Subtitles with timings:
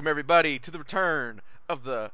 [0.00, 2.10] welcome everybody to the return of the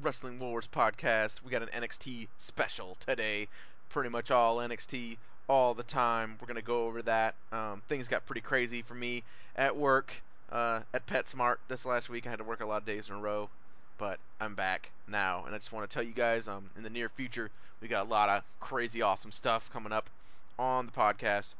[0.00, 1.42] Wrestling Wars podcast.
[1.44, 3.48] We got an NXT special today.
[3.90, 5.16] Pretty much all NXT
[5.48, 6.36] all the time.
[6.40, 7.34] We're gonna go over that.
[7.50, 9.24] Um, things got pretty crazy for me
[9.56, 10.12] at work
[10.52, 12.24] uh, at PetSmart this last week.
[12.24, 13.48] I had to work a lot of days in a row,
[13.98, 16.90] but I'm back now, and I just want to tell you guys, um, in the
[16.90, 17.50] near future,
[17.80, 20.08] we got a lot of crazy, awesome stuff coming up
[20.56, 21.54] on the podcast.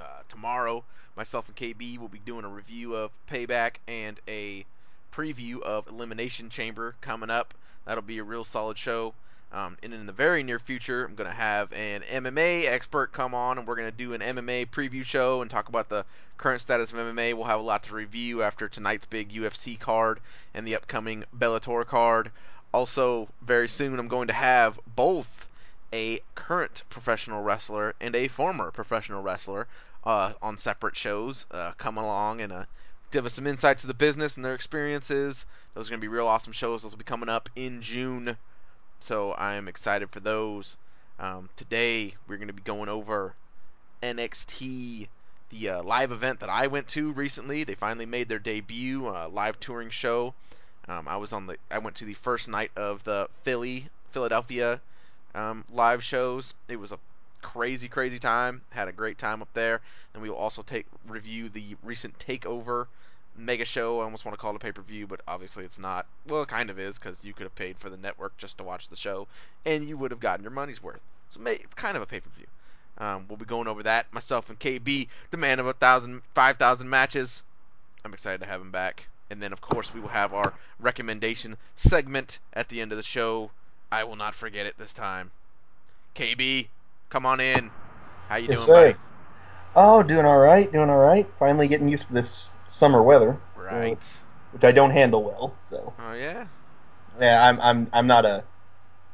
[0.00, 0.82] Uh, tomorrow,
[1.14, 4.64] myself and KB will be doing a review of Payback and a
[5.12, 7.52] preview of Elimination Chamber coming up.
[7.84, 9.12] That'll be a real solid show.
[9.52, 13.34] Um, and in the very near future, I'm going to have an MMA expert come
[13.34, 16.06] on, and we're going to do an MMA preview show and talk about the
[16.38, 17.34] current status of MMA.
[17.34, 20.20] We'll have a lot to review after tonight's big UFC card
[20.54, 22.30] and the upcoming Bellator card.
[22.72, 25.46] Also, very soon, I'm going to have both
[25.92, 29.66] a current professional wrestler and a former professional wrestler
[30.04, 32.64] uh, on separate shows uh, come along and uh,
[33.10, 35.44] give us some insights to the business and their experiences.
[35.74, 36.82] Those are going to be real awesome shows.
[36.82, 38.36] Those will be coming up in June.
[39.00, 40.76] So I'm excited for those.
[41.18, 43.34] Um, today, we're going to be going over
[44.02, 45.08] NXT,
[45.50, 47.64] the uh, live event that I went to recently.
[47.64, 50.34] They finally made their debut, uh, live touring show.
[50.88, 51.56] Um, I was on the.
[51.70, 54.80] I went to the first night of the Philly, Philadelphia
[55.34, 56.54] um, live shows.
[56.68, 56.98] It was a
[57.42, 58.62] crazy, crazy time.
[58.70, 59.80] Had a great time up there.
[60.14, 62.86] And we will also take review the recent Takeover
[63.36, 64.00] mega show.
[64.00, 66.06] I almost want to call it a pay per view, but obviously it's not.
[66.26, 68.64] Well, it kind of is because you could have paid for the network just to
[68.64, 69.26] watch the show,
[69.64, 71.00] and you would have gotten your money's worth.
[71.28, 72.46] So it's kind of a pay per view.
[72.98, 74.12] Um, we'll be going over that.
[74.12, 77.42] Myself and KB, the man of a thousand, five thousand matches.
[78.04, 79.06] I'm excited to have him back.
[79.30, 83.04] And then, of course, we will have our recommendation segment at the end of the
[83.04, 83.52] show.
[83.92, 85.30] I will not forget it this time.
[86.16, 86.66] KB,
[87.10, 87.70] come on in.
[88.28, 88.74] How you Yes, doing, sir.
[88.74, 88.94] buddy?
[89.76, 91.26] Oh, doing all right, doing all right.
[91.38, 94.02] Finally getting used to this summer weather, Right.
[94.52, 95.54] which I don't handle well.
[95.68, 96.46] So Oh yeah.
[97.20, 98.44] yeah, I'm I'm I'm not a.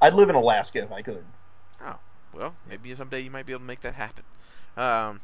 [0.00, 1.24] I'd live in Alaska if I could.
[1.84, 1.96] Oh
[2.34, 4.24] well, maybe someday you might be able to make that happen.
[4.76, 5.20] Um,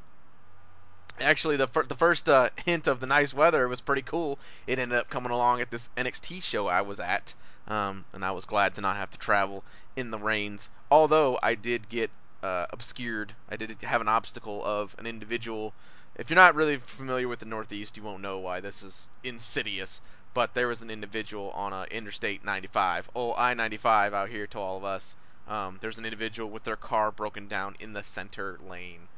[1.21, 4.39] actually, the fir- the first uh, hint of the nice weather was pretty cool.
[4.67, 7.35] It ended up coming along at this NXT show I was at,
[7.69, 9.65] um, and I was glad to not have to travel
[9.97, 10.69] in the rains.
[10.91, 12.11] Although I did get
[12.43, 13.35] uh, obscured.
[13.49, 15.73] I did have an obstacle of an individual.
[16.17, 20.01] If you're not really familiar with the Northeast, you won't know why this is insidious.
[20.35, 24.79] But there was an individual on uh, Interstate 95, oh I-95 out here to all
[24.79, 25.15] of us.
[25.47, 29.09] Um, there's an individual with their car broken down in the center lane,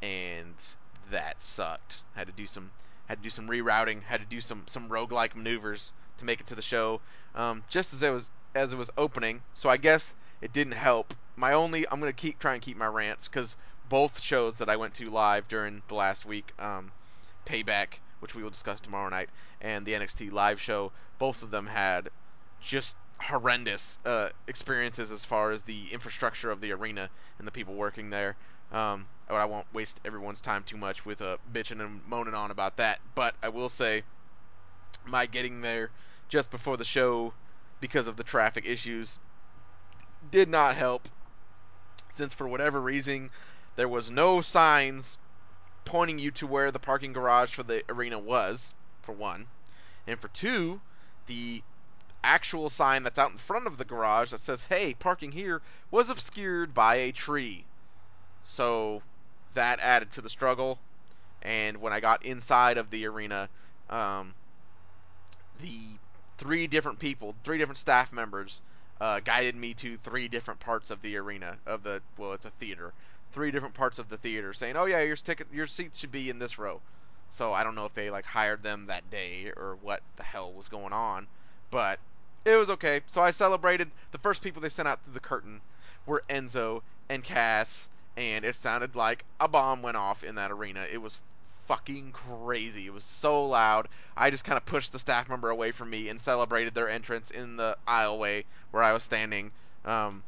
[0.00, 0.54] and
[1.10, 2.02] that sucked.
[2.14, 2.70] Had to do some
[3.06, 6.46] had to do some rerouting, had to do some some roguelike maneuvers to make it
[6.46, 7.00] to the show.
[7.34, 11.12] Um, just as it was as it was opening, so I guess it didn't help.
[11.36, 13.56] My only I'm gonna keep try and keep my rants because
[13.88, 16.92] both shows that I went to live during the last week, um,
[17.44, 19.28] Payback, which we will discuss tomorrow night,
[19.60, 22.08] and the NXT live show, both of them had
[22.60, 27.74] just horrendous uh, experiences as far as the infrastructure of the arena and the people
[27.74, 28.36] working there.
[28.72, 32.50] Um, but I won't waste everyone's time too much with uh, bitching and moaning on
[32.50, 33.00] about that.
[33.14, 34.02] But I will say,
[35.04, 35.90] my getting there
[36.28, 37.34] just before the show
[37.80, 39.18] because of the traffic issues
[40.30, 41.08] did not help.
[42.14, 43.30] Since for whatever reason
[43.76, 45.18] there was no signs
[45.84, 49.46] pointing you to where the parking garage for the arena was, for one,
[50.06, 50.80] and for two,
[51.26, 51.62] the
[52.22, 56.08] actual sign that's out in front of the garage that says "Hey, parking here" was
[56.08, 57.64] obscured by a tree.
[58.42, 59.02] So
[59.54, 60.78] that added to the struggle.
[61.42, 63.48] And when I got inside of the arena,
[63.90, 64.34] um,
[65.60, 65.98] the
[66.38, 68.62] three different people, three different staff members,
[69.00, 72.50] uh, guided me to three different parts of the arena of the well, it's a
[72.50, 72.92] theater,
[73.32, 76.30] three different parts of the theater, saying, "Oh yeah, your ticket, your seats should be
[76.30, 76.80] in this row."
[77.32, 80.52] So I don't know if they like hired them that day or what the hell
[80.52, 81.26] was going on,
[81.70, 81.98] but
[82.44, 83.00] it was okay.
[83.06, 83.90] So I celebrated.
[84.12, 85.60] The first people they sent out through the curtain
[86.06, 90.86] were Enzo and Cass, and it sounded like a bomb went off in that arena.
[90.90, 91.18] It was
[91.66, 92.86] fucking crazy.
[92.86, 93.88] It was so loud.
[94.16, 97.30] I just kind of pushed the staff member away from me and celebrated their entrance
[97.30, 99.50] in the aisleway where I was standing.
[99.84, 100.22] Um,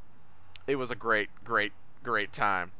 [0.67, 1.73] it was a great, great,
[2.03, 2.73] great time.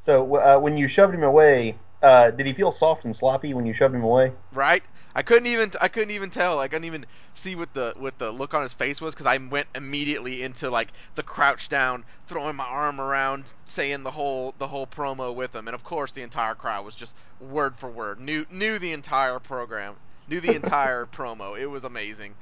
[0.00, 3.66] So uh, when you shoved him away, uh, did he feel soft and sloppy when
[3.66, 4.32] you shoved him away?
[4.52, 4.82] Right?
[5.14, 6.60] I couldn't even I couldn't even tell.
[6.60, 9.38] I couldn't even see what the what the look on his face was because I
[9.38, 14.68] went immediately into like the crouch down, throwing my arm around, saying the whole the
[14.68, 18.20] whole promo with him, and of course the entire crowd was just word for word
[18.20, 19.94] knew knew the entire program,
[20.28, 21.58] knew the entire promo.
[21.58, 22.34] It was amazing.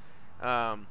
[0.43, 0.89] Um,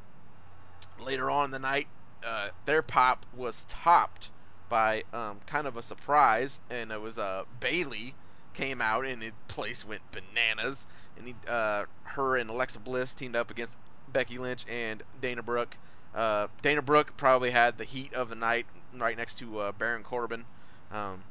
[0.98, 1.88] later on in the night,
[2.26, 4.30] uh, their pop was topped
[4.70, 8.16] by um, kind of a surprise, and it was uh, Bayley
[8.54, 10.86] came out and the place went bananas.
[11.18, 13.74] and he, uh, her and Alexa Bliss teamed up against
[14.12, 15.78] Becky Lynch and Dana Brooke.
[16.14, 18.66] Uh, Dana Brooke probably had the heat of the night,
[18.96, 20.46] right next to uh, Baron Corbin.
[20.92, 21.24] Um,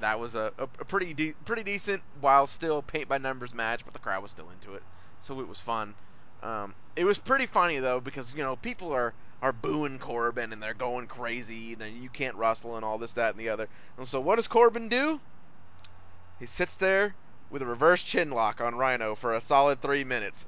[0.00, 3.92] that was a, a, pretty de- pretty decent, while still paint by numbers match, but
[3.92, 4.82] the crowd was still into it,
[5.20, 5.94] so it was fun.
[6.42, 9.12] Um, it was pretty funny though because you know people are
[9.42, 13.30] are booing Corbin and they're going crazy, and you can't wrestle and all this, that,
[13.30, 13.68] and the other.
[13.96, 15.20] And so what does Corbin do?
[16.40, 17.14] He sits there
[17.50, 20.46] with a reverse chin lock on Rhyno for a solid three minutes.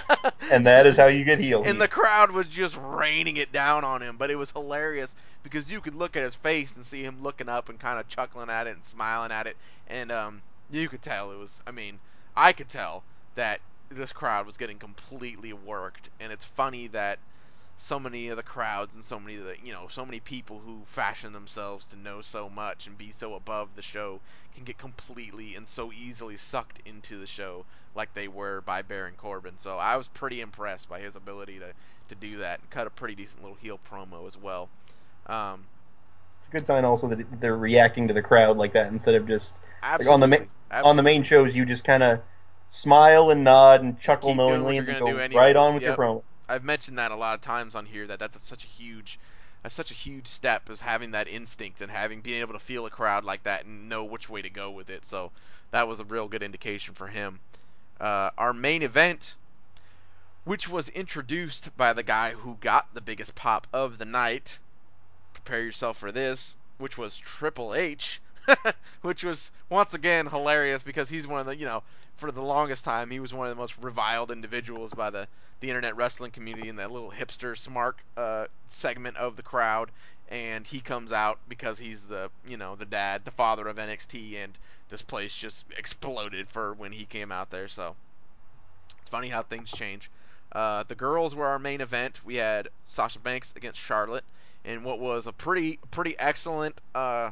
[0.52, 1.66] and that is how you get healed.
[1.66, 5.70] and the crowd was just raining it down on him, but it was hilarious because
[5.70, 8.50] you could look at his face and see him looking up and kind of chuckling
[8.50, 9.56] at it and smiling at it,
[9.88, 11.60] and um, you could tell it was.
[11.66, 11.98] I mean,
[12.36, 13.02] I could tell
[13.34, 17.18] that this crowd was getting completely worked, and it's funny that
[17.78, 20.60] so many of the crowds and so many of the you know so many people
[20.64, 24.20] who fashion themselves to know so much and be so above the show
[24.54, 27.64] can get completely and so easily sucked into the show
[27.94, 29.58] like they were by Baron Corbin.
[29.58, 31.72] So I was pretty impressed by his ability to
[32.08, 34.68] to do that and cut a pretty decent little heel promo as well.
[35.26, 35.64] Um,
[36.40, 39.26] It's a good sign also that they're reacting to the crowd like that instead of
[39.26, 39.52] just
[39.82, 40.36] like on the ma-
[40.70, 42.20] absolutely, on the main shows you just kind of
[42.68, 46.22] smile and nod and chuckle Keep knowingly and go right on with your promo.
[46.48, 49.18] I've mentioned that a lot of times on here that that's such a huge
[49.62, 52.84] that's such a huge step is having that instinct and having being able to feel
[52.84, 55.04] a crowd like that and know which way to go with it.
[55.04, 55.30] So
[55.70, 57.40] that was a real good indication for him.
[58.00, 59.36] Uh, our main event,
[60.44, 64.58] which was introduced by the guy who got the biggest pop of the night,
[65.32, 68.20] prepare yourself for this, which was Triple H,
[69.02, 71.84] which was once again hilarious because he's one of the you know
[72.16, 75.28] for the longest time he was one of the most reviled individuals by the
[75.62, 79.90] the internet wrestling community and that little hipster smart uh, segment of the crowd
[80.28, 84.42] and he comes out because he's the you know the dad the father of NXT
[84.42, 87.68] and this place just exploded for when he came out there.
[87.68, 87.94] So
[89.00, 90.10] it's funny how things change.
[90.52, 92.20] Uh, the girls were our main event.
[92.24, 94.24] We had Sasha Banks against Charlotte
[94.64, 97.30] in what was a pretty pretty excellent uh,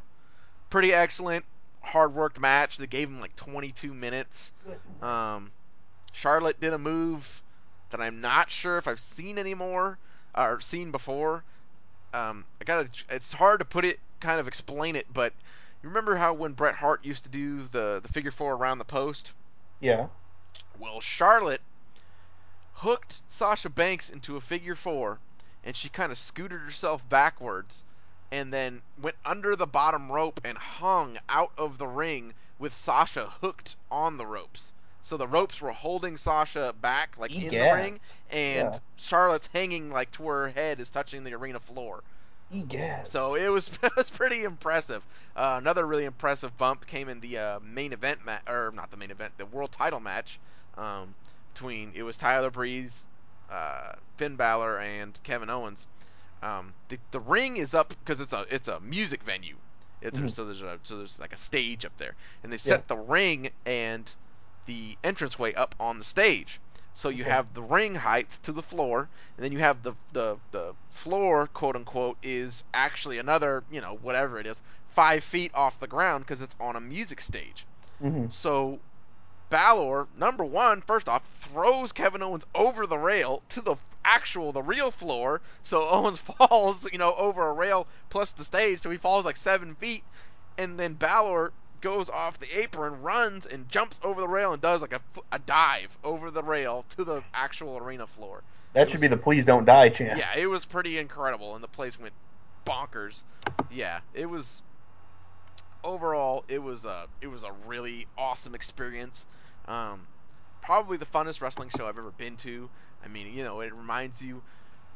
[0.70, 1.44] pretty excellent
[1.82, 4.52] hard worked match that gave him like 22 minutes.
[5.02, 5.50] Um,
[6.12, 7.42] Charlotte did a move
[7.90, 9.98] that I'm not sure if I've seen anymore
[10.34, 11.44] or seen before.
[12.12, 12.88] Um, I gotta.
[13.08, 15.32] It's hard to put it, kind of explain it, but
[15.82, 18.84] you remember how when Bret Hart used to do the the figure four around the
[18.84, 19.32] post?
[19.80, 20.08] Yeah.
[20.78, 21.62] Well, Charlotte
[22.74, 25.18] hooked Sasha Banks into a figure four,
[25.64, 27.82] and she kind of scooted herself backwards,
[28.30, 33.34] and then went under the bottom rope and hung out of the ring with Sasha
[33.40, 34.72] hooked on the ropes.
[35.02, 38.80] So the ropes were holding Sasha back, like in the ring, and Yeah.
[38.96, 42.04] Charlotte's hanging like to where her head is touching the arena floor.
[43.02, 45.06] So it was it was pretty impressive.
[45.34, 48.96] Uh, another really impressive bump came in the uh, main event match, or not the
[48.96, 50.40] main event, the world title match
[50.76, 51.16] um,
[51.52, 53.06] between it was Tyler Breeze,
[53.48, 55.86] uh, Finn Balor, and Kevin Owens.
[56.42, 59.58] Um, the, the ring is up because it's a it's a music venue.
[60.00, 60.34] It's Mhm.
[60.34, 62.80] so there's a so there's like a stage up there, and they Yeah.
[62.80, 64.14] set the ring and
[64.66, 66.60] the entranceway up on the stage.
[66.94, 67.24] So you Okay.
[67.24, 71.46] have the ring height to the floor, and then you have the the the floor,
[71.46, 76.24] quote unquote, is actually another you know whatever it is five feet off the ground
[76.26, 77.66] because it's on a music stage.
[78.00, 78.82] hmm So
[79.50, 84.62] Balor, number one, first off, throws Kevin Owens over the rail to the actual, the
[84.62, 85.42] real floor.
[85.62, 89.36] So Owens falls, you know, over a rail plus the stage, so he falls like
[89.36, 90.06] seven feet.
[90.56, 94.82] And then Balor goes off the apron, runs, and jumps over the rail and does
[94.82, 95.00] like a,
[95.32, 98.44] a dive over the rail to the actual arena floor.
[98.74, 100.18] That It should was, be the please don't die chant.
[100.18, 102.14] yeah, it was pretty incredible, and the place went
[102.66, 103.22] bonkers.
[103.70, 104.62] Yeah, it was
[105.82, 109.26] overall, it was a it was a really awesome experience.
[109.66, 110.06] Um,
[110.62, 112.70] probably the funnest wrestling show I've ever been to.
[113.04, 114.42] I mean, you know, it reminds you.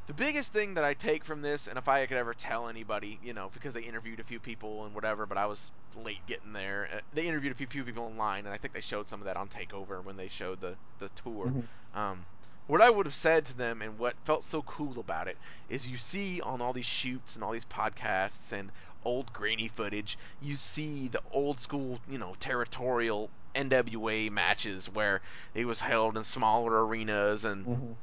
[0.07, 3.19] The biggest thing that I take from this, and if I could ever tell anybody,
[3.23, 6.53] you know, because they interviewed a few people and whatever, but I was late getting
[6.53, 6.89] there.
[6.93, 9.25] uh, They interviewed a few, few people online, and I think they showed some of
[9.27, 11.47] that on Takeover when they showed the the tour.
[11.49, 11.69] Mhm.
[11.95, 12.27] Um,
[12.67, 15.89] what I would have said to them, and what felt so cool about it, is
[15.89, 20.57] you see on all these shoots and all these podcasts and old grainy footage, you
[20.57, 25.23] see the old school, you know, territorial NWA matches where
[25.55, 27.97] it was held in smaller arenas and Mhm.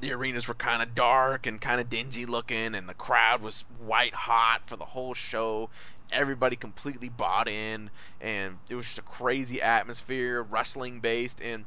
[0.00, 3.64] The arenas were kind of dark and kind of dingy looking, and the crowd was
[3.78, 5.70] white hot for the whole show.
[6.10, 7.90] Everybody completely bought in,
[8.20, 11.66] and it was just a crazy atmosphere, wrestling based, and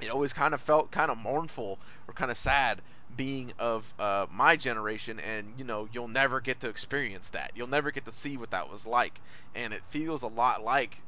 [0.00, 2.82] it always kind of felt kind of mournful or kind of sad
[3.16, 7.68] being of uh, my generation and you know you'll never get to experience that you'll
[7.68, 9.20] never get to see what that was like
[9.54, 11.04] and it feels a lot like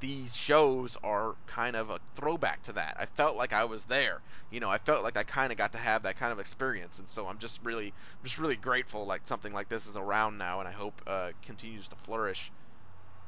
[0.00, 2.96] these shows are kind of a throwback to that.
[2.98, 4.22] I felt like I was there.
[4.50, 6.98] You know, I felt like I kind of got to have that kind of experience,
[6.98, 10.60] and so I'm just really, just really grateful like something like this is around now,
[10.60, 12.52] and I hope uh, continues to flourish.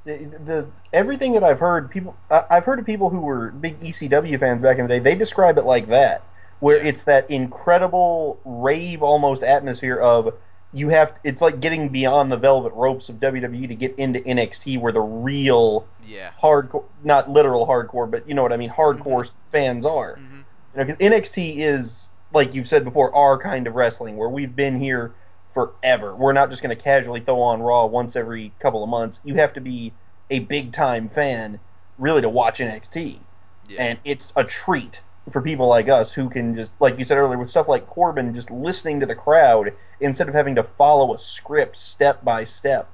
[0.04, 4.38] The, the everything that I've heard, people I've heard of people who were big ECW
[4.38, 4.98] fans back in the day.
[5.00, 6.28] They describe it like that,
[6.60, 10.32] where Yeah, it's that incredible rave almost atmosphere of
[10.72, 11.12] you have.
[11.24, 15.00] It's like getting beyond the velvet ropes of WWE to get into NXT, where the
[15.00, 16.30] real yeah.
[16.42, 20.16] hardcore, not literal hardcore, but you know what I mean, hardcore fans are.
[20.16, 20.44] Mhm.
[20.74, 24.54] You know, 'cause NXT is like you've said before, our kind of wrestling where we've
[24.54, 25.12] been here
[25.54, 26.14] forever.
[26.14, 29.20] We're not just going to casually throw on Raw once every couple of months.
[29.24, 29.92] You have to be
[30.28, 31.60] a big time fan
[31.98, 33.20] really to watch NXT,
[33.68, 33.82] Yeah.
[33.82, 35.00] and it's a treat
[35.32, 38.34] for people like us who can just, like you said earlier, with stuff like Corbin,
[38.34, 42.88] just listening to the crowd instead of having to follow a script step by step.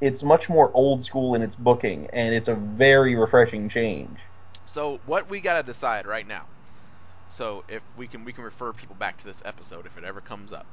[0.00, 4.18] It's much more old school in its booking, and it's a very refreshing change.
[4.66, 6.44] So what we gotta decide right now.
[7.30, 10.20] So if we can, we can refer people back to this episode if it ever
[10.20, 10.66] comes up.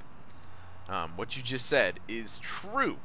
[0.89, 2.97] Um, what you just said is true,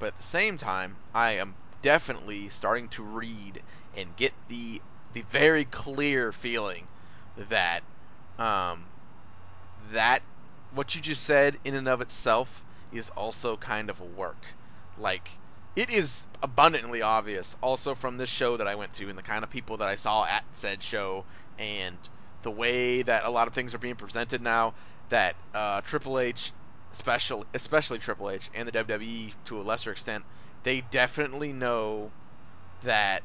[0.00, 3.62] but at the same time, I am definitely starting to read
[3.96, 4.80] and get the
[5.12, 6.88] the very clear feeling
[7.36, 7.82] that
[8.38, 8.84] um,
[9.92, 10.22] that
[10.74, 14.44] what you just said in and of itself is also kind of a work.
[14.98, 15.30] Like
[15.76, 19.42] it is abundantly obvious also from this show that I went to and the kind
[19.42, 21.24] of people that I saw at said show
[21.58, 21.96] and
[22.42, 24.74] the way that a lot of things are being presented now
[25.08, 26.52] that uh, Triple H
[26.92, 30.24] especially especially Triple H and the WWE to a lesser extent
[30.62, 32.10] they definitely know
[32.82, 33.22] that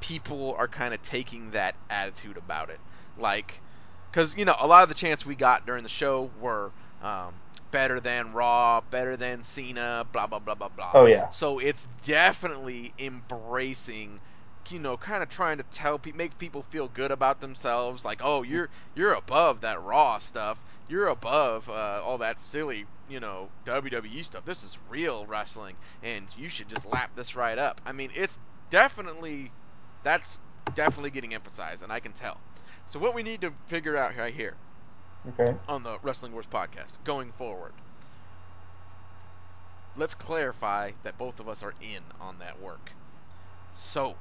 [0.00, 2.80] people are kind of taking that attitude about it.
[3.16, 3.62] Like,
[4.10, 7.42] because, you know, a lot of the chants we got during the show were um,
[7.70, 10.94] better than Raw, better than Cena, blah, blah, blah, blah, blah.
[10.94, 14.20] Oh yeah, So it's definitely embracing.
[14.68, 18.04] You know, kind of trying to tell people, make people feel good about themselves.
[18.04, 20.64] Like, oh, you're you're above that raw stuff.
[20.88, 24.44] You're above uh, all that silly, you know, WWE stuff.
[24.44, 27.80] This is real wrestling, and you should just lap this right up.
[27.86, 28.38] I mean, it's
[28.70, 29.52] definitely
[30.02, 30.38] that's
[30.74, 32.42] definitely getting emphasized, and I can tell.
[32.86, 34.54] So what we need to figure out right here
[35.28, 35.54] okay.
[35.68, 37.72] on the Wrestling Wars podcast going forward,
[39.96, 42.92] let's clarify that both of us are in on that work.
[43.74, 44.16] So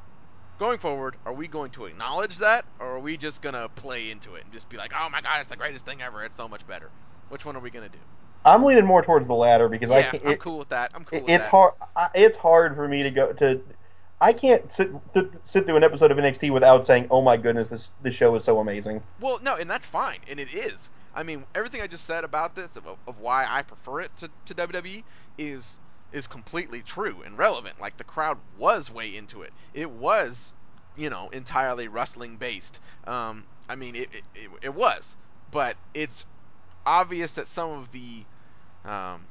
[0.58, 4.36] going forward, are we going to acknowledge that, or are we just gonna play into
[4.36, 6.24] it and just be like, "Oh my god, it's the greatest thing ever!
[6.24, 6.90] It's so much better."
[7.30, 8.00] Which one are we gonna do?
[8.46, 10.92] I'm leaning more towards the latter because I can't, I'm It, cool with that.
[10.94, 11.50] I'm cool it, it's that.
[11.50, 11.74] hard.
[11.96, 13.62] I, it's hard for me to go to.
[14.22, 17.68] I can't sit th- sit through an episode of NXT without saying, "Oh my goodness,
[17.68, 20.90] this this show is so amazing." Well, no, and that's fine, and it is.
[21.14, 24.30] I mean, everything I just said about this of, of why I prefer it to,
[24.46, 25.04] to WWE
[25.38, 25.78] is
[26.12, 27.80] is completely true and relevant.
[27.80, 29.52] Like the crowd was way into it.
[29.74, 30.54] It was,
[30.96, 32.80] you know, entirely wrestling based.
[33.06, 35.16] Um, I mean, it, it it it was,
[35.52, 36.26] but it's
[36.86, 38.24] obvious that some of the
[38.86, 39.26] um,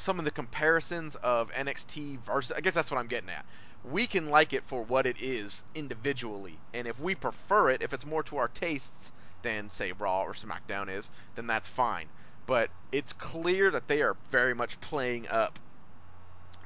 [0.00, 3.46] some of the comparisons of NXT versus I guess that's what I'm getting at.
[3.82, 7.92] We can like it for what it is individually, and if we prefer it, if
[7.92, 12.10] it's more to our tastes than say Raw or SmackDown is, then that's fine.
[12.46, 15.58] But it's clear that they are very much playing up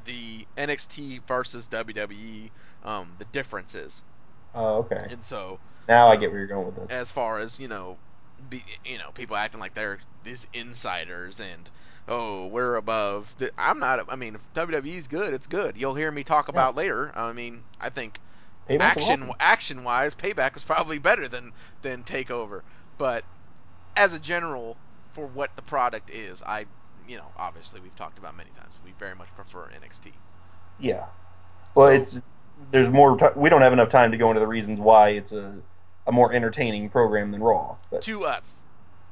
[0.05, 4.03] the NXT versus WWE um, the differences,
[4.55, 5.09] Oh, okay.
[5.09, 6.91] and so Now I get where you're going with this.
[6.91, 7.99] as far as you know,
[8.49, 11.71] be, you know, people acting like they're these insiders and
[12.08, 13.34] oh, we're above.
[13.58, 14.04] I'm not.
[14.08, 15.76] I mean, if WWE's good, it's good.
[15.76, 17.12] You'll hear me talk Yeah, about later.
[17.16, 18.20] I mean, I think
[18.68, 19.37] Payback action awesome.
[19.40, 22.62] action wise, Payback was probably better than than Takeover.
[22.99, 23.26] But
[23.96, 24.80] as a general,
[25.12, 26.66] for what the product is, I
[27.06, 28.78] you know, obviously we've talked about many times.
[28.82, 30.20] We very much prefer NXT.
[30.78, 31.06] Yeah.
[31.75, 32.16] Well, So it's
[32.70, 33.16] there's more.
[33.18, 35.62] T- we don't have enough time to go into the reasons why it's a
[36.06, 37.78] a more entertaining program than Raw.
[37.90, 38.63] But to us,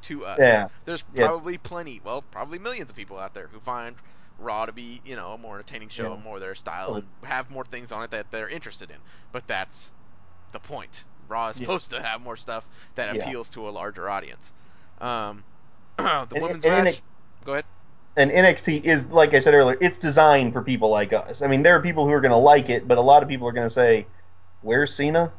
[0.03, 0.49] to us.
[0.49, 3.97] yeah, There's yeah, probably plenty, well, probably millions of people out there who find
[4.39, 6.17] Raw to be, you know, a more entertaining show yeah.
[6.17, 8.99] more their style Oh, and have more things on it that they're interested in.
[9.33, 9.93] But that's
[10.53, 11.05] the point.
[11.29, 13.23] Raw is yeah, supposed to have more stuff that yeah.
[13.23, 14.53] appeals to a larger audience.
[14.99, 15.45] Um,
[15.99, 17.03] the And, women's and, match.
[17.45, 17.67] Go ahead.
[18.17, 21.43] and NXT is like I said earlier, it's designed for people like us.
[21.43, 23.29] I mean, there are people who are going to like it, but a lot of
[23.29, 24.07] people are going to say,
[24.61, 25.33] "Where's Cena?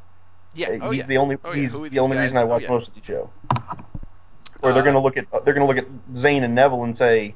[0.54, 0.70] Yeah.
[0.70, 1.08] Uh, Oh He's yeah.
[1.08, 2.50] the only Oh he's the only reason I guys?
[2.50, 2.70] Oh watch yeah.
[2.70, 3.32] most of the show."
[4.64, 6.84] Or they're going Uh, to look at they're going to look at Zayn and Neville
[6.86, 7.36] and say,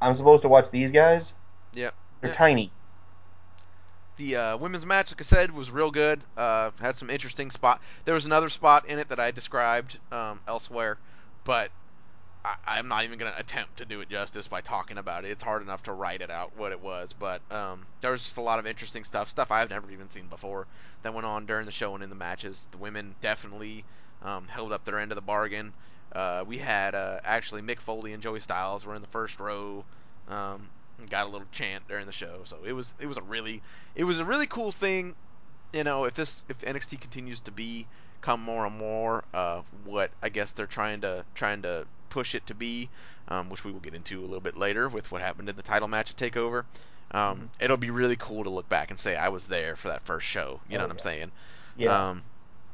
[0.00, 1.32] "I'm supposed to watch these guys?
[1.72, 1.90] yeah.
[2.20, 2.36] They're Yeah.
[2.36, 2.72] tiny."
[4.16, 6.24] The uh, women's match, like I said, was real good.
[6.36, 7.80] Uh, had some interesting spot.
[8.04, 10.98] There was another spot in it that I described um, elsewhere,
[11.44, 11.70] but
[12.44, 15.30] I, am not even going to attempt to do it justice by talking about it.
[15.30, 18.38] It's hard enough to write it out what it was, but um, there was just
[18.38, 20.66] a lot of interesting stuff, stuff I've never even seen before
[21.02, 22.66] that went on during the show and in the matches.
[22.70, 23.84] The women definitely
[24.22, 25.74] um, held up their end of the bargain.
[26.12, 29.84] Uh, we had uh, actually Mick Foley and Joey Styles were in the first row.
[30.28, 30.68] Um,
[31.10, 33.62] got a little chant during the show, so it was it was a really
[33.94, 35.14] it was a really cool thing.
[35.72, 37.86] You know, if this if NXT continues to be
[38.20, 42.46] come more and more uh, what I guess they're trying to trying to push it
[42.46, 42.88] to be,
[43.28, 45.62] um, which we will get into a little bit later with what happened in the
[45.62, 46.64] title match at Takeover.
[47.10, 47.44] Um, mm-hmm.
[47.60, 50.26] It'll be really cool to look back and say I was there for that first
[50.26, 50.60] show.
[50.68, 50.92] You oh, know what yeah.
[50.92, 51.32] I'm saying?
[51.76, 52.08] Yeah.
[52.08, 52.22] Um,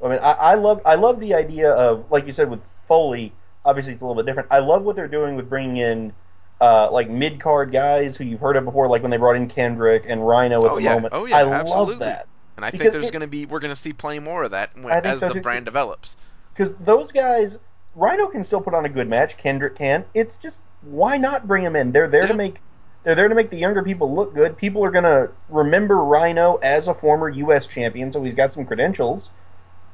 [0.02, 3.32] I mean, I, I love I love the idea of like you said with Foley.
[3.64, 4.48] Obviously, it's a little bit different.
[4.50, 6.12] I love what they're doing with bringing in
[6.60, 9.48] uh, like mid card guys who you've heard of before, like when they brought in
[9.48, 10.94] Kendrick and Rhyno at oh, the yeah.
[10.94, 11.14] moment.
[11.14, 11.92] Oh yeah, I absolutely.
[11.94, 12.28] love that.
[12.56, 14.76] And I think there's going to be we're going to see plenty more of that
[14.78, 15.40] when, as so the too.
[15.40, 16.16] brand develops.
[16.52, 17.56] Because those guys,
[17.96, 19.36] Rhyno can still put on a good match.
[19.36, 20.04] Kendrick can.
[20.14, 21.92] It's just why not bring them in?
[21.92, 22.28] They're there yeah.
[22.28, 22.56] to make
[23.02, 24.56] they're there to make the younger people look good.
[24.56, 27.66] People are going to remember Rhyno as a former U.S.
[27.66, 29.30] champion, so he's got some credentials.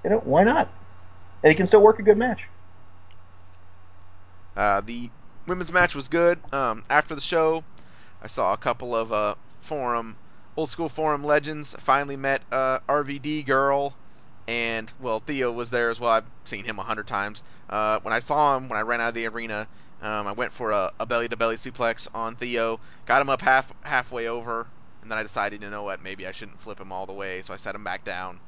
[0.04, 0.68] You know, why not?
[1.42, 2.47] And he can still work a good match.
[4.57, 5.11] Uh, the
[5.47, 6.38] women's match was good.
[6.53, 7.64] Um, after the show,
[8.22, 10.16] I saw a couple of uh, forum,
[10.57, 11.74] old school forum legends.
[11.74, 13.94] I finally met uh, RVD girl,
[14.46, 16.11] and well, Theo was there as well.
[16.11, 17.42] I've seen him a hundred times.
[17.68, 19.66] Uh, when I saw him, when I ran out of the arena,
[20.03, 23.70] um, I went for a, belly to belly suplex on Theo, got him up half
[23.83, 24.66] halfway over,
[25.03, 27.42] and then I decided, you know what, maybe I shouldn't flip him all the way,
[27.42, 28.40] so I set him back down.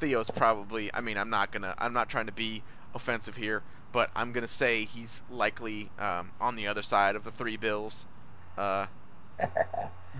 [0.00, 2.62] Theo's probably, I mean, I'm not gonna, I'm not trying to be
[2.94, 7.30] offensive here, but I'm gonna say he's likely um, on the other side of the
[7.30, 8.06] three bills
[8.58, 8.86] uh,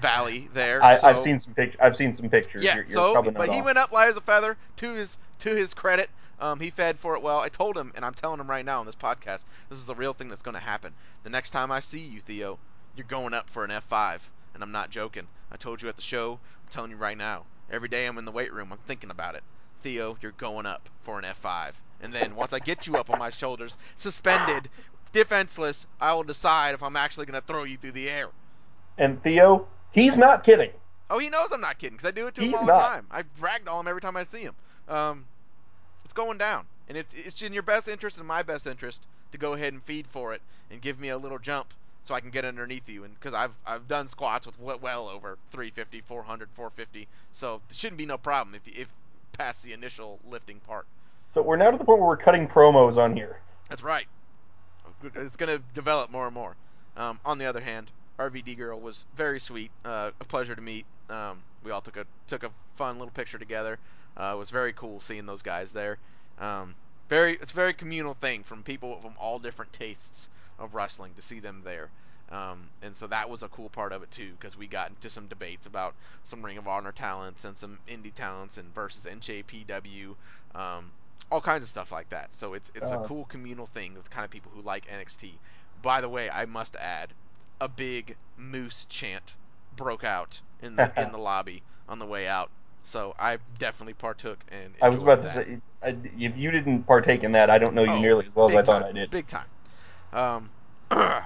[0.00, 0.82] valley there.
[0.82, 1.80] I, so, I've seen some pictures.
[1.80, 2.64] I've seen some pictures.
[2.64, 3.64] Yeah, you're, you're so but he off.
[3.64, 4.56] went up light as a feather.
[4.78, 7.38] To his to his credit, um, he fed for it well.
[7.38, 9.94] I told him, and I'm telling him right now on this podcast, this is the
[9.94, 10.94] real thing that's going to happen.
[11.22, 12.58] The next time I see you, Theo,
[12.96, 14.20] you're going up for an F5,
[14.54, 15.26] and I'm not joking.
[15.52, 16.40] I told you at the show.
[16.64, 17.44] I'm telling you right now.
[17.70, 19.44] Every day I'm in the weight room, I'm thinking about it.
[19.82, 21.72] Theo, you're going up for an F5.
[22.00, 24.70] And then once I get you up on my shoulders, suspended,
[25.12, 28.28] defenseless, I will decide if I'm actually going to throw you through the air.
[28.98, 30.70] And Theo, he's not kidding.
[31.10, 32.74] Oh, he knows I'm not kidding because I do it to he's him all not.
[32.74, 33.06] the time.
[33.10, 34.54] I ragdoll him every time I see him.
[34.88, 35.26] Um,
[36.04, 39.38] it's going down, and it's it's in your best interest and my best interest to
[39.38, 41.68] go ahead and feed for it and give me a little jump
[42.04, 43.04] so I can get underneath you.
[43.04, 47.98] And because I've I've done squats with well over 350, 400, 450, so it shouldn't
[47.98, 48.88] be no problem if if
[49.32, 50.86] past the initial lifting part.
[51.32, 53.38] So we're now to the point where we're cutting promos on here.
[53.68, 54.06] That's right.
[55.14, 56.56] It's going to develop more and more.
[56.96, 59.70] Um, on the other hand, RVD girl was very sweet.
[59.84, 60.86] Uh, a pleasure to meet.
[61.08, 63.78] Um, we all took a took a fun little picture together.
[64.16, 65.98] Uh, it was very cool seeing those guys there.
[66.40, 66.74] Um,
[67.08, 71.22] very, it's a very communal thing from people from all different tastes of wrestling to
[71.22, 71.90] see them there.
[72.30, 75.10] Um, and so that was a cool part of it too, because we got into
[75.10, 80.14] some debates about some Ring of Honor talents and some indie talents and versus NJPW,
[80.54, 80.92] um,
[81.30, 82.34] all kinds of stuff like that.
[82.34, 85.32] So it's it's uh, a cool communal thing with kind of people who like NXT.
[85.82, 87.14] By the way, I must add,
[87.60, 89.34] a big moose chant
[89.76, 92.50] broke out in the in the lobby on the way out
[92.82, 95.46] so I definitely partook and I was about that.
[95.46, 98.34] to say, if you didn't partake in that, I don't know you oh, nearly as
[98.34, 99.10] well as I time, thought I did.
[99.10, 99.46] Big time.
[100.12, 100.50] Um,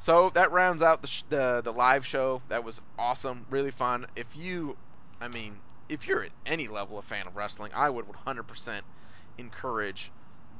[0.00, 2.42] so that rounds out the, sh- the the live show.
[2.48, 4.06] That was awesome, really fun.
[4.14, 4.76] If you,
[5.20, 5.56] I mean,
[5.88, 8.80] if you're at any level a fan of wrestling, I would 100%
[9.38, 10.10] encourage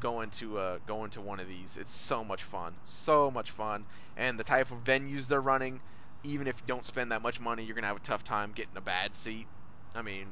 [0.00, 1.76] going to uh, going to one of these.
[1.76, 3.84] It's so much fun, so much fun,
[4.16, 5.80] and the type of venues they're running.
[6.24, 8.76] Even if you don't spend that much money, you're gonna have a tough time getting
[8.76, 9.46] a bad seat.
[9.94, 10.26] I mean,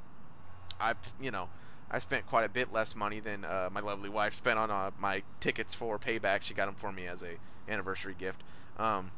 [0.81, 1.49] I you know
[1.91, 4.91] I spent quite a bit less money than uh, my lovely wife spent on uh,
[4.99, 6.43] my tickets for Payback.
[6.43, 7.37] She got them for me as a
[7.69, 8.43] anniversary gift.
[8.79, 9.11] Um,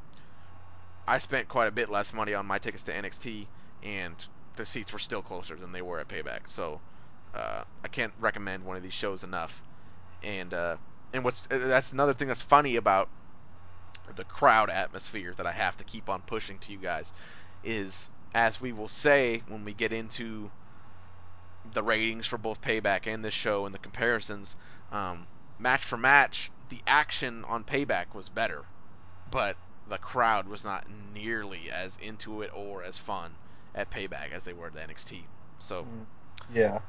[1.07, 3.47] I spent quite a bit less money on my tickets to NXT,
[3.83, 4.15] and
[4.57, 6.41] the seats were still closer than they were at Payback.
[6.49, 6.81] So
[7.35, 9.63] uh, I can't recommend one of these shows enough.
[10.23, 10.77] And uh,
[11.13, 13.11] and what's uh, that's another thing that's funny about
[14.17, 17.13] the crowd atmosphere that I have to keep on pushing to you guys
[17.63, 20.53] is as we will say when we get into
[21.65, 24.57] the ratings for both Payback and this show and the comparisons,
[24.91, 28.67] um, match for match, the action on Payback was better,
[29.31, 33.39] but the crowd was not nearly as into it or as fun
[33.75, 35.29] at Payback as they were at NXT.
[35.59, 36.07] So, mm,
[36.49, 36.81] yeah,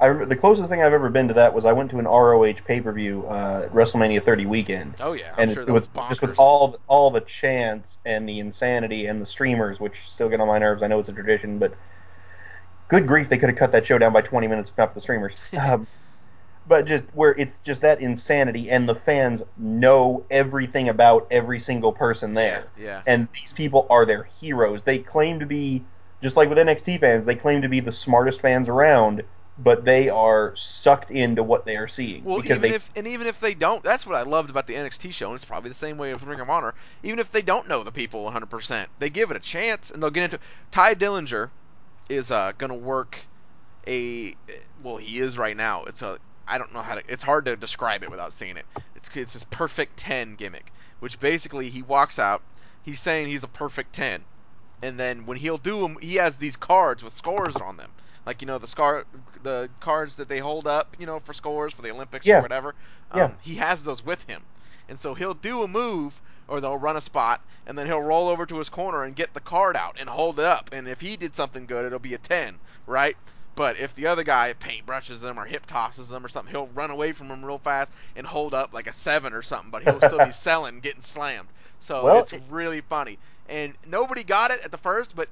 [0.00, 2.06] I remember the closest thing I've ever been to that was I went to an
[2.06, 4.94] ROH pay per view uh, WrestleMania 30 weekend.
[4.98, 8.38] Oh yeah, I'm and sure it, was just with all all the chants and the
[8.38, 10.82] insanity and the streamers, which still get on my nerves.
[10.82, 11.74] I know it's a tradition, but
[12.88, 15.34] good grief, they could have cut that show down by 20 minutes enough the streamers.
[15.58, 15.86] um,
[16.66, 21.92] but just where it's just that insanity, and the fans know everything about every single
[21.92, 23.02] person there, Yeah, yeah.
[23.06, 24.82] and these people are their heroes.
[24.82, 25.84] They claim to be
[26.22, 29.24] just like with NXT fans, they claim to be the smartest fans around,
[29.62, 33.06] but they are sucked into what they are seeing Well, because even they if and
[33.06, 35.70] even if they don't, that's what I loved about the NXT show, and it's probably
[35.70, 36.74] the same way with Ring of Honor.
[37.02, 40.10] Even if they don't know the people 100%, they give it a chance, and they'll
[40.10, 40.40] get into.
[40.70, 41.50] Tye Dillinger
[42.08, 43.18] is uh, gonna work
[43.86, 44.34] a
[44.82, 45.84] well, he is right now.
[45.84, 47.02] It's a I don't know how to.
[47.08, 48.66] It's hard to describe it without seeing it.
[48.96, 52.42] It's it's his perfect ten gimmick, which basically he walks out,
[52.82, 54.24] he's saying he's a perfect ten,
[54.82, 57.90] and then when he'll do them, he has these cards with scores on them,
[58.26, 59.06] like you know the scar,
[59.42, 62.40] the cards that they hold up, you know, for scores for the Olympics or yeah
[62.40, 62.74] whatever.
[63.12, 64.46] yeah Um, he has those with him,
[64.88, 68.28] and so he'll do a move or they'll run a spot, and then he'll roll
[68.28, 71.00] over to his corner and get the card out and hold it up, and if
[71.00, 73.16] he did something good, it'll be a ten, right?
[73.54, 76.90] But if the other guy paintbrushes them or hip tosses them or something, he'll run
[76.90, 80.00] away from them real fast and hold up like a seven or something, but he'll
[80.00, 81.50] still be selling, getting slammed.
[81.78, 83.18] So well it's really funny.
[83.46, 85.30] And nobody got it at the first, but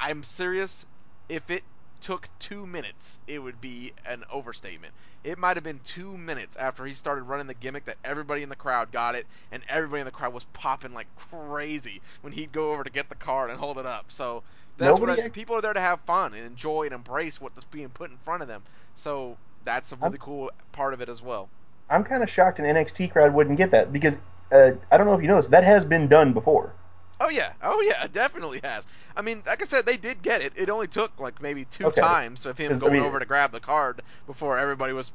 [0.00, 0.84] I'm serious.
[1.28, 1.64] If it
[2.00, 4.92] took two minutes, it would be an overstatement.
[5.24, 8.48] It might have been two minutes after he started running the gimmick that everybody in
[8.48, 12.52] the crowd got it, and everybody in the crowd was popping like crazy when he'd
[12.52, 14.06] go over to get the card and hold it up.
[14.08, 14.42] So
[14.76, 17.88] that's what I, people are there to have fun and enjoy and embrace what's being
[17.88, 18.62] put in front of them.
[18.94, 21.48] So that's a I'm, really cool part of it as well.
[21.90, 24.14] I'm kind of shocked an NXT crowd wouldn't get that because
[24.52, 26.72] uh, I don't know if you noticed that has been done before.
[27.20, 28.84] Oh yeah, oh yeah, it definitely has.
[29.16, 30.52] I mean, like I said, they did get it.
[30.56, 33.18] It only took like maybe two Okay, times of him because I going mean, over
[33.18, 35.12] to grab the card before everybody was,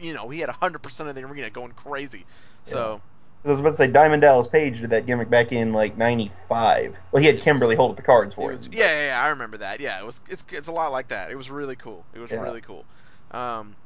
[0.00, 2.26] you know, he had hundred percent of the arena going crazy.
[2.66, 2.84] yeah.
[2.84, 3.02] So
[3.44, 6.96] I was about to say Diamond Dallas Page did that gimmick back in like '95.
[7.12, 9.28] Well, he had Kimberly hold up the cards for was, him, yeah, yeah, yeah, I
[9.28, 9.80] remember that.
[9.80, 11.30] Yeah, it was, it's, it's a lot like that.
[11.30, 12.06] It was really cool.
[12.12, 12.36] It was yeah.
[12.36, 12.86] really cool.
[13.30, 13.76] Um,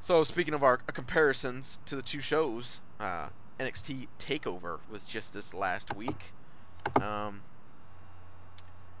[0.00, 5.54] so speaking of our comparisons to the two shows, uh, NXT Takeover was just this
[5.54, 6.34] last week.
[7.00, 7.42] Um,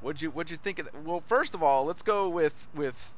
[0.00, 1.04] what'd you what'd you think of that?
[1.04, 3.12] Well, first of all, let's go with with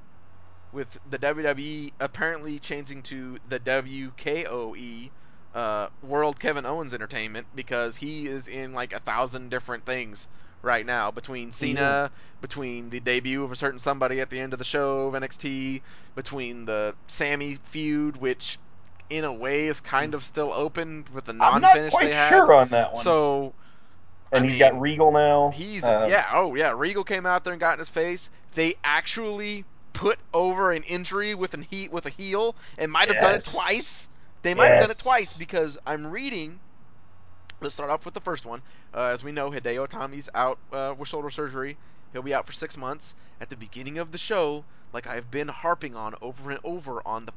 [0.72, 5.10] with the WWE apparently changing to the WKOE
[5.54, 10.26] uh, World Kevin Owens Entertainment because he is in like a thousand different things
[10.62, 14.52] right now between He Cena, between the debut of a certain somebody at the end
[14.52, 15.82] of the show of NXT,
[16.14, 18.58] between the Sami feud, which
[19.10, 22.12] in a way is kind of still open with the non-finish I'm not they quite
[22.12, 22.28] had.
[22.30, 23.04] sure on that one.
[23.04, 23.52] So
[24.32, 25.50] I And he's got Regal now.
[25.54, 26.72] He's Um, yeah, oh yeah.
[26.76, 28.30] Regal came out there and got in his face.
[28.54, 33.20] They actually put over an injury with an heat with a heel and might have
[33.20, 34.08] done it yes, twice.
[34.42, 36.60] They might have done it twice because I'm reading.
[37.60, 38.62] Let's start off with the first one.
[38.92, 41.76] Uh, as we know, Hideo Itami's out uh, with shoulder surgery.
[42.12, 43.14] He'll be out for six months.
[43.40, 47.26] At the beginning of the show, like I've been harping on over and over on
[47.26, 47.32] the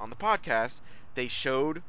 [0.00, 0.80] on the podcast,
[1.14, 1.82] they showed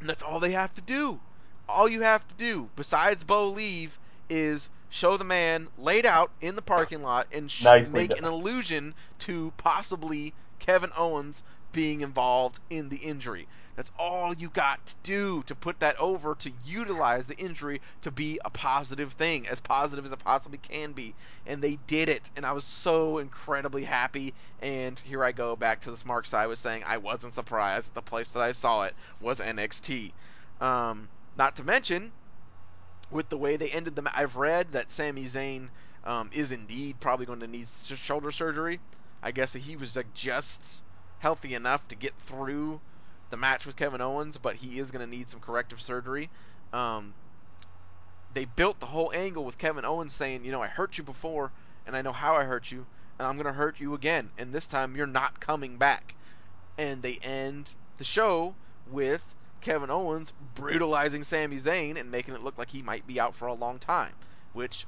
[0.00, 1.20] and that's all they have to do.
[1.68, 3.98] All you have to do, besides Bo leave,
[4.28, 8.32] is show the man laid out in the parking lot and sh- make an done.
[8.32, 13.48] allusion to possibly Kevin Owens being involved in the injury.
[13.74, 18.10] That's all you got to do to put that over to utilize the injury to
[18.10, 21.14] be a positive thing, as positive as it possibly can be.
[21.44, 24.34] And they did it, and I was so incredibly happy.
[24.60, 27.92] And here I go back to the smart side was saying I wasn't surprised.
[27.94, 30.14] The place that I saw it was NXT.
[30.60, 32.12] Um, not to mention,
[33.10, 35.68] with the way they ended the, match, I've read that Sami Zayn
[36.04, 38.80] um, is indeed probably going to need shoulder surgery.
[39.22, 40.80] I guess he was like just
[41.18, 42.80] healthy enough to get through
[43.30, 46.30] the match with Kevin Owens, but he is going to need some corrective surgery.
[46.72, 47.14] Um,
[48.34, 51.52] they built the whole angle with Kevin Owens saying, you know, I hurt you before,
[51.86, 52.86] and I know how I hurt you,
[53.18, 56.14] and I'm going to hurt you again, and this time you're not coming back.
[56.78, 58.54] And they end the show
[58.90, 59.24] with
[59.66, 63.48] Kevin Owens brutalizing Sami Zayn and making it look like he might be out for
[63.48, 64.12] a long time,
[64.52, 64.86] which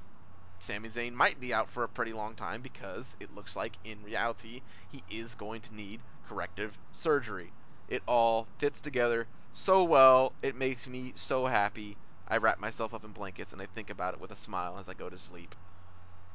[0.61, 4.05] Sami Zayn might be out for a pretty long time because it looks like in
[4.05, 4.61] reality
[4.93, 7.51] he is going to need corrective surgery.
[7.89, 10.33] It all fits together so well.
[10.43, 11.97] It makes me so happy.
[12.29, 14.89] I wrap myself up in blankets and I think about it with a smile as
[14.89, 15.57] I go to sleep.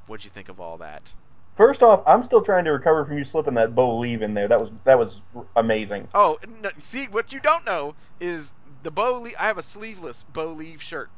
[0.05, 1.03] What'd you think of all that?
[1.55, 4.47] First off, I'm still trying to recover from you slipping that bow leave in there.
[4.47, 5.21] That was that was
[5.55, 6.07] amazing.
[6.15, 10.23] Oh, no, see what you don't know is the bow Le- I have a sleeveless
[10.23, 11.09] bow Leave shirt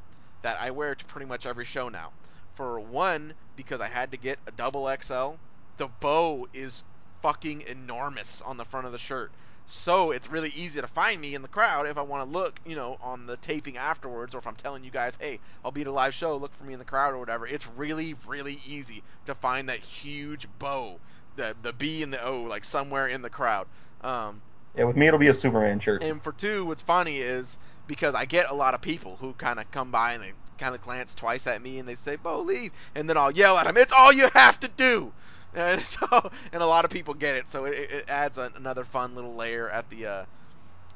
[0.42, 2.12] that I wear to pretty much every show now.
[2.56, 5.36] For one, because I had to get a double XL.
[5.78, 6.84] The bow is
[7.22, 9.32] fucking enormous on the front of the shirt.
[9.68, 12.60] So it's really easy to find me in the crowd if I want to look,
[12.66, 15.82] you know, on the taping afterwards, or if I'm telling you guys, hey, I'll be
[15.82, 17.48] at a live show, look for me in the crowd or whatever.
[17.48, 21.02] It's really, really easy to find that huge bow,
[21.36, 23.68] the the B and the O, like somewhere in the crowd.
[24.02, 24.44] Um,
[24.76, 26.02] Yeah, with me it'll be a Superman shirt.
[26.02, 29.60] And for two, what's funny is because I get a lot of people who kind
[29.60, 32.42] of come by and they kind of glance twice at me and they say, "Bo,
[32.42, 35.14] leave," and then I'll yell at them, "It's all you have to do."
[35.56, 36.08] And so,
[36.54, 39.36] and a lot of people get it, so it, it adds a, another fun little
[39.36, 40.26] layer at the uh,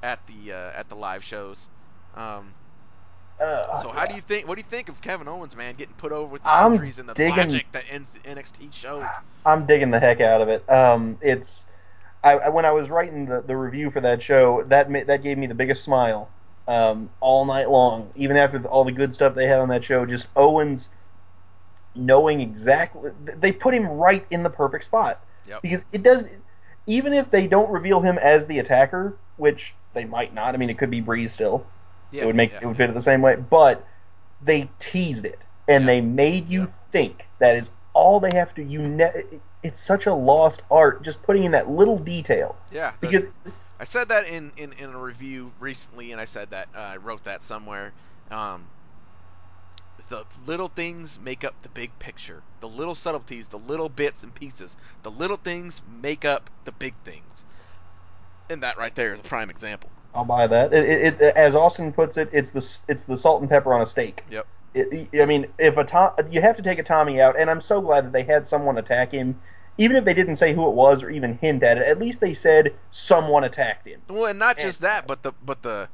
[0.03, 1.69] at the uh, at the live shows.
[2.13, 2.55] Um,
[3.39, 4.47] Uh, so how do you think?
[4.47, 6.99] What do you think of Kevin Owens, man, getting put over with the I'm injuries
[6.99, 9.21] and the digging- logic that ends NXT shows?
[9.45, 10.69] I'm digging the heck out of it.
[10.69, 11.65] Um, it's
[12.23, 15.47] I, when I was writing the, the review for that show, that that gave me
[15.47, 16.31] the biggest smile
[16.67, 18.11] um, all night long.
[18.15, 20.89] Even after all the good stuff they had on that show, just Owens
[21.95, 25.61] knowing exactly they put him right in the perfect spot Yep.
[25.61, 26.25] because it does.
[26.85, 30.53] Even if they don't reveal him as the attacker, which they might not.
[30.53, 31.65] I mean, it could be Breeze still.
[32.11, 33.35] Yeah, it would make yeah, it would fit it the same way.
[33.35, 33.85] But
[34.41, 35.87] they teased it and Yeah.
[35.87, 36.67] they made you Yeah.
[36.91, 38.63] think that is all they have to.
[38.63, 43.23] You ne- it's such a lost art just putting in that little detail Yeah, because
[43.79, 46.97] I said that in, in, in a review recently, and I said that uh, I
[46.97, 47.91] wrote that somewhere.
[48.31, 48.63] Um,
[50.09, 52.41] the little things make up the big picture.
[52.59, 56.93] The little subtleties, the little bits and pieces, the little things make up the big
[57.05, 57.43] things.
[58.49, 59.89] And that right there is a prime example.
[60.13, 60.73] I'll buy that.
[60.73, 63.81] It, it, it, as Austin puts it, it's the it's the salt and pepper on
[63.81, 64.23] a steak.
[64.31, 64.47] Yep.
[64.73, 67.79] It, I mean, if a Tom, you have to take Itami out, and I'm so
[67.81, 69.39] glad that they had someone attack him.
[69.77, 72.19] Even if they didn't say who it was or even hint at it, at least
[72.19, 74.01] they said someone attacked him.
[74.09, 75.87] Well, and not And- just that, but the but the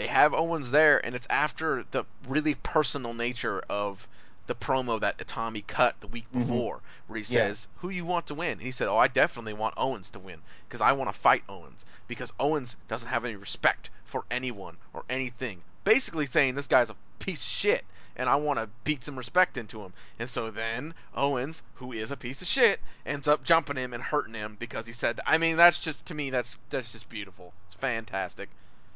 [0.00, 4.08] they have Owens there, and it's after the really personal nature of
[4.46, 6.40] the promo that Itami cut the week Mhm.
[6.40, 7.48] before, where he Yeah.
[7.48, 10.18] says, "Who you want to win?" And he said, "Oh, I definitely want Owens to
[10.18, 14.78] win because I want to fight Owens because Owens doesn't have any respect for anyone
[14.94, 17.84] or anything." Basically saying this guy's a piece of shit,
[18.16, 19.92] and I want to beat some respect into him.
[20.18, 24.02] And so then Owens, who is a piece of shit, ends up jumping him and
[24.02, 25.20] hurting him because he said.
[25.26, 27.52] I mean, that's just to me, that's that's just beautiful.
[27.66, 28.48] It's fantastic.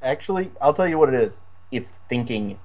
[0.04, 1.38] Actually, I'll tell you what it is.
[1.72, 2.58] It's thinking.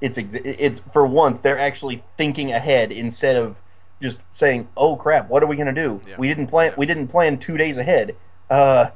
[0.00, 3.56] It's it's for once they're actually thinking ahead instead of
[4.00, 6.00] just saying, "Oh crap, what are we gonna do?
[6.06, 6.14] Yeah.
[6.18, 6.70] We didn't plan.
[6.70, 6.74] Yeah.
[6.78, 8.16] We didn't plan two days ahead."
[8.50, 8.90] Uh,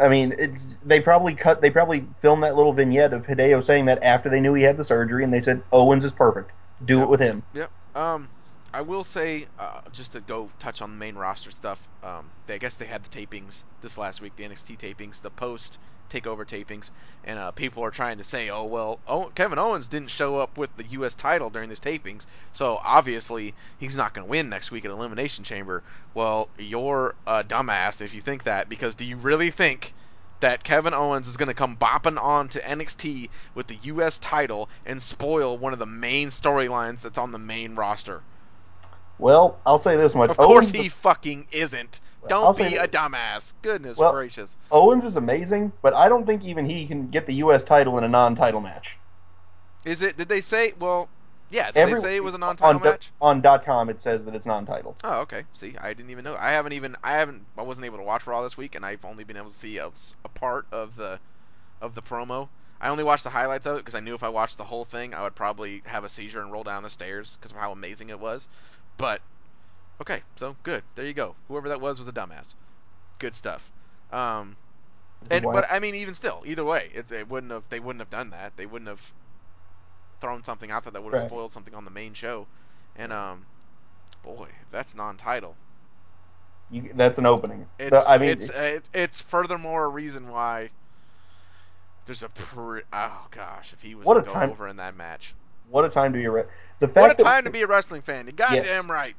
[0.00, 1.60] I mean, it's they probably cut.
[1.60, 4.76] They probably filmed that little vignette of Hideo saying that after they knew he had
[4.76, 6.52] the surgery, and they said Owens is perfect.
[6.84, 7.02] Do Yep.
[7.04, 7.42] it with him.
[7.54, 7.70] Yep.
[7.94, 8.28] Um,
[8.76, 11.78] I will say, uh, just to go touch on the main roster stuff.
[12.02, 15.30] Um, they, I guess they had the tapings this last week, the NXT tapings, the
[15.30, 15.78] post
[16.10, 16.90] takeover tapings,
[17.24, 20.58] and uh, people are trying to say, oh well, oh, Kevin Owens didn't show up
[20.58, 21.14] with the U.S.
[21.14, 25.42] title during this tapings, so obviously he's not going to win next week at Elimination
[25.42, 25.82] Chamber.
[26.12, 29.94] Well, you're a dumbass if you think that, because do you really think?
[30.40, 34.18] That Kevin Owens is going to come bopping on to NXT with the U.S.
[34.18, 38.20] title and spoil one of the main storylines that's on the main roster.
[39.18, 42.00] Well, I'll say this much: Of course Owens, he fucking isn't.
[42.28, 43.54] Don't say be a dumbass.
[43.62, 44.56] Goodness Well- gracious.
[44.70, 47.62] Owens is amazing, but I don't think even he can get the U.S.
[47.64, 48.96] title in a non-title match.
[49.84, 50.16] Is it?
[50.16, 50.74] Did they say?
[50.78, 51.08] Well,
[51.50, 51.66] yeah.
[51.70, 53.12] Did Every- they say it was a non-title on match?
[53.20, 54.96] on dot com it says that it's non-title.
[55.04, 55.44] Oh, okay.
[55.54, 56.36] See, I didn't even know.
[56.38, 56.96] I haven't even.
[57.04, 57.42] I haven't.
[57.56, 59.78] I wasn't able to watch Raw this week, and I've only been able to see
[59.78, 59.90] a,
[60.24, 61.20] a part of the
[61.80, 62.48] of the promo.
[62.80, 64.84] I only watched the highlights of it because I knew if I watched the whole
[64.84, 67.72] thing, I would probably have a seizure and roll down the stairs because of how
[67.72, 68.48] amazing it was.
[68.98, 69.20] But
[70.00, 70.82] okay, so good.
[70.94, 71.34] There you go.
[71.48, 72.54] Whoever that was was a dumbass.
[73.18, 73.70] Good stuff.
[74.12, 74.56] Um,
[75.30, 77.64] And but I mean, even still, either way, it, it wouldn't have.
[77.68, 78.52] They wouldn't have done that.
[78.56, 79.00] They wouldn't have
[80.20, 81.30] thrown something out there that would have Right.
[81.30, 82.46] spoiled something on the main show.
[82.96, 83.44] And um,
[84.22, 85.54] boy, that's non-title.
[86.70, 87.66] you, that's an opening.
[87.78, 90.70] It's I mean, it's uh, it's it's furthermore a reason why
[92.06, 94.76] there's a pre- oh gosh, if he was What to a go time- over in
[94.76, 95.34] that match,
[95.68, 96.44] what a time to be a re-
[96.80, 98.26] the fact what a time to be a wrestling fan.
[98.26, 98.84] You goddamn Yes.
[98.86, 99.16] right.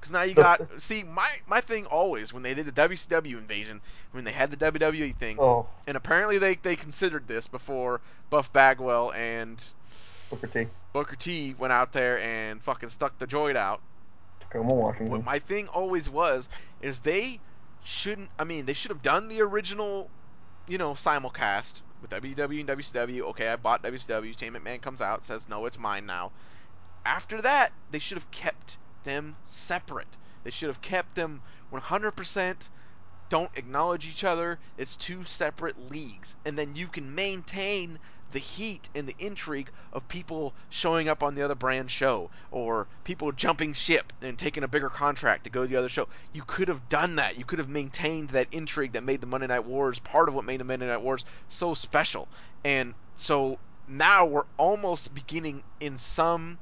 [0.00, 3.80] Because now you got see my my thing always when they did the WCW invasion
[4.12, 8.52] when they had the WWE thing Oh, and apparently they they considered this before Buff
[8.52, 9.62] Bagwell and
[10.30, 13.80] Booker T, Booker T went out there and fucking stuck the joint out.
[14.40, 15.10] Tacoma, Washington.
[15.10, 16.48] What my thing always was
[16.80, 17.40] is they
[17.84, 18.30] shouldn't.
[18.38, 20.10] I mean, they should have done the original,
[20.66, 23.22] you know, simulcast with WWE and WCW.
[23.30, 24.38] Okay, I bought WCW.
[24.38, 26.30] Shane McMahon comes out says no, it's mine now.
[27.04, 30.16] After that, they should have kept them separate.
[30.44, 32.56] They should have kept them 100%
[33.28, 34.58] don't acknowledge each other.
[34.78, 36.34] It's two separate leagues.
[36.44, 37.98] And then you can maintain
[38.30, 42.86] the heat and the intrigue of people showing up on the other brand show or
[43.04, 46.08] people jumping ship and taking a bigger contract to go to the other show.
[46.32, 47.38] You could have done that.
[47.38, 50.44] You could have maintained that intrigue that made the Monday Night Wars part of what
[50.44, 52.28] made the Monday Night Wars so special.
[52.64, 56.58] And so now we're almost beginning in some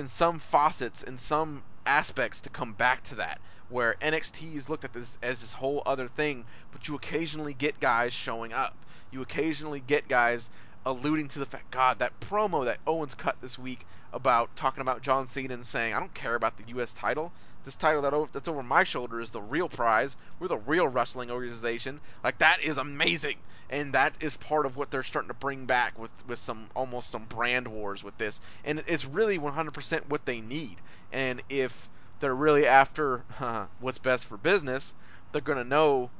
[0.00, 4.84] in some faucets in some aspects to come back to that where NXT is looked
[4.84, 8.74] at this as this whole other thing, but you occasionally get guys showing up.
[9.12, 10.50] You occasionally get guys
[10.84, 15.02] alluding to the fact, God, that promo that Owens cut this week about talking about
[15.02, 16.92] John Cena and saying, I don't care about the U.S.
[16.92, 17.30] title.
[17.64, 20.16] This title that that's over my shoulder is the real prize.
[20.38, 22.00] We're the real wrestling organization.
[22.24, 23.36] Like that is amazing,
[23.70, 27.08] and that is part of what they're starting to bring back with with some almost
[27.08, 30.76] some brand wars with this, and it's really 100% what they need.
[31.12, 33.18] And if they're really after
[33.80, 34.92] what's best for business,
[35.32, 36.10] they're gonna know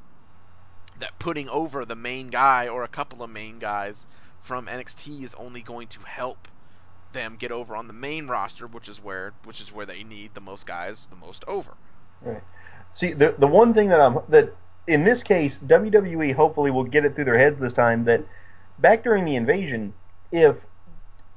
[1.00, 4.06] that putting over the main guy or a couple of main guys
[4.40, 6.48] from NXT is only going to help
[7.12, 10.34] them get over on the main roster, which is where which is where they need
[10.34, 11.72] the most guys the most over.
[12.22, 12.42] Right.
[12.92, 14.54] See, the the one thing that I'm that
[14.90, 18.24] in this case WWE hopefully will get it through their heads this time that
[18.78, 19.92] back during the invasion,
[20.32, 20.56] if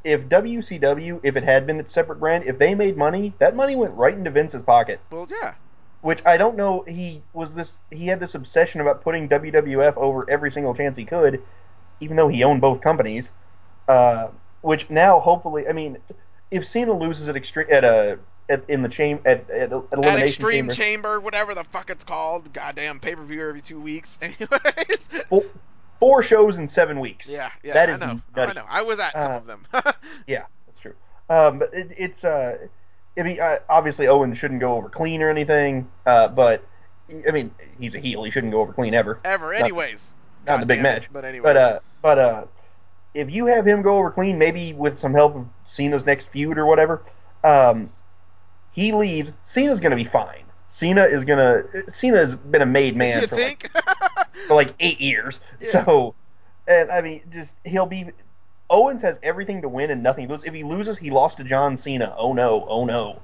[0.03, 3.75] if WCW, if it had been its separate brand, if they made money, that money
[3.75, 4.99] went right into Vince's pocket.
[5.09, 5.53] Well, yeah.
[6.01, 6.83] Which I don't know.
[6.85, 7.77] He was this.
[7.89, 11.41] He had this obsession about putting WWF over every single chance he could,
[12.01, 13.31] even though he owned both companies.
[13.87, 14.27] Uh,
[14.61, 15.97] which now, hopefully, I mean,
[16.51, 20.05] if Cena loses at extreme at a at, in the chain at, at, at elimination
[20.05, 23.79] At Extreme chamber, Chamber, whatever the fuck it's called, goddamn pay per view every two
[23.79, 24.17] weeks.
[24.21, 25.43] Anyways, four,
[25.99, 27.29] four shows in seven weeks.
[27.29, 28.51] yeah, yeah, that I know, nutty.
[28.51, 28.65] I know.
[28.69, 29.65] I was at some Uh, of them.
[30.27, 30.93] Yeah, that's true.
[31.29, 32.57] Um, but it, it's uh,
[33.17, 35.89] I mean, uh, obviously Owen shouldn't go over clean or anything.
[36.05, 36.63] Uh, but
[37.27, 38.23] I mean, he's a heel.
[38.23, 39.19] He shouldn't go over clean ever.
[39.23, 40.09] Ever, anyways.
[40.47, 41.07] not in the big match.
[41.11, 42.43] But anyways, But uh, but uh,
[43.13, 46.57] if you have him go over clean, maybe with some help of Cena's next feud
[46.57, 47.03] or whatever,
[47.43, 47.89] um,
[48.73, 49.31] he leaves.
[49.43, 50.43] Cena's gonna be fine.
[50.67, 51.63] Cena is gonna.
[51.87, 53.71] Cena's been a made man you for like
[54.47, 55.39] for like eight years.
[55.61, 55.85] Yeah.
[55.85, 56.15] So,
[56.67, 58.07] and I mean, just he'll be.
[58.69, 60.43] Owens has everything to win and nothing to lose.
[60.43, 62.15] If he loses, he lost to John Cena.
[62.17, 62.65] Oh no!
[62.67, 63.21] Oh no!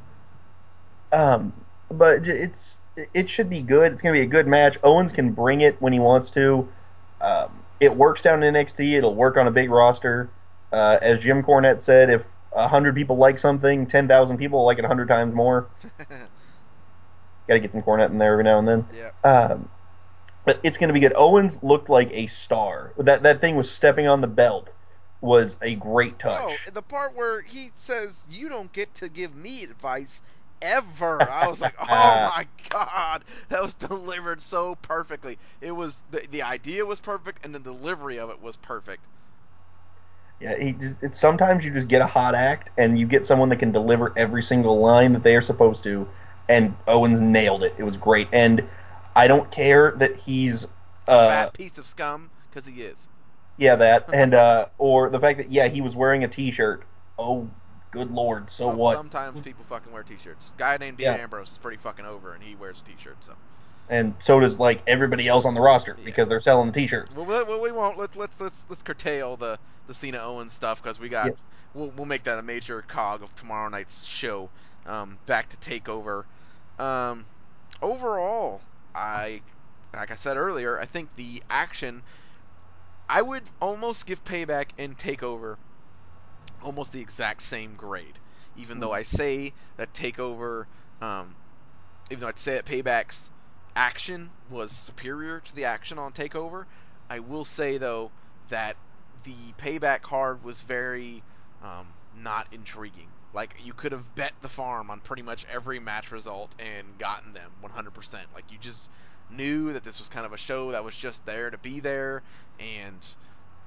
[1.12, 1.54] Um,
[1.90, 2.78] but it's
[3.14, 3.94] it should be good.
[3.94, 4.78] It's gonna be a good match.
[4.84, 6.68] Owens can bring it when he wants to.
[7.20, 8.98] Um, it works down in NXT.
[8.98, 10.30] It'll work on a big roster.
[10.72, 12.26] Uh, as Jim Cornette said, if
[12.68, 15.70] hundred people like something, ten thousand people like it hundred times more.
[17.48, 18.86] Got to get some Cornette in there every now and then.
[18.96, 19.10] yeah.
[19.24, 19.70] Um,
[20.46, 21.14] but it's going to be good.
[21.16, 22.94] Owens looked like a star.
[22.98, 24.72] That that thing was stepping on the belt
[25.22, 26.42] was a great touch.
[26.42, 30.22] Oh, the part where he says, "You don't get to give me advice
[30.62, 36.26] ever." I was like, "Oh my god, that was delivered so perfectly." It was the
[36.32, 39.06] the idea was perfect, and the delivery of it was perfect.
[40.40, 43.58] Yeah, he it's sometimes you just get a hot act and you get someone that
[43.58, 46.08] can deliver every single line that they are supposed to,
[46.48, 47.76] and Owens nailed it.
[47.78, 48.64] It was great, and
[49.16, 50.66] I don't care that he's
[51.08, 53.08] uh, Fat piece of scum, because he is.
[53.58, 56.84] yeah that and uh, or the fact that yeah he was wearing a T-shirt.
[57.18, 57.50] Oh,
[57.92, 58.50] good lord!
[58.50, 58.96] So Well, what?
[58.96, 60.52] Sometimes people fucking wear t-shirts.
[60.58, 61.16] Guy named Dean Yeah.
[61.16, 63.18] Ambrose is pretty fucking over, and he wears a t-shirt.
[63.26, 63.34] So.
[63.90, 66.06] And so does like everybody else on the roster Yeah.
[66.06, 67.16] because they're selling the T-shirts.
[67.16, 67.98] Well, we, well, we won't.
[67.98, 71.28] Let's let's let's let's curtail the the Cena Owens stuff because we got.
[71.28, 71.46] Yes.
[71.74, 74.50] We'll we'll make that a major cog of tomorrow night's show.
[74.86, 76.24] Um, back to Takeover.
[76.78, 77.26] Um,
[77.82, 78.62] overall,
[78.94, 79.42] I
[79.94, 82.04] like I said earlier, I think the action.
[83.12, 85.58] I would almost give Payback and Takeover
[86.64, 88.20] almost the exact same grade,
[88.56, 90.66] even though I say that Takeover.
[91.02, 91.36] Um,
[92.12, 93.30] even though I'd say that Payback's
[93.76, 96.66] action was superior to the action on Takeover,
[97.10, 98.12] I will say though
[98.50, 98.76] that
[99.24, 101.24] the Payback card was very
[101.64, 101.88] um,
[102.22, 103.08] not intriguing.
[103.34, 107.34] Like you could have bet the farm on pretty much every match result and gotten
[107.34, 108.14] them 100%.
[108.34, 108.90] Like you just
[109.30, 112.24] knew that this was kind of a show that was just there to be there,
[112.60, 113.08] and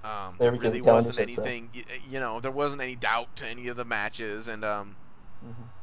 [0.02, 1.42] um, There really wasn't said so.
[1.42, 1.70] anything.
[2.10, 4.96] You know, there wasn't any doubt to any of the matches, and um,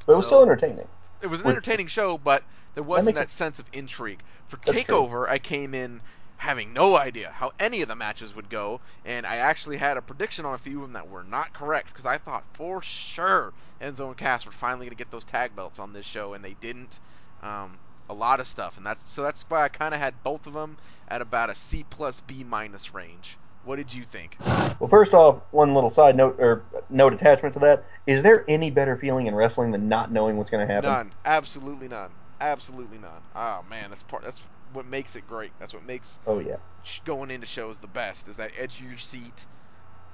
[0.06, 0.88] But it was So- still entertaining.
[1.22, 2.44] it was an entertaining show, but
[2.80, 4.22] there wasn't makes that sense of intrigue.
[4.48, 4.56] For.
[4.58, 6.02] Takeover, I came in
[6.38, 10.02] having no idea how any of the matches would go, and I actually had a
[10.02, 13.52] prediction on a few of them that were not correct because I thought for sure
[13.82, 16.44] Enzo and Cass were finally going to get those tag belts on this show, and
[16.44, 17.02] they didn't.
[17.44, 17.78] Um,
[18.10, 20.54] a lot of stuff, and that's so that's why I kind of had both of
[20.54, 20.78] them
[21.10, 23.38] at about a C plus B minus range.
[23.66, 24.38] What did you think?
[24.80, 28.72] Well, first off, one little side note or note attachment to that: is there any
[28.72, 30.90] better feeling in wrestling than not knowing what's going to happen?
[30.90, 32.10] None, absolutely none,
[32.42, 33.24] absolutely none.
[33.36, 34.24] Oh man, that's part.
[34.24, 35.54] That's what makes it great.
[35.60, 36.58] That's what makes Oh yeah.
[37.06, 39.48] going into shows the best is that edge of your seat,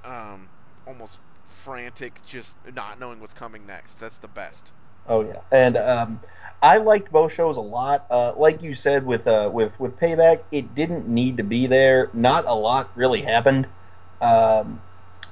[0.03, 0.49] um,
[0.85, 3.99] almost frantic, just not knowing what's coming next.
[3.99, 4.73] That's the best.
[5.07, 6.19] Oh yeah, and um,
[6.61, 8.07] I liked both shows a lot.
[8.09, 12.09] Uh, like you said with uh, with with Payback, it didn't need to be there.
[12.13, 13.67] Not a lot really happened.
[14.21, 14.81] Um,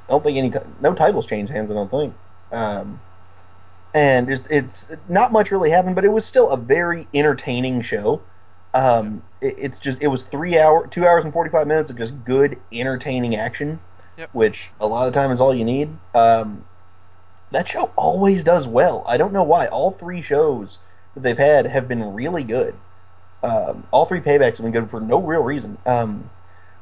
[0.07, 1.71] I don't think any no titles changed hands.
[1.71, 2.15] I don't think.
[2.51, 3.01] Um,
[3.93, 8.21] and it's, it's not much really happened, but it was still a very entertaining show.
[8.73, 11.97] Um, it, it's just it was three hour, two hours and forty five minutes of
[11.97, 13.79] just good, entertaining action,
[14.17, 14.29] Yep.
[14.33, 15.95] which a lot of the time is all you need.
[16.15, 16.65] Um,
[17.51, 19.03] that show always does well.
[19.07, 19.67] I don't know why.
[19.67, 20.79] All three shows
[21.13, 22.75] that they've had have been really good.
[23.43, 25.77] Um, all three paybacks have been good for no real reason.
[25.85, 26.29] Um,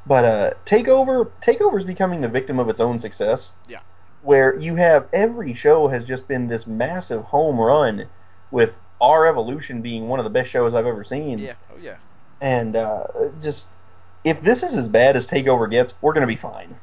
[0.05, 3.51] but uh, Takeover, Takeover is becoming the victim of its own success.
[3.67, 3.79] Yeah.
[4.23, 8.07] Where you have every show has just been this massive home run,
[8.51, 11.39] with R Evolution being one of the best shows I've ever seen.
[11.39, 11.53] Yeah.
[11.73, 11.95] Oh yeah.
[12.39, 13.05] And uh,
[13.41, 13.67] just
[14.23, 16.75] if this is as bad as Takeover gets, we're gonna be fine.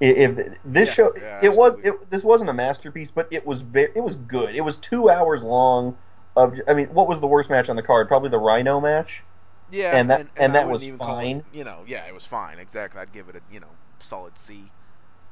[0.00, 3.60] If this Yeah, show, yeah, it was it, this wasn't a masterpiece, but it was
[3.62, 4.54] very, it was good.
[4.54, 5.96] It was two hours long.
[6.36, 8.06] Of, I mean, what was the worst match on the card?
[8.06, 9.22] Probably the Rhyno match.
[9.72, 9.96] Yeah.
[9.96, 11.44] And that- and I that was call it- fine.
[11.52, 11.82] you know.
[11.86, 12.60] Yeah, it was fine.
[12.60, 13.00] Exactly.
[13.00, 13.66] I'd give it a you know
[13.98, 14.70] solid C.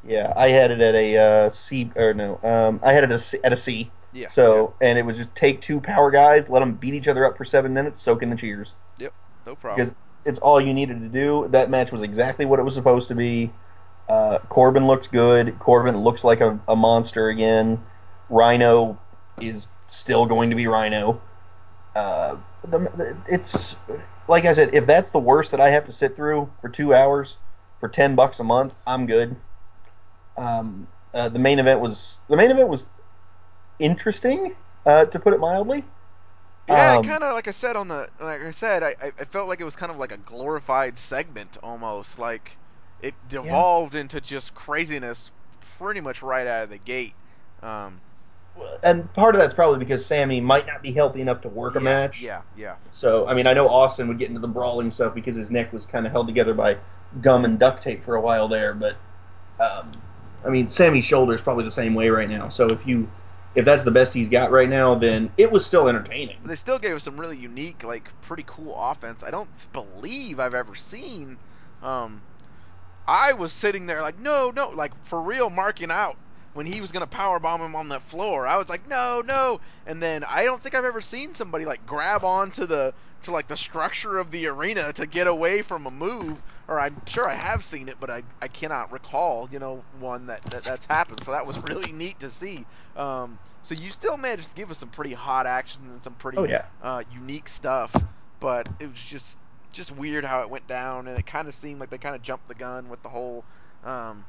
[0.05, 3.17] Yeah, I had it at a uh, C or no, um, I had it at
[3.17, 3.91] a C, at a C.
[4.13, 4.29] Yeah.
[4.29, 7.37] So, and it was just take two power guys, let them beat each other up
[7.37, 8.75] for seven minutes, soak in the cheers.
[8.99, 9.09] yeah,
[9.47, 9.89] no problem.
[9.89, 9.95] Because
[10.25, 11.49] it's all you needed to do.
[11.51, 13.51] That match was exactly what it was supposed to be.
[14.09, 15.59] Uh, Corbin looks good.
[15.59, 17.85] Corbin looks like a, a monster again.
[18.31, 18.97] Rhyno
[19.41, 21.21] is still going to be Rhyno.
[21.95, 23.77] Uh, the, the- it's
[24.29, 26.95] like I said, if that's the worst that I have to sit through for two
[26.95, 27.37] hours
[27.81, 29.37] for ten bucks a month, I'm good.
[30.37, 32.85] Um, uh, the main event was the main event was
[33.79, 34.55] interesting,
[34.87, 35.85] uh, to put it mildly.
[36.69, 39.49] Yeah, Um, kind of like I said on the like I said, I, I felt
[39.49, 42.19] like it was kind of like a glorified segment almost.
[42.19, 42.59] Like
[42.99, 45.31] it devolved into just craziness
[45.79, 47.15] pretty much right out of the gate.
[47.63, 48.03] Um,
[48.83, 51.81] and part of that's probably because Sami might not be healthy enough to work yeah,
[51.81, 52.21] a match.
[52.21, 55.37] Yeah, yeah, So, I mean, I know Austin would get into the brawling stuff because
[55.37, 56.79] his neck was kind of held together by
[57.21, 58.75] gum and duct tape for a while there.
[58.75, 58.97] But,
[59.61, 59.93] um,
[60.47, 62.49] I mean, Sami's shoulder is probably the same way right now.
[62.49, 63.09] So if you,
[63.55, 66.37] if that's the best he's got right now, then it was still entertaining.
[66.45, 69.25] they still gave us some really unique, like pretty cool offense.
[69.25, 71.37] I don't believe I've ever seen.
[71.83, 72.23] Um,
[73.07, 76.17] I was sitting there like, no, no, like for real, marking out
[76.55, 78.47] when he was gonna power bomb him on that floor.
[78.47, 81.85] I was like, no, no, and then I don't think I've ever seen somebody like
[81.87, 85.91] grab onto the to like the structure of the arena to get away from a
[85.91, 86.39] move.
[86.69, 90.27] Or I'm sure I have seen it, but I, I cannot recall, you know, one
[90.27, 91.23] that, that that's happened.
[91.23, 92.67] So that was really neat to see.
[92.97, 96.39] Um, so you still managed to give us some pretty hot action and some pretty
[96.39, 96.67] Oh, yeah.
[96.81, 97.95] uh, unique stuff,
[98.41, 99.39] but it was just
[99.73, 102.23] just weird how it went down, and it kind of seemed like they kind of
[102.23, 103.45] jumped the gun with the whole
[103.85, 104.27] um,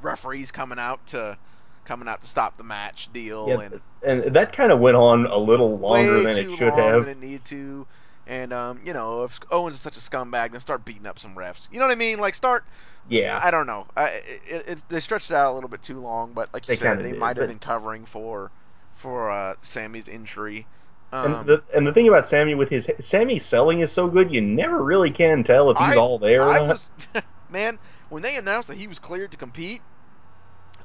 [0.00, 1.38] referees coming out to
[1.84, 5.26] coming out to stop the match deal, Yeah, and and that kind of went on
[5.26, 7.00] a little longer than it should long have.
[7.00, 7.86] than it needed to.
[8.26, 11.34] And um, you know, if Owens is such a scumbag, then start beating up some
[11.36, 11.68] refs.
[11.70, 12.18] You know what I mean?
[12.18, 12.64] Like start.
[13.08, 13.38] yeah.
[13.42, 13.86] I don't know.
[13.96, 14.06] I,
[14.48, 16.76] it, it, they stretched it out a little bit too long, but like you They
[16.76, 18.50] said, they did, might have but- been covering for
[18.94, 20.66] for uh, Sami's injury.
[21.12, 24.32] Um, and the and the thing about Sami with his Sami selling is so good,
[24.32, 26.68] you never really can tell if he's I- all there or I not.
[26.68, 26.90] was,
[27.48, 29.82] man, when they announced that he was cleared to compete,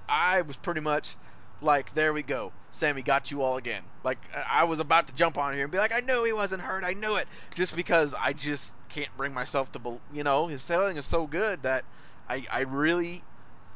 [0.08, 1.16] I was pretty much
[1.62, 2.54] like, there we go.
[2.72, 3.84] Sami got you all again.
[4.04, 6.62] Like, I was about to jump on here and be like, I knew he wasn't
[6.62, 6.84] hurt.
[6.84, 7.28] I knew it.
[7.54, 11.28] Just because I just can't bring myself to, bel you know, his selling is so
[11.28, 11.86] good that
[12.28, 13.26] I, I really,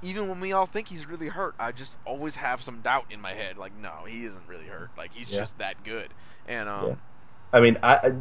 [0.01, 3.21] even when we all think he's really hurt, I just always have some doubt in
[3.21, 3.57] my head.
[3.57, 4.91] Like, no, he isn't really hurt.
[4.97, 5.39] Like, he's Yeah.
[5.39, 6.13] just that good.
[6.45, 6.95] And, um, Yeah.
[7.53, 8.13] I mean, I, I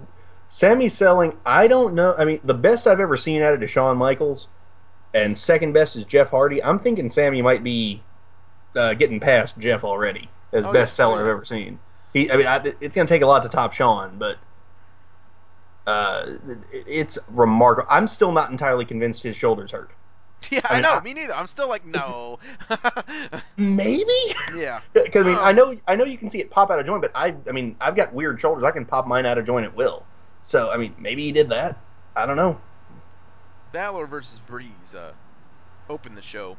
[0.48, 1.34] Sami selling.
[1.44, 2.14] I don't know.
[2.16, 4.48] I mean, the best I've ever seen out of Shawn Michaels,
[5.14, 6.62] and second best is Jeff Hardy.
[6.62, 8.04] I'm thinking Sami might be
[8.76, 10.96] uh, getting past Jeff already as Oh, best yeah.
[10.96, 11.78] seller Oh, I've ever seen.
[12.12, 14.38] He, I mean, I, it's going to take a lot to top Shawn, but
[15.86, 16.26] uh,
[16.72, 17.88] it, it's remarkable.
[17.90, 19.90] I'm still not entirely convinced his shoulder's hurt.
[20.50, 20.92] yeah, I I, know.
[20.94, 21.34] I- me neither.
[21.34, 22.38] I'm still like, no.
[23.56, 24.04] Maybe.
[24.56, 24.80] yeah.
[24.92, 26.86] Because I mean, Um, I know I know you can see it pop out of
[26.86, 28.64] joint, but I I mean, I've got weird shoulders.
[28.64, 30.04] I can pop mine out of joint at will.
[30.44, 31.78] So I mean, maybe he did that.
[32.16, 32.60] I don't know.
[33.72, 35.12] Balor versus Breeze uh,
[35.88, 36.56] opened the show.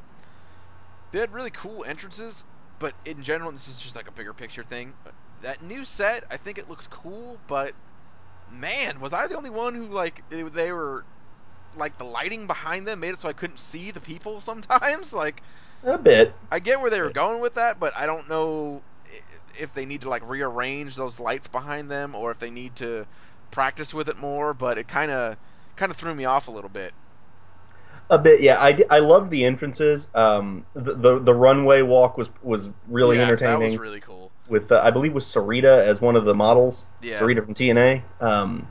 [1.16, 2.44] They had really cool entrances,
[2.78, 4.96] but in general, this is just like a bigger picture thing.
[5.40, 7.74] That new set, I think it looks cool, but
[8.50, 11.06] man, was I the only one who like they, they were
[11.74, 15.14] like the lighting behind them made it so I couldn't see the people sometimes?
[15.14, 15.42] Like
[15.84, 16.36] A bit.
[16.52, 18.84] I get where they were going with that, but I don't know
[19.58, 23.08] if they need to like rearrange those lights behind them or if they need to
[23.52, 24.54] practice with it more.
[24.54, 25.38] But it kind of
[25.78, 26.94] kind of threw me off a little bit.
[28.10, 28.42] A bit.
[28.42, 28.58] Yeah.
[28.60, 30.08] I, I loved the entrances.
[30.14, 33.60] Um, the, the the runway walk was was really yeah, entertaining.
[33.60, 34.32] That was really cool.
[34.48, 36.86] with uh, I believe was Sarita as one of the models.
[37.02, 37.20] Yeah.
[37.20, 38.04] Sarita from TNA.
[38.22, 38.68] Um,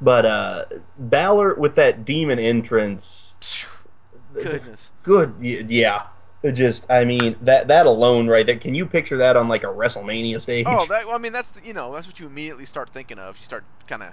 [0.00, 0.64] but uh,
[0.98, 3.34] Balor with that demon entrance.
[4.34, 4.88] Goodness.
[5.02, 5.34] Good.
[5.40, 6.06] Yeah.
[6.44, 8.58] Just, I mean, that that alone right there.
[8.58, 10.66] Can you picture that on like a WrestleMania stage?
[10.68, 13.36] Oh, that well, I mean that's you know that's what you immediately start thinking of.
[13.38, 14.12] You start kind of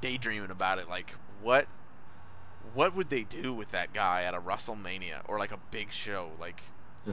[0.00, 1.66] daydreaming about it, like what
[2.74, 6.30] what would they do with that guy at a WrestleMania or like a big show?
[6.40, 6.60] Like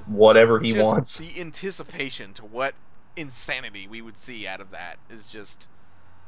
[0.08, 1.18] whatever he just wants.
[1.18, 2.74] the anticipation to what
[3.16, 5.68] insanity we would see out of that is just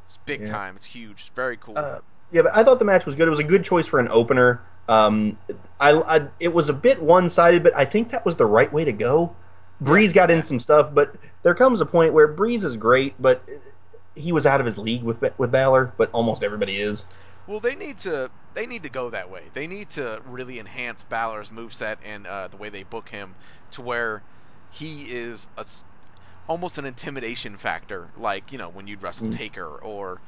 [0.07, 0.47] it's big Yeah.
[0.47, 0.75] time.
[0.75, 1.19] It's huge.
[1.19, 1.77] It's very cool.
[1.77, 1.99] Uh,
[2.31, 3.27] yeah, but I thought the match was good.
[3.27, 4.61] It was a good choice for an opener.
[4.87, 5.37] Um,
[5.79, 8.71] I, I it was a bit one sided, but I think that was the right
[8.71, 9.35] way to go.
[9.81, 13.47] Breeze got in some stuff, but there comes a point where Breeze is great, but
[14.15, 15.93] he was out of his league with with Balor.
[15.97, 17.03] But almost everybody is.
[17.47, 19.49] Well, they need to they need to go that way.
[19.53, 23.37] They need to really enhance Balor's moveset and uh, the way they book him
[23.71, 24.23] to where
[24.69, 25.65] he is a
[26.47, 29.31] almost an intimidation factor, like you know when you'd wrestle Mm.
[29.31, 30.21] Taker or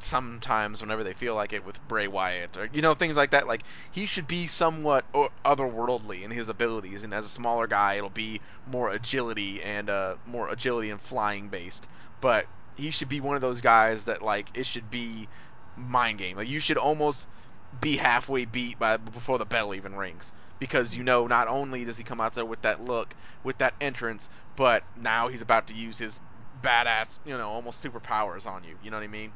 [0.00, 3.46] sometimes whenever they feel like it with Bray Wyatt or you know things like that.
[3.48, 7.94] Like he should be somewhat o- otherworldly in his abilities, and as a smaller guy,
[7.94, 11.88] it'll be more agility and uh, more agility and flying based.
[12.20, 15.28] But he should be one of those guys that like it should be
[15.80, 16.36] mind game.
[16.36, 17.28] Like you should almost
[17.80, 21.96] be halfway beat by before the bell even rings because you know not only does
[21.98, 25.74] he come out there with that look, with that entrance, but now he's about to
[25.74, 26.20] use his
[26.60, 28.76] badass, you know, almost superpowers on you.
[28.82, 29.34] You know what I mean?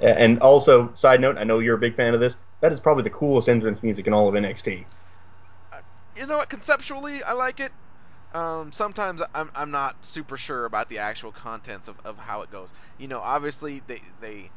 [0.00, 2.36] And also, side note, I know you're a big fan of this.
[2.60, 4.86] That is probably the coolest entrance music in all of NXT.
[6.16, 6.48] You know what?
[6.50, 7.72] Conceptually, I like it.
[8.32, 12.50] Um, sometimes I'm I'm not super sure about the actual contents of, of how it
[12.50, 12.72] goes.
[12.98, 14.52] You know, obviously they they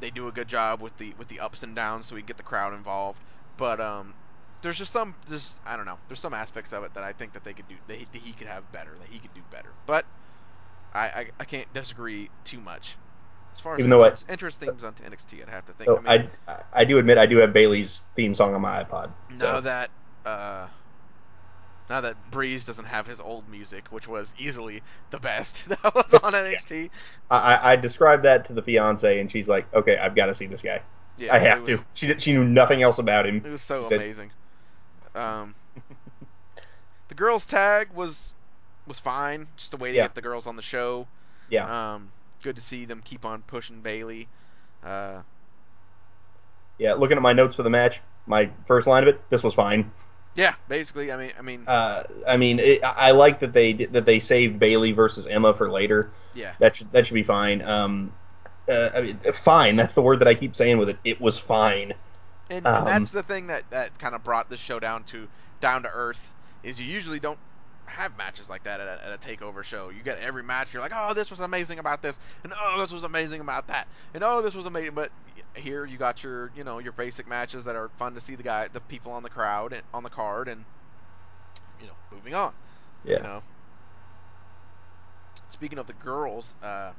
[0.00, 2.36] they do a good job with the with the ups and downs, so we get
[2.36, 3.24] the crowd involved.
[3.56, 4.14] But um,
[4.62, 5.98] there's just some just I don't know.
[6.08, 8.22] There's some aspects of it that I think that they could do that he, that
[8.22, 9.70] he could have better, that he could do better.
[9.86, 10.06] But
[10.92, 12.96] I I, I can't disagree too much.
[13.54, 15.88] As far as Even though I, interesting themes onto NXT, I'd have to think.
[15.88, 18.84] so I mean, I, I do admit I do have Bayley's theme song on my
[18.84, 19.10] iPod.
[19.38, 19.90] So that
[20.24, 20.68] uh,
[21.90, 26.12] now that Breeze doesn't have his old music, which was easily the best that was
[26.14, 26.90] on NXT.
[27.30, 30.46] I, I described that to the fiance, and she's like, "Okay, I've got to see
[30.46, 30.82] this guy.
[31.16, 33.42] Yeah, I have was, to." She she knew nothing else about him.
[33.44, 34.30] It was so She said- amazing.
[35.14, 35.54] Um,
[37.08, 38.34] the girls' tag was
[38.86, 40.04] was fine, just a way to Yeah.
[40.04, 41.06] get the girls on the show.
[41.50, 42.10] Yeah, Um,
[42.42, 44.28] good to see them keep on pushing Bayley.
[44.84, 45.22] Uh,
[46.78, 46.94] yeah.
[46.94, 49.90] Looking at my notes for the match, my first line of it, this was fine.
[50.38, 53.72] Yeah, basically, I mean, I mean, Uh, I mean, it, I I like that they
[53.72, 56.12] that they saved Bayley versus Emma for later.
[56.32, 57.60] yeah, That should that should be fine.
[57.62, 58.12] Um,
[58.68, 59.74] uh, I mean, fine.
[59.74, 60.98] That's the word that I keep saying with it.
[61.02, 61.92] It was fine.
[62.50, 65.26] and, Um, and that's the thing that that kind of brought this show down to
[65.60, 66.20] down to earth.
[66.62, 67.38] Is you usually don't
[67.88, 69.90] have matches like that at a, at a takeover show.
[69.90, 72.92] You get every match, you're like, oh, this was amazing about this, and oh, this
[72.92, 74.94] was amazing about that, and oh, this was amazing.
[74.94, 75.10] But
[75.54, 78.42] here you got your, you know, your basic matches that are fun to see the
[78.42, 80.64] guy, the people on the crowd and on the card, and
[81.80, 82.52] you know, moving on.
[83.04, 83.16] Yeah.
[83.16, 83.42] You know.
[85.50, 86.92] Speaking of the girls, uh,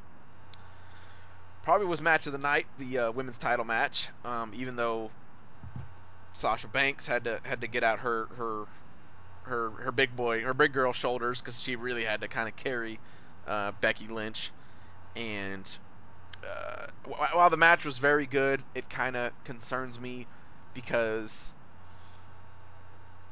[1.64, 4.10] probably was match of the night, the uh, women's title match.
[4.26, 5.12] Um, even though
[6.34, 8.66] Sasha Banks had to had to get out her her
[9.50, 12.56] her her big boy her big girl shoulders because she really had to kind of
[12.58, 13.02] carry
[13.48, 14.54] uh, Becky Lynch,
[15.16, 15.80] and
[16.44, 20.28] uh, wh- while the match was very good, it kind of concerns me
[20.74, 21.54] because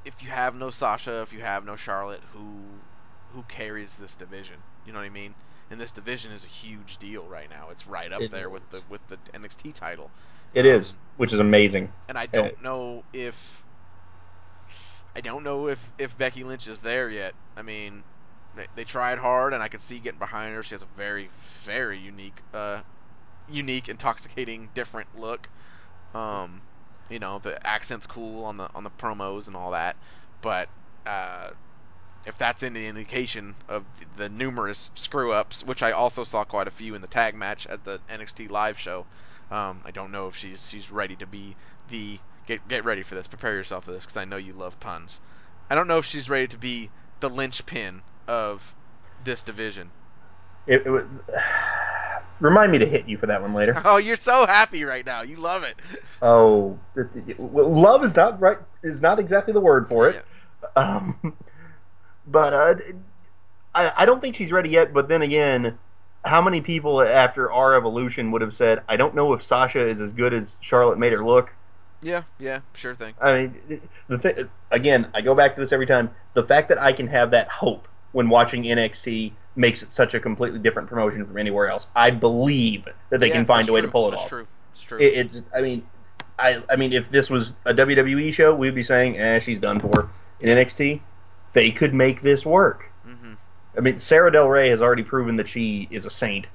[0.05, 2.83] if you have no Sasha, if you have no Charlotte, who
[3.29, 4.63] who carries this division?
[4.83, 5.35] You know what I mean?
[5.69, 7.69] And this division is a huge deal right now.
[7.69, 10.13] It's right up It there with the with the NXT title.
[10.53, 11.91] It Um, is, which is amazing.
[12.07, 13.65] and I don't know if
[15.17, 17.33] I don't know if if Becky Lynch is there yet.
[17.55, 18.03] I mean,
[18.55, 20.61] they, they tried hard, and I could see getting behind her.
[20.61, 21.31] She has a very
[21.63, 22.81] very unique, uh,
[23.49, 25.49] unique, intoxicating, different look.
[26.13, 26.61] Um,
[27.09, 29.95] you know, the accent's cool on the on the promos and all that,
[30.43, 30.69] but
[31.07, 31.49] uh,
[32.27, 33.85] if that's any indication of
[34.17, 37.65] the numerous screw ups, which I also saw quite a few in the tag match
[37.65, 39.07] at the NXT live show,
[39.49, 41.55] um, I don't know if she's she's ready to be
[41.89, 43.27] the get get ready for this.
[43.27, 45.19] Prepare yourself for this because I know you love puns.
[45.69, 46.89] I don't know if she's ready to be
[47.19, 48.73] the linchpin of
[49.23, 49.91] this division.
[50.65, 51.05] It, it was,
[52.39, 53.79] remind me to hit you for that one later.
[53.85, 55.21] Oh, you're so happy right now.
[55.21, 55.75] You love it.
[56.21, 58.57] Oh, it- it- love is not right.
[58.83, 60.25] Is not exactly the word for it.
[60.75, 61.33] Um,
[62.27, 62.75] but uh,
[63.75, 64.93] I, I don't think she's ready yet.
[64.93, 65.77] But then again,
[66.23, 69.99] how many people after R Evolution would have said, "I don't know if Sasha is
[69.99, 71.49] as good as Charlotte made her look"?
[72.01, 73.15] Yeah, yeah, sure thing.
[73.19, 76.11] I mean, the th- again, I go back to this every time.
[76.33, 80.19] The fact that I can have that hope when watching NXT makes it such a
[80.19, 81.87] completely different promotion from anywhere else.
[81.95, 83.87] I believe that they Yeah, can find a way true.
[83.87, 84.29] to pull it that's off.
[84.29, 84.47] True.
[84.73, 84.99] It's true.
[84.99, 85.87] It, it's, I mean,
[86.37, 89.79] I, I mean, if this was a WWE show, we'd be saying, "eh, she's done
[89.79, 91.01] for." In NXT,
[91.53, 92.91] they could make this work.
[93.03, 93.33] hmm
[93.75, 96.45] I mean, Sara Del Rey has already proven that she is a saint.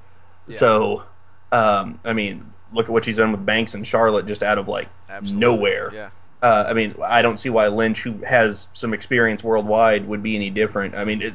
[0.49, 0.59] Yeah.
[0.59, 1.03] So,
[1.51, 4.69] um, I mean, look at what she's done with Banks and Charlotte just out of
[4.69, 5.41] like Absolutely.
[5.41, 5.91] nowhere.
[5.93, 6.11] Yeah.
[6.43, 10.35] Uh, I mean, I don't see why Lynch, who has some experience worldwide, would be
[10.35, 10.95] any different.
[10.97, 11.35] I mean, it,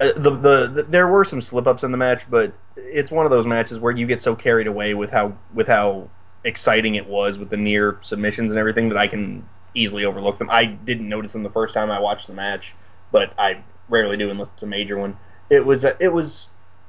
[0.00, 3.24] uh, the, the the there were some slip ups in the match, but it's one
[3.24, 6.10] of those matches where you get so carried away with how with how
[6.44, 10.48] exciting it was with the near submissions and everything that I can easily overlook them.
[10.50, 12.74] I didn't notice them the first time I watched the match,
[13.12, 15.16] but I rarely do unless it's a major one.
[15.48, 16.48] It was it was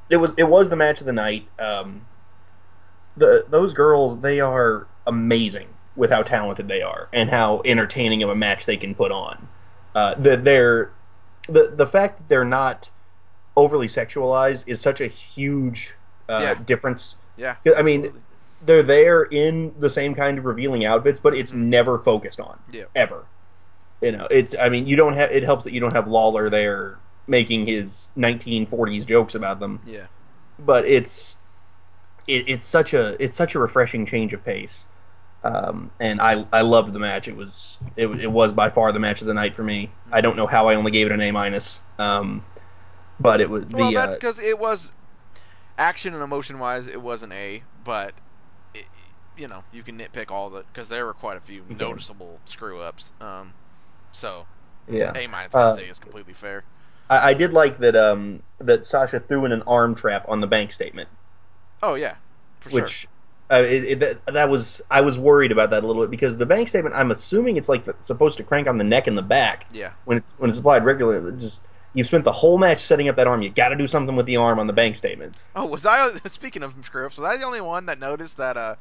[0.09, 1.47] it was it was the match of the night.
[1.57, 2.05] Um,
[3.17, 8.29] the those girls they are amazing with how talented they are and how entertaining of
[8.29, 9.47] a match they can put on.
[9.93, 10.91] Uh, the, they're
[11.49, 12.89] the the fact that they're not
[13.57, 15.93] overly sexualized is such a huge
[16.29, 16.53] uh, Yeah.
[16.65, 17.15] difference.
[17.35, 17.55] Yeah.
[17.75, 18.13] I mean,
[18.65, 21.55] they're there in the same kind of revealing outfits, but it's Mhm.
[21.65, 22.83] never focused on Yeah.
[22.95, 23.25] ever.
[24.01, 26.49] You know, it's I mean, you don't have it helps that you don't have Lawler
[26.49, 26.97] there
[27.27, 30.07] making his 1940s jokes about them, Yeah.
[30.59, 31.35] but it's
[32.27, 34.85] it, it's such a it's such a refreshing change of pace.
[35.43, 37.27] Um, and I I loved the match.
[37.27, 39.91] It was it, it was by far the match of the night for me.
[40.11, 41.79] I don't know how I only gave it an A minus.
[41.99, 42.45] Um,
[43.19, 44.91] but it was the Well, that's uh, because it was
[45.77, 48.21] action and emotion wise, it was an A, but
[48.73, 48.89] it,
[49.35, 52.81] you know you can nitpick all the because there were quite a few noticeable screw
[52.81, 53.11] ups.
[53.21, 53.55] Um,
[54.13, 54.47] so
[54.87, 55.15] yeah.
[55.15, 56.65] A minus Uh, I'd say is completely fair.
[57.09, 60.47] I, I did like that um that Sasha threw in an arm trap on the
[60.47, 61.09] bank statement.
[61.83, 62.15] Oh yeah,
[62.59, 62.81] for sure.
[62.81, 63.07] which
[63.51, 66.37] uh, it, it, that, that was I was worried about that a little bit because
[66.37, 69.21] the bank statement I'm assuming it's like supposed to crank on the neck and the
[69.21, 69.93] back Yeah.
[70.05, 71.37] when it, when it's applied regularly.
[71.37, 71.61] Just
[71.93, 73.41] you spent the whole match setting up that arm.
[73.41, 75.35] You got to do something with the arm on the bank statement.
[75.55, 77.17] Oh, was I speaking of screw ups?
[77.17, 78.75] Was I the only one that noticed that uh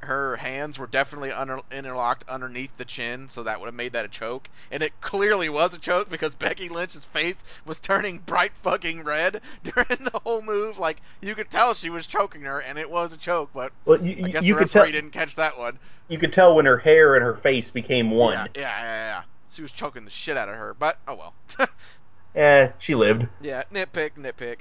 [0.00, 4.04] her hands were definitely under, interlocked underneath the chin, so that would have made that
[4.04, 8.52] a choke, and it clearly was a choke because Becky Lynch's face was turning bright
[8.62, 10.78] fucking red during the whole move.
[10.78, 13.50] Like you could tell she was choking her, and it was a choke.
[13.54, 15.78] But Well, you, I guess you the could referee tell didn't catch that one.
[16.08, 18.32] you could tell when her hair and her face became one.
[18.32, 19.22] Yeah, yeah, yeah, yeah.
[19.52, 21.34] She was choking the shit out of her, but oh well.
[22.34, 23.26] Eh, she lived.
[23.40, 24.58] yeah, nitpick, nitpick.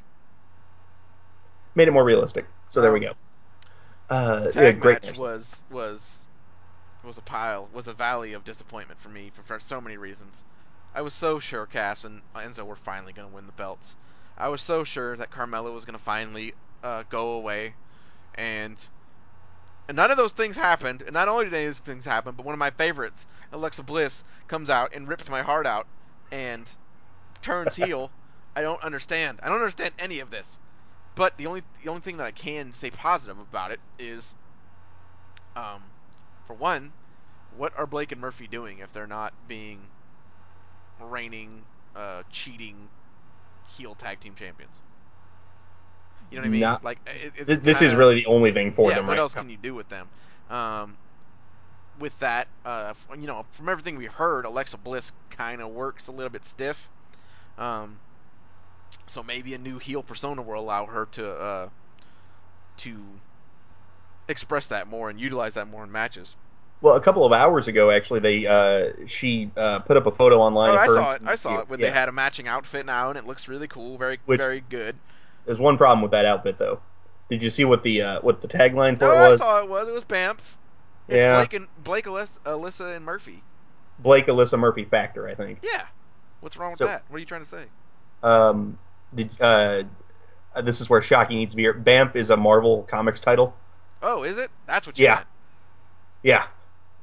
[1.75, 2.47] Made it more realistic.
[2.69, 3.13] So there we Um, go.
[4.09, 6.27] Uh, The yeah, tag great match was was
[7.03, 10.43] was a pile, was a valley of disappointment for me for, for so many reasons.
[10.93, 13.95] I was so sure Cass and Enzo were finally going to win the belts.
[14.37, 16.53] I was so sure that Carmella was going to finally
[16.83, 17.75] uh, go away,
[18.35, 18.89] and
[19.87, 21.01] and none of those things happened.
[21.03, 23.83] And not only did any of those things happen, but one of my favorites, Alexa
[23.83, 25.87] Bliss, comes out and rips my heart out
[26.31, 26.73] and
[27.41, 28.13] turns heel.
[28.55, 29.39] I don't understand.
[29.43, 30.59] I don't understand any of this.
[31.19, 34.33] But the only the only thing that I can say positive about it is,
[35.53, 35.81] um,
[36.47, 36.93] for one,
[37.57, 39.81] what are Blake and Murphy doing if they're not being
[41.01, 41.63] reigning,
[41.93, 42.87] uh, cheating
[43.77, 44.79] heel tag team champions?
[46.31, 46.61] You know what I mean?
[46.61, 46.99] Not- like
[47.35, 48.95] it, this is really the only thing for yeah.
[48.95, 49.41] them what right else now.
[49.41, 50.07] can you do with them?
[50.49, 50.95] Um,
[51.99, 56.13] with that, uh, you know, from everything we've heard, Alexa Bliss kind of works a
[56.13, 56.87] little bit stiff.
[57.57, 57.97] Um,
[59.09, 61.69] so maybe a new heel persona will allow her to uh,
[62.77, 63.03] to
[64.27, 66.35] express that more and utilize that more in matches.
[66.81, 70.39] Well, a couple of hours ago, actually, they uh, she uh, put up a photo
[70.39, 70.75] online.
[70.75, 71.21] Oh, I saw it.
[71.25, 71.87] I saw it when Yeah.
[71.87, 73.97] they had a matching outfit now, and it looks really cool.
[73.97, 74.95] Very, Which- very good.
[75.45, 76.79] There's one problem with that outfit, though.
[77.29, 79.69] Did you see what the uh, what the tagline for No, it I saw it
[79.69, 79.87] was.
[79.87, 80.37] It was Bamf.
[81.07, 81.35] It's Yeah.
[81.37, 83.43] Blake and Blake, Alyssa, Alyssa, and Murphy.
[83.99, 85.59] Blake Alyssa Murphy factor, I think.
[85.61, 85.85] Yeah.
[86.39, 87.03] What's wrong with So- that?
[87.09, 87.65] What are you trying to say?
[88.23, 88.77] Um,
[89.15, 89.83] did, uh,
[90.63, 91.73] this is where Shocky needs to be here.
[91.73, 93.55] Bamf is a Marvel Comics title.
[94.01, 94.49] Oh, is it?
[94.65, 95.15] That's what you Yeah.
[95.15, 95.27] meant.
[96.23, 96.47] Yeah.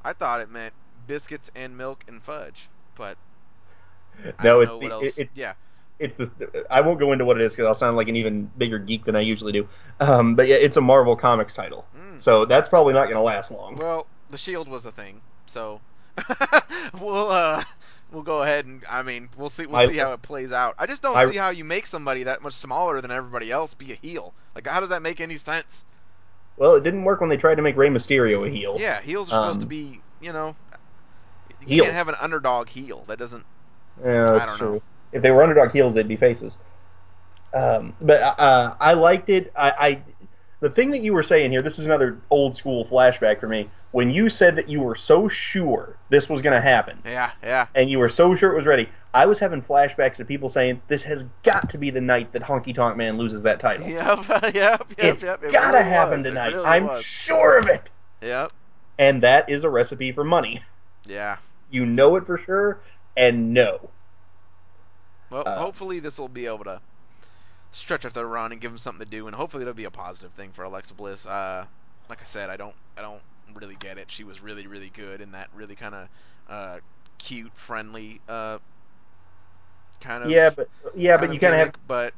[0.03, 0.73] I thought it meant
[1.07, 3.17] biscuits and milk and fudge, but
[4.39, 5.53] I No, it's the it, it, yeah.
[5.99, 6.65] it's the.
[6.69, 9.05] I won't go into what it is because I'll sound like an even bigger geek
[9.05, 9.67] than I usually do.
[9.99, 12.21] Um, but yeah, it's a Marvel Comics title, Mm.
[12.21, 13.75] so that's probably not going to last long.
[13.75, 15.81] Well, the shield was a thing, so
[16.99, 17.63] we'll uh
[18.17, 20.73] we'll go ahead and I mean we'll see we'll My- see how it plays out.
[20.79, 23.75] I just don't my- see how you make somebody that much smaller than everybody else
[23.75, 24.33] be a heel.
[24.55, 25.85] Like how does that make any sense?
[26.57, 28.77] Well, it didn't work when they tried to make Rey Mysterio a heel.
[28.79, 30.55] Yeah, heels are supposed to Um, be you know
[31.61, 31.85] you heels.
[31.85, 33.03] can't have an underdog heel.
[33.07, 33.45] That doesn't.
[34.03, 34.73] Yeah, that's don't true.
[34.75, 34.81] know.
[35.11, 36.57] If they were underdog heels, they'd be faces.
[37.53, 39.53] Um, but uh, I liked it.
[39.55, 40.01] I, I
[40.59, 41.61] the thing that you were saying here.
[41.61, 43.69] This is another old school flashback for me.
[43.91, 47.67] When you said that you were so sure this was going to happen, Yeah, yeah.
[47.75, 50.81] and you were so sure it was ready, I was having flashbacks to people saying
[50.87, 53.87] this has got to be the night that Honky Tonk Man loses that title.
[53.87, 55.41] Yep, yep, yep, it's yep.
[55.43, 56.23] It gotta really happen was.
[56.25, 56.53] Tonight.
[56.53, 57.05] really I'm was.
[57.05, 57.89] sure of it.
[58.21, 58.51] Yep.
[58.99, 60.63] And that is a recipe for money.
[61.09, 61.37] Yeah.
[61.71, 62.81] You know it for sure,
[63.15, 63.89] and no.
[65.29, 66.81] Well, Uh, hopefully this will be able to
[67.77, 69.91] stretch out their run and give them something to do, and hopefully it'll be a
[69.91, 71.25] positive thing for Alexa Bliss.
[71.25, 71.65] Uh,
[72.09, 73.21] like I said, I don't, I don't
[73.53, 74.09] really get it.
[74.09, 76.07] She was really, really good in that really kind of
[76.49, 76.77] uh,
[77.17, 78.57] cute, friendly uh,
[80.01, 82.13] kind of yeah, but yeah, but you kind of have but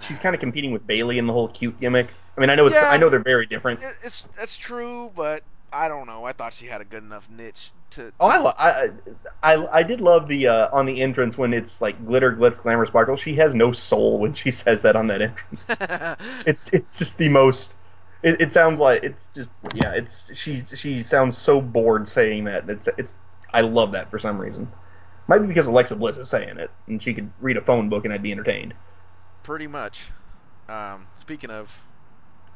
[0.00, 2.08] she's kind of competing with Bayley in the whole cute gimmick.
[2.36, 3.80] I mean, I know it's I know they're very different.
[4.02, 5.42] It's that's true, but
[5.72, 6.24] I don't know.
[6.24, 8.12] I thought she had a good enough niche to.
[8.20, 8.90] Oh, I, lo- I
[9.42, 12.86] I I did love the uh, on the entrance when it's like glitter, glitz, glamour,
[12.86, 13.16] sparkle.
[13.16, 15.60] She has no soul when she says that on that entrance.
[16.46, 17.74] It's it's just the most.
[18.22, 19.92] It, it sounds like it's just yeah.
[19.94, 22.68] It's she she sounds so bored saying that.
[22.70, 23.14] It's it's
[23.52, 24.68] I love that for some reason.
[25.26, 28.04] Might be because Alexa Bliss is saying it, and she could read a phone book
[28.04, 28.74] and I'd be entertained.
[29.42, 30.10] pretty much.
[30.68, 31.82] Um, speaking of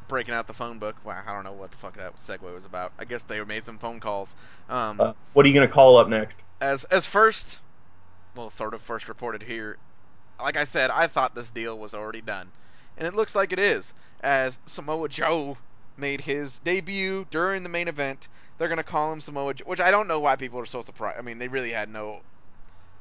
[0.09, 2.64] breaking out the phone book, wow, I don't know what the fuck that segue was
[2.64, 2.92] about.
[2.98, 4.34] I guess they made some phone calls.
[4.68, 6.38] Um, Uh, what are you gonna call up next?
[6.61, 7.61] as as first,
[8.34, 9.78] well, sort of first reported here.
[10.40, 12.52] Like I said, I thought this deal was already done,
[12.96, 13.94] and it looks like it is.
[14.20, 15.59] As Samoa Joe
[15.96, 18.28] made his debut during the main event,
[18.59, 21.18] they're gonna call him Samoa Joe, which I don't know why people are so surprised.
[21.18, 22.22] I mean, they really had no,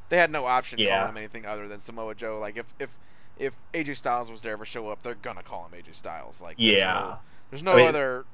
[0.09, 0.83] they had no option Yeah.
[0.83, 2.39] calling him anything other than Samoa Joe.
[2.39, 2.97] Like if if
[3.39, 6.41] if AJ Styles was to ever show up, they're gonna call him AJ Styles.
[6.41, 6.93] Like there's Yeah.
[6.93, 8.25] no, there's no I mean, other,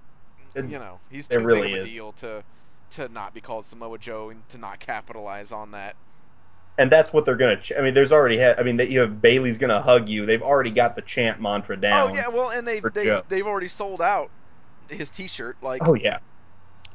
[0.56, 1.88] it- you know, he's too really big of a is.
[1.90, 2.44] deal to
[2.92, 5.96] to not be called Samoa Joe and to not capitalize on that.
[6.78, 7.62] And that's what they're gonna.
[7.62, 8.40] Ch- I mean, there's already.
[8.40, 10.26] Ha- I mean, that you have Bayley's gonna hug you.
[10.26, 12.12] They've already got the chant mantra down.
[12.12, 13.24] Oh yeah, well, and they for they Joe.
[13.28, 14.32] they've already sold out
[14.90, 15.58] his T-shirt.
[15.62, 16.20] Like Oh yeah.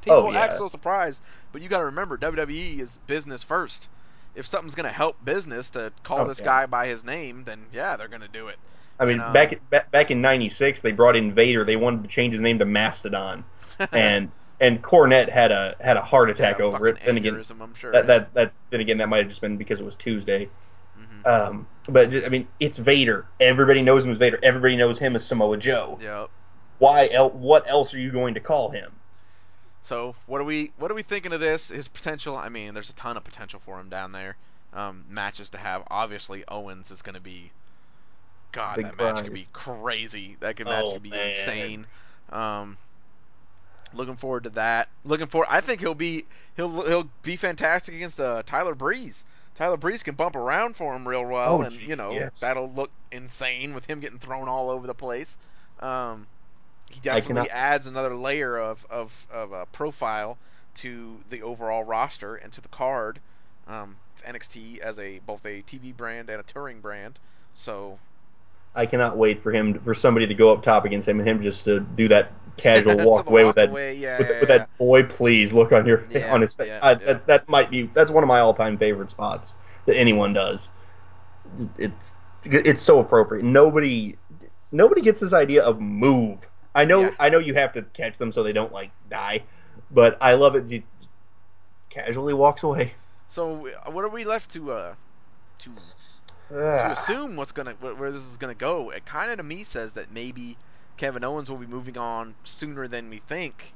[0.03, 0.41] people oh, yeah.
[0.41, 3.89] act so surprised, but you got to remember WWE is business first.
[4.35, 6.45] If something's gonna help business to call Oh, this yeah.
[6.45, 8.59] guy by his name, then yeah, they're gonna do it.
[9.01, 11.65] I mean, And, um, back, back back in '96, they brought in Vader.
[11.65, 13.45] They wanted to change his name to Mastodon,
[13.93, 16.99] and and Cornette had a had a heart attack over it.
[17.05, 17.93] Then again, I'm sure.
[17.93, 20.49] that that that then again that might have just been because it was Tuesday.
[20.97, 23.27] hmm Um, but ju- I mean, it's Vader.
[23.41, 24.39] Everybody knows him as Vader.
[24.43, 25.99] Everybody knows him as Samoa Joe.
[26.01, 26.31] Yep.
[26.79, 27.09] Why?
[27.13, 28.98] El- what else are you going to call him?
[29.85, 31.69] So what are we what are we thinking of this?
[31.69, 32.37] His potential.
[32.37, 34.37] I mean, there's a ton of potential for him down there.
[34.75, 35.83] Um, matches to have.
[35.91, 37.51] Obviously, Owens is going to be.
[38.53, 40.37] God, Big that match could be crazy.
[40.41, 41.29] That could match Oh, could be man.
[41.29, 41.87] insane.
[42.31, 42.77] Um,
[43.95, 44.89] looking forward to that.
[45.05, 45.49] Looking forward.
[45.51, 46.25] I think he'll be
[46.57, 49.25] he'll he'll be fantastic against uh, Tyler Breeze.
[49.55, 52.33] Tyler Breeze can bump around for him real well, Oh, and geez, you know yes.
[52.41, 55.37] that'll look insane with him getting thrown all over the place.
[55.81, 56.27] Um,
[56.91, 60.39] he definitely cannot- adds another layer of of of a profile
[60.77, 63.21] to the overall roster and to the card.
[63.67, 67.19] Um, NXT as a both a TV brand and a touring brand.
[67.55, 67.99] So
[68.75, 71.43] I cannot wait for him for somebody to go up top against him and him
[71.43, 74.49] just to do that casual walk away walk with that away, yeah, with, yeah, with
[74.49, 74.59] yeah.
[74.59, 76.73] that boy please look on your on his face.
[76.83, 76.95] I.
[76.95, 79.53] That that might be that's one of my all time favorite spots
[79.87, 80.69] that anyone does.
[81.79, 82.13] It's
[82.45, 83.45] it's so appropriate.
[83.45, 84.17] Nobody
[84.73, 86.39] nobody gets this idea of move.
[86.75, 87.17] I know Yeah.
[87.19, 89.45] I know you have to catch them so they don't like die,
[89.91, 90.71] but I love it.
[90.71, 90.85] He
[91.91, 92.95] casually walks away.
[93.29, 94.95] So what are we left to uh
[95.59, 95.95] to
[96.79, 98.91] to assume what's gonna wh- where this is gonna go?
[98.91, 100.59] It kind of to me says that maybe
[100.97, 103.75] Kevin Owens will be moving on sooner than we think,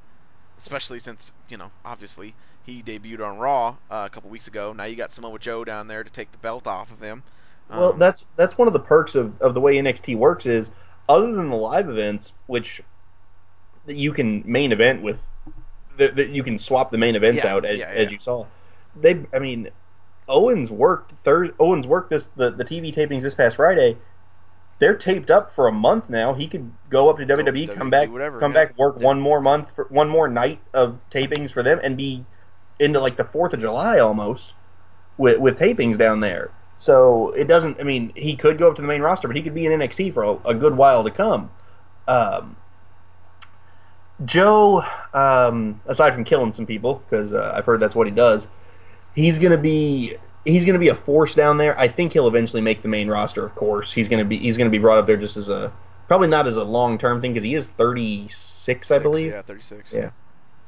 [0.59, 4.73] especially since you know obviously he debuted on Raw uh, a couple weeks ago.
[4.73, 7.25] Now you got Samoa Joe down there to take the belt off of him.
[7.73, 10.71] Well, Um, that's that's one of the perks of, of the way NXT works is
[11.09, 12.83] other than the live events, which
[13.87, 15.19] that you can main event with,
[15.99, 18.47] that, that you can swap the main events Yeah, out as, yeah, as you saw.
[18.95, 19.71] They, I mean,
[20.29, 21.55] Owens worked third.
[21.59, 23.99] Owens worked this the, the TV tapings this past Friday.
[24.79, 26.35] They're taped up for a month now.
[26.35, 28.65] He could go up to WWE, WWE, come back, whatever, come yeah.
[28.67, 29.07] back, work Yeah.
[29.07, 32.27] one more month, for, one more night of tapings for them, and be
[32.79, 34.55] into like the Fourth of July almost
[35.17, 36.53] with with tapings down there.
[36.83, 37.79] So it doesn't.
[37.79, 39.71] I mean, he could go up to the main roster, but he could be in
[39.71, 41.49] NXT for a, a good while to come.
[42.09, 42.57] Um,
[44.25, 48.49] Joe, um, aside from killing some people, because uh, I've heard that's what he does,
[49.15, 51.79] he's gonna be he's gonna be a force down there.
[51.79, 53.47] I think he'll eventually make the main roster.
[53.47, 55.73] Of course, he's gonna be he's gonna be brought up there just as a
[56.09, 59.31] probably not as a long term thing because he is 36, I believe.
[59.31, 59.93] Yeah, 36.
[59.93, 60.11] Yeah.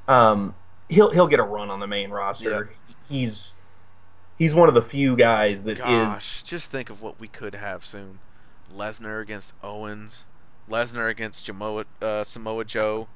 [0.07, 0.55] Um,
[0.89, 2.71] he'll he'll get a run on the main roster.
[3.09, 3.53] He's
[4.39, 5.83] he's one of the few guys that is.
[5.83, 8.19] Gosh, just think of what we could have soon.
[8.75, 10.25] Lesnar against Owens.
[10.69, 13.07] Lesnar against Jamoa, uh, Samoa Joe.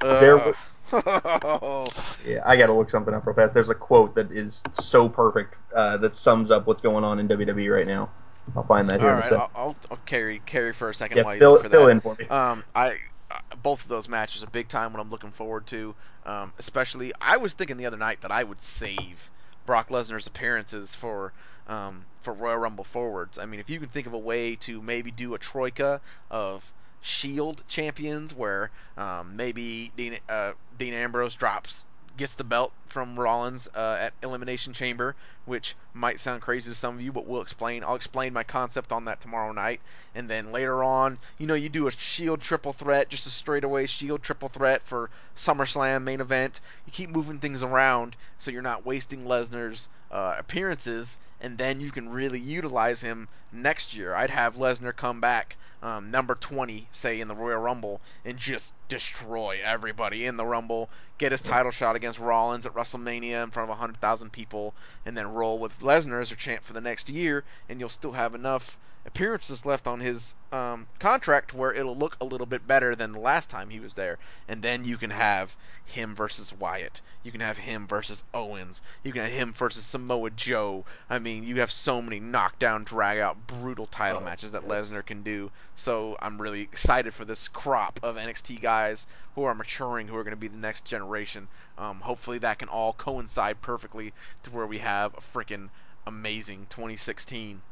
[0.00, 0.54] There
[0.92, 3.54] Yeah, I got to look something up real fast.
[3.54, 7.28] There's a quote that is so perfect uh, that sums up what's going on in
[7.28, 8.10] WWE right now.
[8.56, 9.38] I'll find that here All in a second.
[9.38, 11.92] I'll, I'll, I'll carry carry for a second yeah, while you fill, fill that.
[11.92, 12.26] in for me.
[12.26, 12.96] Um, I
[13.30, 14.92] uh, both of those matches are big time.
[14.92, 15.94] What I'm looking forward to,
[16.26, 19.30] um, especially I was thinking the other night that I would save
[19.66, 21.32] Brock Lesnar's appearances for
[21.66, 23.38] um, for Royal Rumble forwards.
[23.38, 26.00] I mean, if you can think of a way to maybe do a troika
[26.30, 31.84] of Shield champions, where um, maybe Dean, uh, Dean Ambrose drops
[32.16, 36.94] gets the belt from Rollins uh, at Elimination Chamber, which might sound crazy to some
[36.94, 37.82] of you, but we'll explain.
[37.82, 39.80] I'll explain my concept on that tomorrow night,
[40.14, 43.86] and then later on, you know, you do a Shield triple threat, just a straightaway
[43.86, 46.60] Shield triple threat for SummerSlam main event.
[46.86, 51.90] You keep moving things around so you're not wasting Lesnar's uh, appearances, and then you
[51.90, 54.14] can really utilize him next year.
[54.14, 58.72] I'd have Lesnar come back um, number 20, say, in the Royal Rumble, and just
[58.88, 60.88] destroy everybody in the Rumble,
[61.18, 65.34] get his title shot against Rollins at WrestleMania in front of 100,000 people, and then
[65.34, 68.78] roll with Lesnar as your champ for the next year, and you'll still have enough
[69.04, 73.18] appearances left on his um, contract where it'll look a little bit better than the
[73.18, 74.18] last time he was there.
[74.46, 77.00] And then you can have him versus Wyatt.
[77.22, 78.80] You can have him versus Owens.
[79.02, 80.84] You can have him versus Samoa Joe.
[81.10, 84.70] I mean, you have so many knockdown, drag out, brutal title Oh, matches that yes.
[84.70, 85.50] Lesnar can do.
[85.76, 90.24] So I'm really excited for this crop of NXT guys who are maturing, who are
[90.24, 91.48] going to be the next generation.
[91.76, 94.12] Um, hopefully that can all coincide perfectly
[94.44, 95.70] to where we have a freaking
[96.06, 97.62] amazing 2016.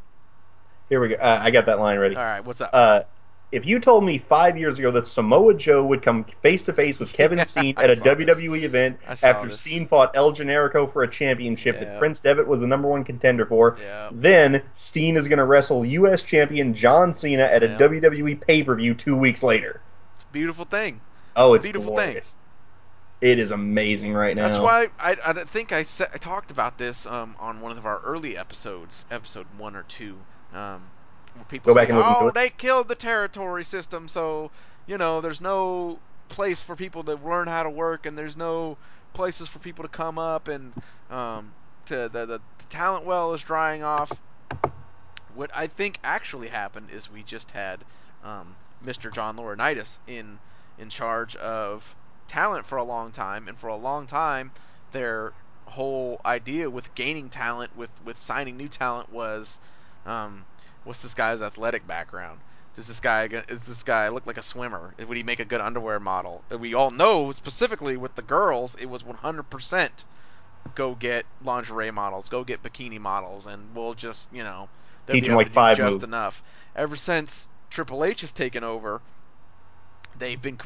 [0.91, 1.15] Here we go.
[1.15, 2.17] Uh, I got that line ready.
[2.17, 2.71] All right, what's up?
[2.73, 3.03] Uh,
[3.53, 6.99] if you told me five years ago that Samoa Joe would come face to face
[7.01, 8.27] with Kevin Steen at a saw this.
[8.27, 9.61] WWE event after this.
[9.61, 11.85] Steen fought El Generico for a championship Yeah.
[11.85, 14.11] that Prince Devitt was the number one contender for, Yeah.
[14.13, 16.23] then Steen is going to wrestle U.S.
[16.23, 19.81] champion John Cena at a WWE pay per view two weeks later.
[20.17, 21.01] It's a beautiful thing.
[21.35, 22.35] Oh, it's Beautiful glorious.
[23.21, 24.49] It is amazing right now.
[24.49, 27.85] That's why I, I think I, sa- I talked about this um, on one of
[27.85, 30.19] our early episodes, episode one or two,
[30.53, 30.93] um,
[31.49, 34.53] people say, "Oh, they killed the territory system, so
[34.87, 38.79] you know there's no place for people to learn how to work, and there's no
[39.13, 40.75] places for people to come up, and
[41.11, 41.55] um,
[41.87, 44.21] to the, the the talent well is drying off."
[45.29, 47.85] What I think actually happened is we just had
[48.23, 49.11] um, Mr.
[49.11, 50.41] John Laurinaitis in
[50.79, 51.97] in charge of
[52.29, 54.53] talent for a long time, and for a long time,
[54.93, 55.35] their
[55.69, 59.59] whole idea with gaining talent, with with signing new talent, was
[60.07, 60.45] um,
[60.85, 62.41] what's this guy's athletic background?
[62.75, 64.95] Does this guy is this guy look like a swimmer?
[64.99, 66.43] Would he make a good underwear model?
[66.51, 70.05] We all know specifically with the girls, it was 100%
[70.75, 74.69] go get lingerie models, go get bikini models, and we'll just you know
[75.07, 76.05] they'll Teach be able like to five just moves.
[76.05, 76.43] enough.
[76.77, 79.01] Ever since Triple H has taken over,
[80.19, 80.59] they've been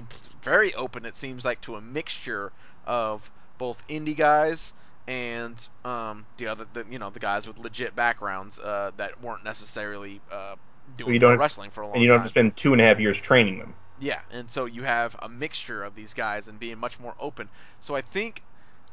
[0.42, 1.04] very open.
[1.04, 2.52] It seems like to a mixture
[2.86, 4.72] of both indie guys
[5.06, 9.44] and um, the other, the, you know, the guys with legit backgrounds uh, that weren't
[9.44, 10.56] necessarily uh,
[10.96, 11.96] doing wrestling for a long time.
[11.96, 12.22] and you don't time.
[12.22, 13.74] have to spend two and a half years training them.
[14.00, 17.48] Yeah, and so you have a mixture of these guys and being much more open.
[17.80, 18.42] So I think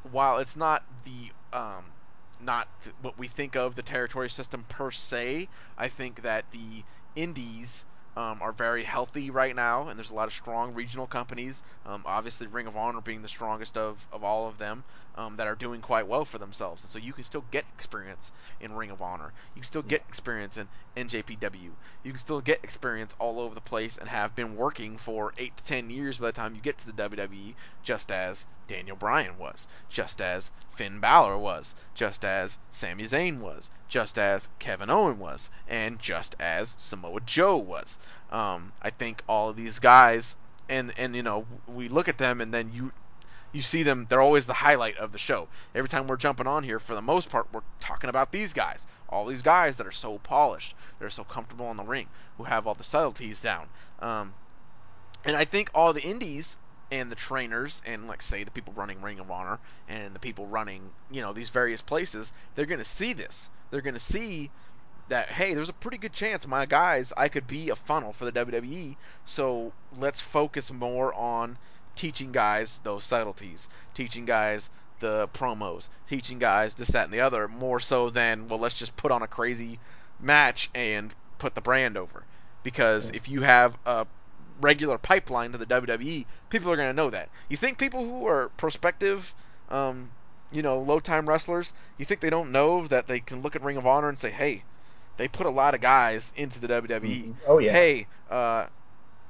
[0.03, 1.85] while it's not the um,
[2.39, 6.83] not th- what we think of the territory system per se, I think that the
[7.15, 7.85] indies
[8.17, 11.61] um, are very healthy right now, and there's a lot of strong regional companies.
[11.85, 14.83] Um, obviously, Ring of Honor being the strongest of, of all of them,
[15.15, 16.83] um, that are doing quite well for themselves.
[16.83, 19.33] And so you can still get experience in Ring of Honor.
[19.55, 21.71] You can still get experience in NJPW.
[22.03, 25.55] You can still get experience all over the place and have been working for eight
[25.57, 29.37] to ten years by the time you get to the WWE, just as Daniel Bryan
[29.37, 35.19] was, just as Finn Balor was, just as Sami Zayn was, just as Kevin Owen
[35.19, 37.97] was, and just as Samoa Joe was.
[38.31, 40.37] Um, I think all of these guys,
[40.69, 42.93] and and you know, we look at them and then you
[43.51, 46.63] you see them they're always the highlight of the show every time we're jumping on
[46.63, 49.91] here for the most part we're talking about these guys all these guys that are
[49.91, 52.07] so polished that are so comfortable in the ring
[52.37, 53.67] who have all the subtleties down
[53.99, 54.33] um,
[55.25, 56.55] and i think all the indies
[56.91, 60.45] and the trainers and like say the people running ring of honor and the people
[60.45, 63.49] running you know these various places they're going to see this.
[63.69, 64.51] They're going to see
[65.07, 68.25] that hey there's a pretty good chance my guys i could be a funnel for
[68.25, 71.57] the wwe so let's focus more on
[71.95, 74.69] teaching guys those subtleties, teaching guys
[74.99, 78.95] the promos, teaching guys this, that, and the other, more so than, well, let's just
[78.95, 79.79] put on a crazy
[80.19, 82.23] match and put the brand over.
[82.63, 84.05] Because if you have a
[84.61, 87.29] regular pipeline to the WWE, people are going to know that.
[87.49, 89.33] You think people who are prospective,
[89.69, 90.11] um,
[90.51, 93.63] you know, low time wrestlers, you think they don't know that they can look at
[93.63, 94.63] Ring of Honor and say, hey,
[95.17, 96.99] they put a lot of guys into the WWE.
[97.25, 97.33] Mhm.
[97.47, 97.71] Oh yeah.
[97.73, 98.65] Hey, uh,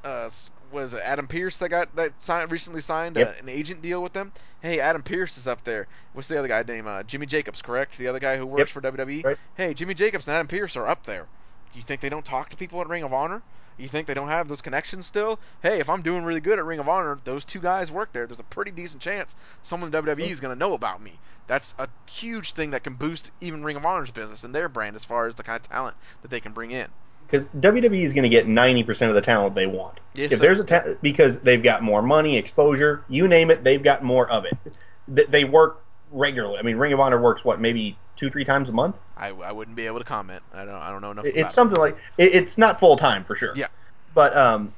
[0.03, 0.29] uh,
[0.71, 3.27] was it Adam Pearce that got that signed, recently signed Yep.
[3.27, 4.31] uh, an agent deal with them?
[4.61, 5.87] Hey, Adam Pearce is up there.
[6.13, 7.61] What's the other guy named uh, Jimmy Jacobs?
[7.61, 8.69] Correct, the other guy who works Yep.
[8.69, 9.23] for WWE.
[9.23, 9.37] Right.
[9.55, 11.27] Hey, Jimmy Jacobs and Adam Pierce are up there.
[11.73, 13.41] You think they don't talk to people at Ring of Honor?
[13.77, 15.39] You think they don't have those connections still?
[15.63, 18.27] Hey, if I'm doing really good at Ring of Honor, those two guys work there.
[18.27, 21.19] There's a pretty decent chance someone in WWE is going to know about me.
[21.47, 24.95] That's a huge thing that can boost even Ring of Honor's business and their brand
[24.95, 26.87] as far as the kind of talent that they can bring in.
[27.27, 29.99] because WWE is going to get ninety percent of the talent they want.
[30.13, 30.41] Yes, if sir.
[30.43, 34.29] there's a ta- because they've got more money, exposure, you name it, they've got more
[34.29, 35.31] of it.
[35.31, 36.57] They work regularly.
[36.59, 38.95] I mean, Ring of Honor works what maybe two, three times a month.
[39.17, 40.43] I, I wouldn't be able to comment.
[40.53, 41.25] I don't I don't know enough.
[41.25, 43.53] It's something like it, it's not full time for sure.
[43.55, 43.67] Yeah.
[44.13, 44.73] but um,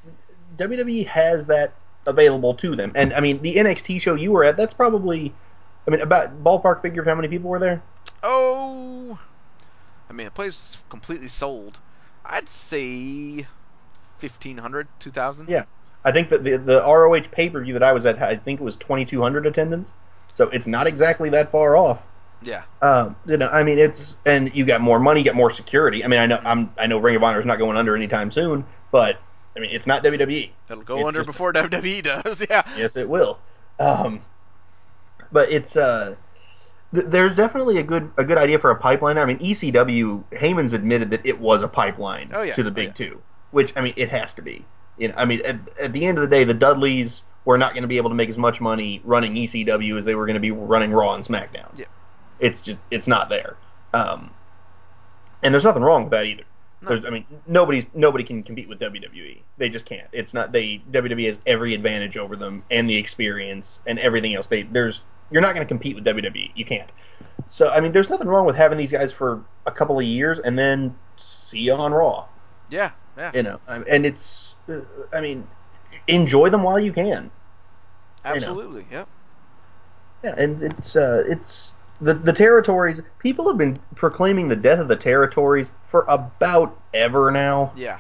[0.58, 1.74] WWE has that
[2.08, 5.34] available to them, and I mean the NXT show you were at, that's probably,
[5.86, 7.84] I mean about ballpark figure of how many people were there.
[8.24, 9.20] Oh,
[10.10, 11.80] I mean the place is completely sold.
[12.26, 13.46] I'd say
[14.22, 15.50] 1500, 2000.
[15.50, 15.66] Yeah.
[16.06, 18.62] I think that the the ROH pay per view that I was at, I think
[18.62, 19.92] it was twenty two hundred attendance,
[20.34, 22.04] so it's not exactly that far off.
[22.44, 22.64] Yeah.
[22.82, 26.04] Um, you know, I mean, it's and you got more money, you got more security.
[26.04, 28.32] I mean, I know I'm I know Ring of Honor is not going under anytime
[28.32, 29.18] soon, but
[29.56, 30.50] I mean, it's not WWE.
[30.70, 32.46] It'll go It's under just- before WWE does.
[32.50, 32.64] Yeah.
[32.78, 33.40] Yes, it will.
[33.80, 34.22] Um,
[35.32, 36.16] but it's uh,
[36.94, 39.24] th- there's definitely a good a good idea for a pipeline there.
[39.24, 42.56] I mean, ECW Heyman's admitted that it was a pipeline Oh, yeah.
[42.56, 42.94] to the Oh, Big yeah.
[42.94, 43.22] Two,
[43.52, 44.66] which I mean, it has to be.
[44.98, 47.74] You know, I mean, at, at the end of the day, the Dudleys were not
[47.74, 50.36] going to be able to make as much money running ECW as they were going
[50.36, 51.68] to be running Raw and SmackDown.
[51.78, 51.86] Yeah.
[52.44, 53.56] It's just it's not there.
[53.94, 54.32] Um,
[55.42, 56.44] and there's nothing wrong with that either.
[56.86, 59.42] There's, I mean, nobody's nobody can compete with WWE.
[59.58, 60.08] They just can't.
[60.12, 64.48] It's not they WWE has every advantage over them and the experience and everything else.
[64.48, 66.52] They there's you're not going to compete with WWE.
[66.56, 66.90] You can't.
[67.48, 70.40] So I mean, there's nothing wrong with having these guys for a couple of years
[70.40, 72.28] and then see you on Raw.
[72.70, 72.92] Yeah.
[73.18, 73.32] Yeah.
[73.34, 74.82] You know, and it's uh,
[75.14, 75.48] I mean,
[76.08, 77.32] enjoy them while you can.
[78.26, 78.86] Absolutely.
[78.92, 79.08] Yep.
[80.24, 81.73] Yeah, and it's uh, it's
[82.04, 83.02] the the territories.
[83.20, 87.72] People have been proclaiming the death of the territories for about ever now.
[87.76, 88.00] Yeah.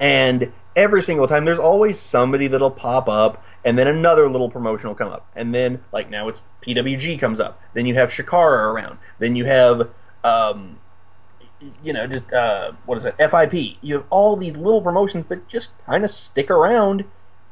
[0.00, 4.88] And every single time, there's always somebody that'll pop up, and then another little promotion
[4.88, 7.60] will come up, and then like now it's PWG comes up.
[7.74, 8.98] Then you have Chikara around.
[9.18, 9.90] Then you have
[10.24, 10.78] um,
[11.82, 13.76] you know just uh, what is it FIP.
[13.80, 17.04] You have all these little promotions that just kind of stick around.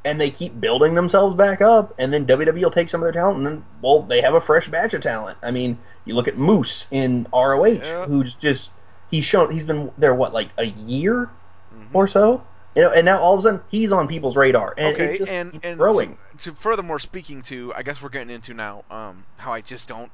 [0.04, 3.12] And they keep building themselves back up, and then WWE will take some of their
[3.12, 5.36] talent, and then well, they have a fresh batch of talent.
[5.42, 8.06] I mean, you look at Moose in ROH, Yeah.
[8.06, 8.70] who's just
[9.10, 11.28] he's shown he's been there what like a year
[11.74, 11.88] Mhm.
[11.92, 12.42] or so.
[12.74, 15.30] You know, and now all of a sudden he's on people's radar, and okay, just
[15.30, 16.16] and and growing.
[16.38, 19.86] To, to furthermore speaking to, I guess we're getting into now um, how I just
[19.86, 20.10] don't,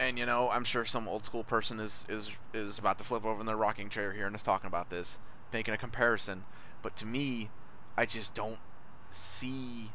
[0.00, 3.26] and you know, I'm sure some old school person is is is about to flip
[3.26, 5.18] over in their rocking chair here and is talking about this,
[5.52, 6.44] making a comparison.
[6.80, 7.50] But to me,
[7.98, 8.58] I just don't
[9.14, 9.90] see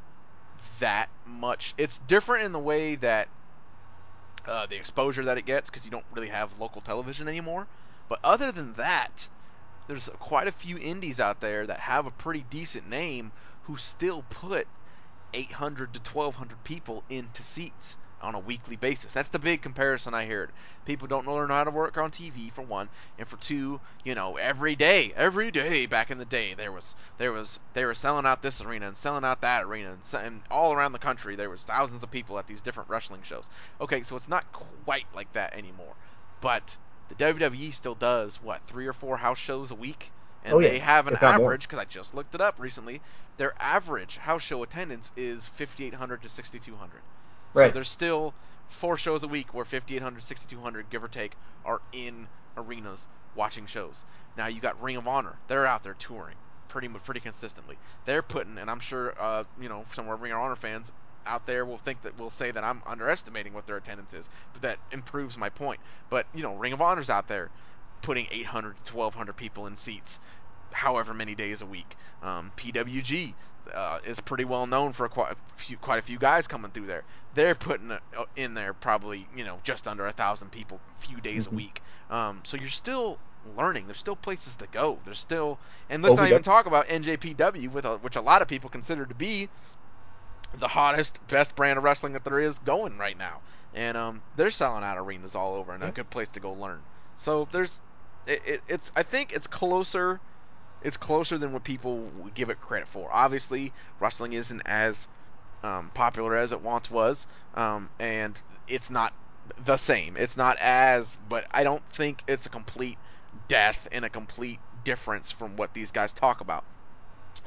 [0.80, 1.74] that much.
[1.78, 3.28] It's different in the way that
[4.48, 7.68] uh, the exposure that it gets because you don't really have local television anymore.
[8.10, 9.28] But other than that,
[9.88, 13.32] there's quite a few indies out there that have a pretty decent name
[13.64, 14.68] who still put
[15.34, 19.14] 800 to 1200 people into seats on a weekly basis.
[19.14, 20.52] That's the big comparison I heard.
[20.86, 24.38] People don't learn how to work on TV for one, and for two, you know,
[24.38, 28.26] every day, every day back in the day, there was there was they were selling
[28.26, 31.36] out this arena and selling out that arena, and, se- and all around the country
[31.36, 33.50] there was thousands of people at these different wrestling shows.
[33.82, 35.96] Okay, so it's not quite like that anymore,
[36.42, 36.78] but
[37.10, 40.14] the WWE still does what three or four house shows a week,
[40.44, 41.54] and Oh, yeah, they have an more.
[41.54, 43.02] average because I just looked it up recently.
[43.38, 47.04] Their average house show attendance is 5,800 to 6,200.
[47.68, 48.34] So there's still
[48.70, 51.34] four shows a week where 5,800, 6,200, give or take,
[51.66, 53.06] are in arenas
[53.36, 54.04] watching shows.
[54.38, 56.36] Now you got Ring of Honor; they're out there touring
[56.68, 57.78] pretty pretty consistently.
[58.06, 60.92] They're putting, and I'm sure uh, you know some of our Ring of Honor fans
[61.26, 64.62] out there will think that will say that I'm underestimating what their attendance is, but
[64.62, 65.80] that improves my point.
[66.10, 67.50] But you know, Ring of Honor's out there
[68.02, 70.20] putting 800 to 1,200 people in seats,
[70.72, 71.98] however many days a week.
[72.22, 73.34] Um, PWG
[73.74, 76.88] uh, is pretty well known for quite a few, quite a few guys coming through
[76.88, 77.04] there.
[77.36, 78.00] They're putting uh,
[78.36, 81.52] in there probably you know just under a thousand people, a few days Mhm.
[81.52, 81.82] a week.
[82.10, 83.18] Um, so you're still
[83.58, 83.86] learning.
[83.88, 84.98] There's still places to go.
[85.06, 85.58] There's still,
[85.90, 88.48] and let's Oh, not even got- talk about NJPW, with a, which a lot of
[88.48, 89.48] people consider to be
[90.60, 93.42] the hottest, best brand of wrestling that there is going right now.
[93.74, 96.80] And um, they're selling out arenas all over, and a good place to go learn.
[97.18, 97.72] So there's,
[98.26, 100.20] it, it, it's I think it's closer,
[100.82, 103.10] it's closer than what people give it credit for.
[103.14, 105.08] Obviously, wrestling isn't as
[105.64, 109.14] um, popular as it once was, um, and it's not
[109.58, 110.18] the same.
[110.18, 113.00] It's not as, but I don't think it's a complete
[113.48, 116.66] death and a complete difference from what these guys talk about.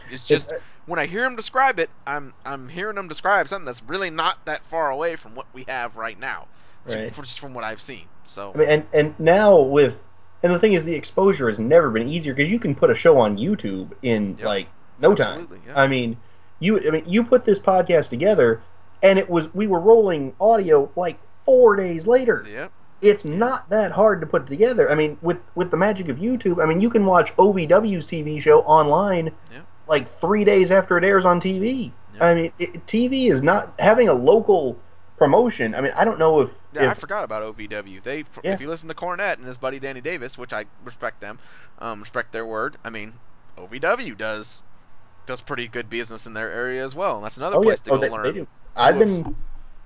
[0.08, 0.52] It's just
[0.86, 4.38] when I hear them describe it, I'm I'm hearing them describe something that's really not
[4.46, 6.48] that far away from what we have right now,
[6.84, 7.14] Right.
[7.22, 8.10] just from what I've seen.
[8.24, 9.94] So I mean, and and now with
[10.42, 12.94] And the thing is, the exposure has never been easier because you can put a
[12.94, 14.46] show on YouTube in Yep.
[14.46, 14.68] like
[15.00, 15.66] no Absolutely, time.
[15.68, 15.80] yeah.
[15.80, 16.16] I mean,
[16.60, 18.62] you I mean you put this podcast together,
[19.02, 22.44] and it was we were rolling audio like four days later.
[22.48, 22.72] Yep.
[23.02, 24.90] It's not that hard to put together.
[24.90, 28.40] I mean, with with the magic of YouTube, I mean, you can watch OVW's TV
[28.42, 29.32] show online
[29.88, 31.92] like three days after it airs on TV.
[32.20, 34.76] I mean, it, TV is not having a local
[35.16, 35.74] promotion.
[35.74, 38.00] I mean, I don't know if, Yeah, I forgot about OVW.
[38.00, 38.52] They, Yeah.
[38.52, 41.40] if you listen to Cornette and his buddy Danny Davis, which I respect them,
[41.78, 42.76] um, respect their word.
[42.84, 43.20] I mean,
[43.56, 44.62] OVW does
[45.26, 47.80] does pretty good business in their area as well, and that's another oh yeah, place
[47.82, 48.30] to oh go they, learn.
[48.30, 48.46] they do.
[48.76, 49.36] I've been,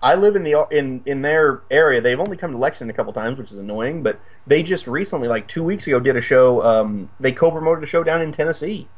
[0.03, 2.01] I live in the in in their area.
[2.01, 4.03] They've only come to Lexington a couple times, which is annoying.
[4.03, 6.63] But they just recently, like two weeks ago, did a show.
[6.63, 8.89] Um, they co-promoted a show down in Tennessee.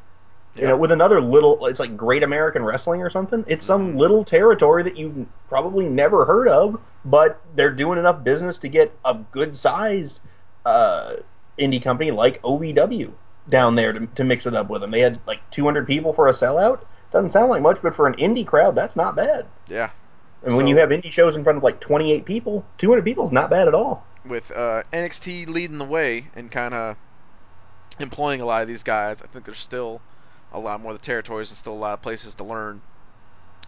[0.56, 3.44] You know, with another little, it's like Great American Wrestling or something.
[3.48, 3.98] It's some Mhm.
[3.98, 8.92] little territory that you've probably never heard of, but they're doing enough business to get
[9.04, 10.18] a good sized
[10.64, 11.16] uh,
[11.58, 13.12] indie company like OVW
[13.48, 14.90] down there to, to mix it up with them.
[14.90, 16.80] They had like 200 people for a sellout.
[17.12, 19.46] Doesn't sound like much, but for an indie crowd, that's not bad.
[19.68, 19.90] Yeah,
[20.42, 23.32] And when you have indie shows in front of like 28 people, 200 people is
[23.32, 24.04] not bad at all.
[24.24, 26.96] with uh, NXT leading the way and kind of
[28.00, 30.00] employing a lot of these guys, I think there's still
[30.52, 32.80] a lot more of the territories and still a lot of places to learn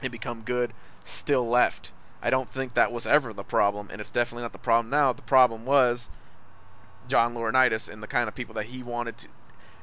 [0.03, 0.73] and become good
[1.05, 1.93] still left.
[2.23, 5.13] I don't think that was ever the problem, and it's definitely not the problem now.
[5.13, 6.09] The problem was
[7.09, 9.29] John Laurinaitis and the kind of people that he wanted to.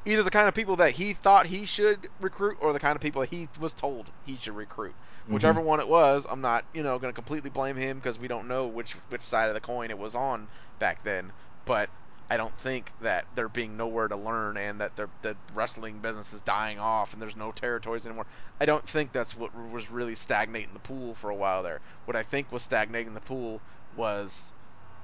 [0.06, 3.02] Either the kind of people that he thought he should recruit, or the kind of
[3.02, 4.94] people that he was told he should recruit.
[5.24, 5.34] Mm-hmm.
[5.34, 8.28] Whichever one it was, I'm not, you know, going to completely blame him because we
[8.28, 11.32] don't know which which side of the coin it was on back then.
[11.66, 11.90] But
[12.30, 16.34] I don't think that there being nowhere to learn and that the the wrestling business
[16.34, 18.28] is dying off and there's no territories anymore.
[18.60, 21.82] I don't think that's what was really stagnating the pool for a while there.
[22.06, 24.54] What I think was stagnating the pool was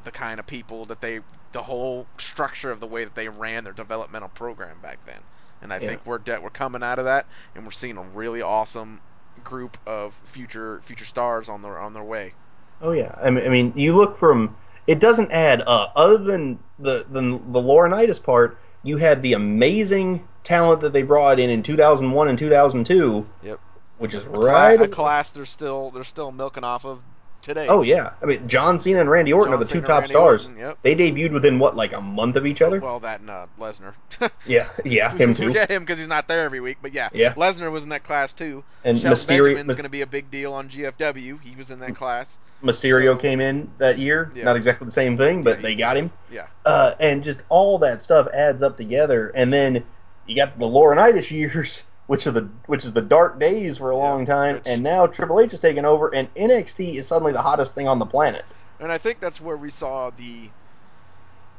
[0.04, 1.22] the kind of people that they,
[1.54, 5.22] the whole structure of the way that they ran their developmental program back then.
[5.62, 5.80] And I Yeah.
[5.80, 9.02] think we're de- we're coming out of that, and we're seeing a really awesome
[9.44, 12.36] group of future future stars on their on their way.
[12.82, 14.56] Oh yeah, I mean, I mean, you look from
[14.92, 15.94] it doesn't add up.
[15.96, 21.40] Other than the the the Laurinaitis part, you had the amazing talent that they brought
[21.40, 23.26] in in 2001 and 2002.
[23.44, 23.60] Yep.
[24.00, 24.82] Which is A, right.
[24.82, 27.00] a class they're still they're still milking off of
[27.42, 27.68] today.
[27.68, 30.10] oh yeah, I mean, John Cena and Randy Orton John are the two top Randy
[30.10, 30.46] stars.
[30.46, 30.78] Orton, yep.
[30.82, 32.80] They debuted within what, like a month of each other?
[32.80, 33.94] Well, that and uh, Lesnar.
[34.46, 35.48] yeah, yeah, him too.
[35.48, 36.80] Forget him because he's not there every week.
[36.82, 37.34] But yeah, Yeah.
[37.36, 38.64] Lesnar was in that class too.
[38.84, 41.42] And Shelton Mysterio, Benjamin's going to be a big deal on GFW.
[41.42, 42.38] He was in that class.
[42.64, 44.32] Mysterio so- came in that year.
[44.36, 44.46] Yeah.
[44.46, 46.12] Not exactly the same thing, but Yeah, they got him.
[46.32, 46.48] Yeah.
[46.66, 49.84] uh, and just all that stuff adds up together, and then
[50.28, 53.96] you got the Laurinaitis years, which are the which is the dark days for a
[53.96, 57.34] Yeah, long time, which- and now Triple H is taking over, and NXT is suddenly
[57.34, 58.46] the hottest thing on the planet.
[58.80, 60.50] And I think that's where we saw the.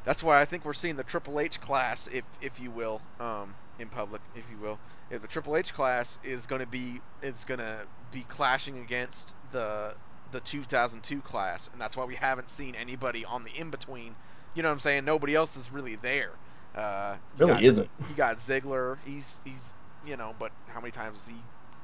[0.05, 3.55] That's why I think we're seeing the Triple H class, if if you will, um,
[3.79, 4.79] in public, if you will.
[5.11, 9.33] If the Triple H class is going to be is going to be clashing against
[9.53, 9.95] the
[10.33, 14.15] the 2002 class, and that's why we haven't seen anybody on the in between.
[14.55, 15.05] You know what I'm saying?
[15.05, 16.33] Nobody else is really there.
[16.75, 17.91] Uh, Really got- isn't.
[18.09, 18.99] You got Ziggler.
[19.05, 19.73] He's he's
[20.07, 21.41] you know, but how many times has he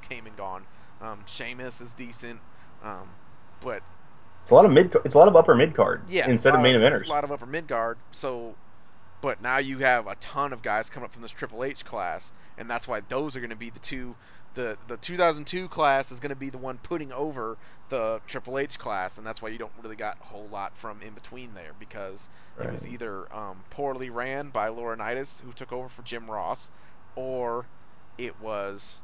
[0.09, 0.65] came and gone?
[1.01, 2.41] Um, Sheamus is decent,
[2.83, 3.09] um,
[3.61, 3.83] but
[4.43, 4.95] It's a lot of mid.
[5.05, 7.07] It's a lot of upper mid card yeah, instead of main eventers.
[7.07, 7.99] A lot of upper mid card.
[8.11, 8.55] So,
[9.21, 12.33] but now you have a ton of guys coming up from this Triple H class,
[12.57, 14.17] and that's why those are going to be the two.
[14.59, 17.57] The the 2002 class is going to be the one putting over
[17.91, 21.01] the Triple H class, and that's why you don't really got a whole lot from
[21.01, 22.29] in between there because
[22.61, 26.71] it was either um, poorly ran by Laurinaitis, who took over for Jim Ross,
[27.15, 27.67] or
[28.19, 29.01] it was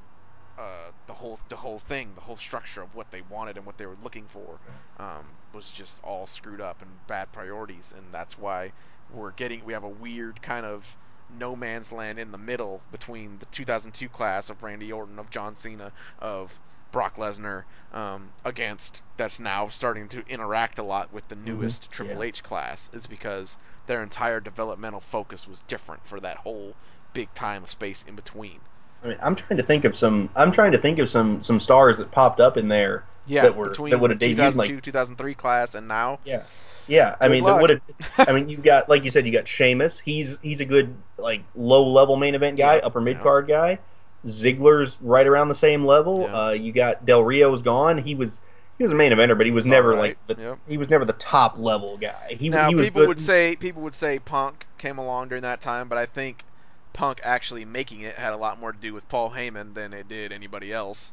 [0.58, 3.78] uh, the whole the whole thing, the whole structure of what they wanted and what
[3.78, 4.58] they were looking for,
[4.98, 8.72] um, was just all screwed up and bad priorities, and that's why
[9.08, 10.96] we're getting we have a weird kind of
[11.38, 15.56] no man's land in the middle between the 2002 class of Randy Orton, of John
[15.56, 16.52] Cena, of
[16.92, 22.16] Brock Lesnar, um, against that's now starting to interact a lot with the newest Triple
[22.16, 22.28] yeah.
[22.28, 23.56] H class, is because
[23.86, 26.74] their entire developmental focus was different for that whole
[27.12, 28.60] big time of space in between.
[29.02, 30.30] I mean, I'm trying to think of some.
[30.34, 33.04] I'm trying to think of some some stars that popped up in there.
[33.26, 36.18] Yeah, that were between that would have debuted 2002, like 2003 class and now.
[36.24, 36.42] yeah,
[36.88, 37.16] yeah.
[37.20, 37.60] I Good mean, luck.
[37.60, 37.80] would have.
[38.18, 39.98] I mean, you've got like you said, you got Sheamus.
[39.98, 43.78] He's he's a good like low level main event guy, Yeah, upper mid card guy.
[44.26, 46.22] Ziggler's right around the same level.
[46.22, 46.36] Yeah.
[46.46, 47.98] Uh, you got Del Rio's gone.
[47.98, 48.40] He was
[48.78, 50.58] he was a main eventer, but he was He's never alright, like the yep.
[50.66, 52.36] he was never the top level guy.
[52.38, 55.42] He, now he was people good- would say people would say Punk came along during
[55.42, 56.44] that time, but I think
[56.92, 60.08] Punk actually making it had a lot more to do with Paul Heyman than it
[60.08, 61.12] did anybody else,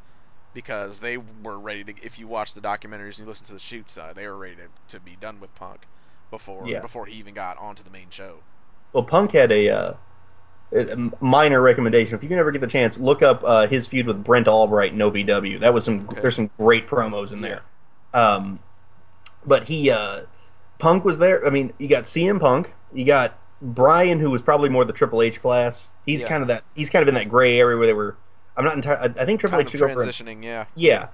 [0.54, 1.94] because they were ready to.
[2.02, 4.56] If you watch the documentaries and you listen to the shoots, uh, they were ready
[4.56, 5.80] to, to be done with Punk
[6.30, 6.80] before Yeah.
[6.80, 8.36] before he even got onto the main show.
[8.92, 9.94] Well, Punk had a, uh,
[10.72, 12.14] a minor recommendation.
[12.14, 14.92] If you can ever get the chance, look up uh, his feud with Brent Albright
[14.92, 15.60] in OVW.
[15.60, 16.06] That was some.
[16.10, 16.20] Okay.
[16.20, 17.48] There's some great promos in Yeah.
[17.48, 17.62] there.
[18.14, 18.58] Um,
[19.46, 20.22] but he, uh,
[20.78, 21.46] Punk was there.
[21.46, 22.70] I mean, you got CM Punk.
[22.92, 25.88] You got Bryan, who was probably more the Triple H class.
[26.04, 26.28] He's Yeah.
[26.28, 26.64] kind of that.
[26.74, 28.16] He's kind of in that gray area where they were.
[28.56, 29.14] I'm not entirely.
[29.18, 30.04] I, think Triple Kind H should go for.
[30.04, 31.08] transitioning, yeah, Yeah.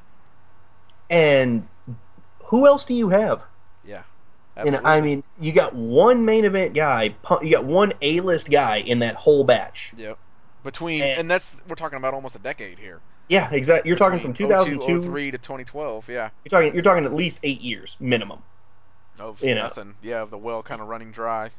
[1.11, 1.67] And
[2.45, 3.43] who else do you have?
[3.85, 4.03] yeah.
[4.57, 8.99] And I mean, you got one main event guy, you got one A-list guy in
[9.01, 9.93] that whole batch.
[9.97, 10.19] Yep.
[10.65, 13.01] Between And- and, that's we're talking about almost a decade here.
[13.29, 13.89] Yeah, exactly.
[13.89, 15.03] You're talking from Between 2002.
[15.05, 16.09] 03 to 2012.
[16.09, 16.31] Yeah.
[16.45, 16.75] You're talking.
[16.75, 18.43] You're talking at least eight years minimum.
[19.19, 19.63] Of You know.
[19.65, 19.95] nothing.
[20.03, 21.51] Yeah, of the well kind of running dry.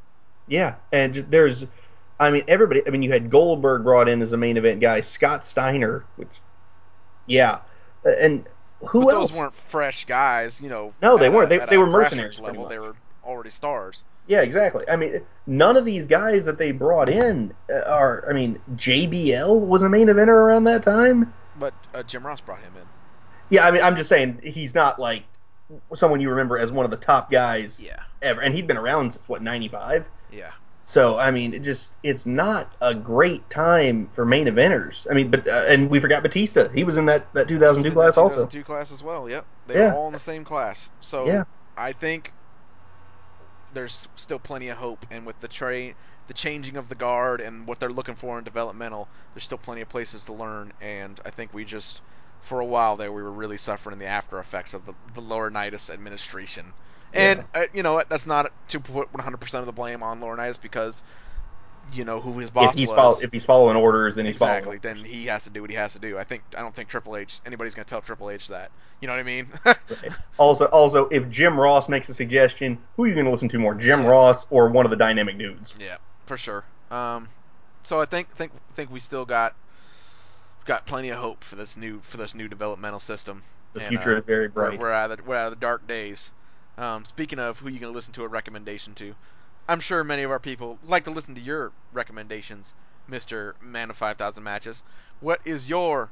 [0.48, 1.64] Yeah, and there's,
[2.20, 2.82] I mean, everybody.
[2.86, 6.28] I mean, you had Goldberg brought in as a main event guy, Scott Steiner, which,
[7.28, 7.60] yeah,
[8.04, 8.46] and
[8.90, 9.32] who but else?
[9.32, 10.94] those weren't fresh guys, you know.
[11.02, 11.52] No, they weren't.
[11.52, 14.04] a- They- they were mercenaries, Level, they were already stars.
[14.28, 14.86] Yeah, exactly.
[14.90, 18.24] I mean, none of these guys that they brought in uh, are.
[18.30, 21.34] I mean, JBL was a main eventer around that time.
[21.60, 22.84] But uh, Jim Ross brought him in.
[23.50, 25.24] Yeah, I mean, I'm just saying he's not like
[25.96, 28.00] someone you remember as one of the top guys Yeah.
[28.22, 30.06] ever, and he'd been around since what '95.
[30.32, 30.52] Yeah.
[30.90, 35.06] So I mean, it just it's not a great time for main eventers.
[35.10, 36.68] I mean, but uh, and we forgot Batista.
[36.70, 38.46] He was in that that 2002 in class that also.
[38.48, 39.30] 2002 class as well.
[39.30, 39.46] Yep.
[39.68, 39.92] They Yeah.
[39.92, 40.90] were all in the same class.
[41.00, 41.44] So Yeah.
[41.78, 42.34] I think
[43.72, 45.94] there's still plenty of hope, and with the tra-
[46.28, 49.82] the changing of the guard and what they're looking for in developmental, there's still plenty
[49.82, 50.74] of places to learn.
[50.82, 52.02] And I think we just,
[52.42, 55.90] for a while there, we were really suffering the after effects of the, the Laurinaitis
[55.90, 56.74] administration.
[57.14, 58.10] And uh, you know what?
[58.10, 61.04] That's not to put 100% of the blame on Laurinaitis because
[61.92, 62.96] you know who his boss If he's was.
[62.96, 64.78] follow, if he's following orders, then he's exactly.
[64.78, 66.20] Then he has to do what he has to do.
[66.20, 68.70] I think I don't think Triple H anybody's gonna tell Triple H that.
[69.02, 69.48] You know what I mean?
[69.66, 69.78] Right.
[70.38, 73.58] Also, also, if Jim Ross makes a suggestion, who are you going to listen to
[73.58, 74.10] more, Jim Yeah.
[74.10, 75.74] Ross or one of the dynamic dudes?
[75.80, 76.64] yeah, for sure.
[76.92, 77.30] Um,
[77.84, 79.56] so I think think think we still got
[80.66, 83.42] got plenty of hope for this new for this new developmental system.
[83.74, 84.80] The And, future uh, is very We're, bright.
[84.80, 86.32] we're out of the, we're out of the dark days.
[86.80, 89.14] Um, speaking of who you going to listen to a recommendation to,
[89.68, 92.74] I'm sure many of our people like to listen to your recommendations,
[93.06, 94.82] Mister Man of Five Thousand Matches.
[95.20, 96.10] What is your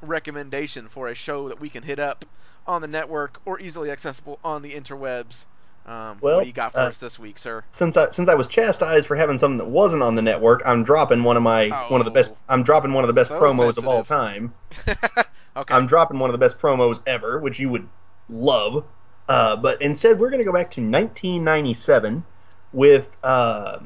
[0.00, 2.24] recommendation for a show that we can hit up
[2.66, 5.44] on the network or easily accessible on the interwebs?
[5.84, 7.64] Um, Well, what do you got for uh, us this week, sir?
[7.72, 10.84] Since I since I was chastised for having something that wasn't on the network, I'm
[10.84, 12.30] dropping one of my one of the best.
[12.32, 12.36] Oh.
[12.48, 14.54] I'm dropping one of the best So promos of all time.
[14.88, 15.74] okay.
[15.74, 17.86] I'm dropping one of the best promos ever, which you would
[18.30, 18.84] love.
[19.28, 22.24] Uh, but instead, we're going to go back to 1997
[22.72, 23.78] with uh,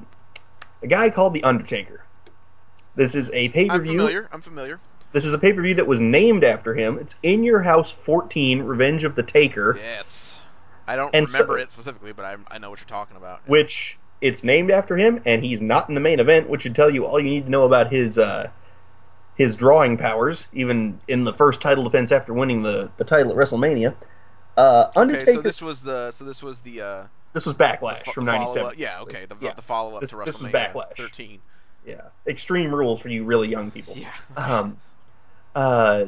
[0.82, 2.04] a guy called The Undertaker.
[2.94, 3.92] This is a pay per view.
[3.92, 4.28] I'm familiar.
[4.32, 4.80] I'm familiar.
[5.12, 6.98] This is a pay per view that was named after him.
[6.98, 10.34] It's In Your House 14 Revenge of the Taker, Yes.
[10.86, 13.40] I don't And so- remember it specifically, but I, I know what you're talking about.
[13.48, 16.88] which it's named after him, and he's not in the main event, which should tell
[16.90, 18.48] you all you need to know about his uh,
[19.34, 23.38] his drawing powers, even in the first title defense after winning the, the title at
[23.38, 23.94] WrestleMania.
[24.56, 25.22] Uh, Undertaker.
[25.30, 27.02] Okay, so this was the so this was the uh
[27.32, 28.78] This was Backlash fo- from follow-up- '97.
[28.78, 30.96] Yeah, okay, the, yeah, the follow up This- to this was WrestleMania Backlash.
[30.96, 31.40] 13.
[31.86, 32.00] yeah.
[32.26, 33.96] Extreme Rules for you really young people.
[33.96, 34.10] Yeah.
[34.36, 34.76] Um,
[35.54, 36.04] uh,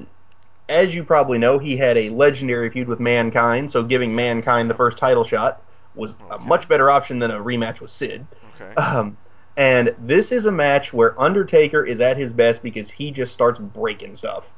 [0.68, 4.74] as you probably know, he had a legendary feud with Mankind, so giving Mankind the
[4.74, 5.62] first title shot
[5.94, 8.26] was a much better option than a rematch with Sid.
[8.60, 8.74] Okay.
[8.74, 9.16] Um,
[9.56, 13.58] and this is a match where Undertaker is at his best because he just starts
[13.58, 14.50] breaking stuff.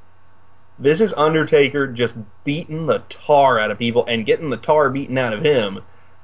[0.79, 5.17] This is Undertaker just beating the tar out of people and getting the tar beaten
[5.17, 5.81] out of him.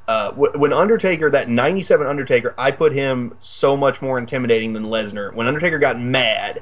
[0.09, 5.33] Uh, when Undertaker, that 97 Undertaker, I put him so much more intimidating than Lesnar.
[5.33, 6.61] When Undertaker got mad,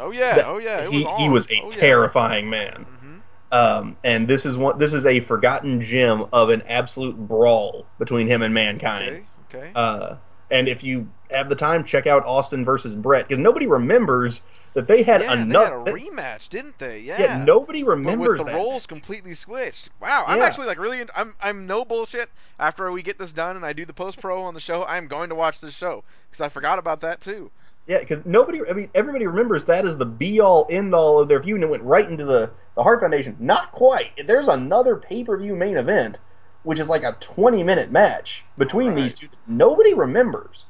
[0.00, 0.42] Oh yeah.
[0.46, 0.88] oh yeah.
[0.88, 1.70] He, was he was a oh, yeah.
[1.70, 2.86] terrifying man.
[3.02, 3.20] Mhm.
[3.50, 4.78] Um, and this is one.
[4.78, 9.24] This is a forgotten gem of an absolute brawl between him and Mankind.
[9.54, 9.58] Okay.
[9.58, 9.70] Okay.
[9.74, 10.16] Uh,
[10.50, 14.40] and if you have the time, check out Austin versus Bret because nobody remembers
[14.74, 15.84] that they had yeah, enough.
[15.84, 17.00] they had a rematch, didn't they?
[17.00, 17.20] Yeah.
[17.20, 19.90] yeah, nobody But remembers with the roles completely switched.
[20.00, 20.44] Wow, I'm Yeah.
[20.46, 21.00] actually like really.
[21.00, 22.30] in- I'm I'm no bullshit.
[22.58, 25.06] After we get this done and I do the post pro on the show, I'm
[25.06, 27.50] going to watch this show because I forgot about that too.
[27.86, 28.60] Yeah, because nobody.
[28.68, 31.64] I mean, everybody remembers that as the be all end all of their feud, and
[31.64, 33.36] it went right into the the Hart Foundation.
[33.40, 34.10] Not quite.
[34.26, 36.18] There's another pay per view main event,
[36.64, 39.04] which is like a 20 minute match between Alright.
[39.04, 39.28] these two.
[39.46, 40.64] Nobody remembers.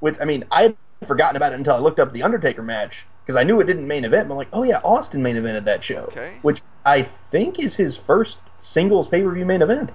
[0.00, 0.76] Which I mean, I had
[1.06, 3.86] forgotten about it until I looked up the Undertaker match because I knew it didn't
[3.86, 4.28] main event.
[4.28, 6.34] But I'm like, oh yeah, Austin main evented that show, Okay.
[6.42, 9.90] which I think is his first singles pay per view main event.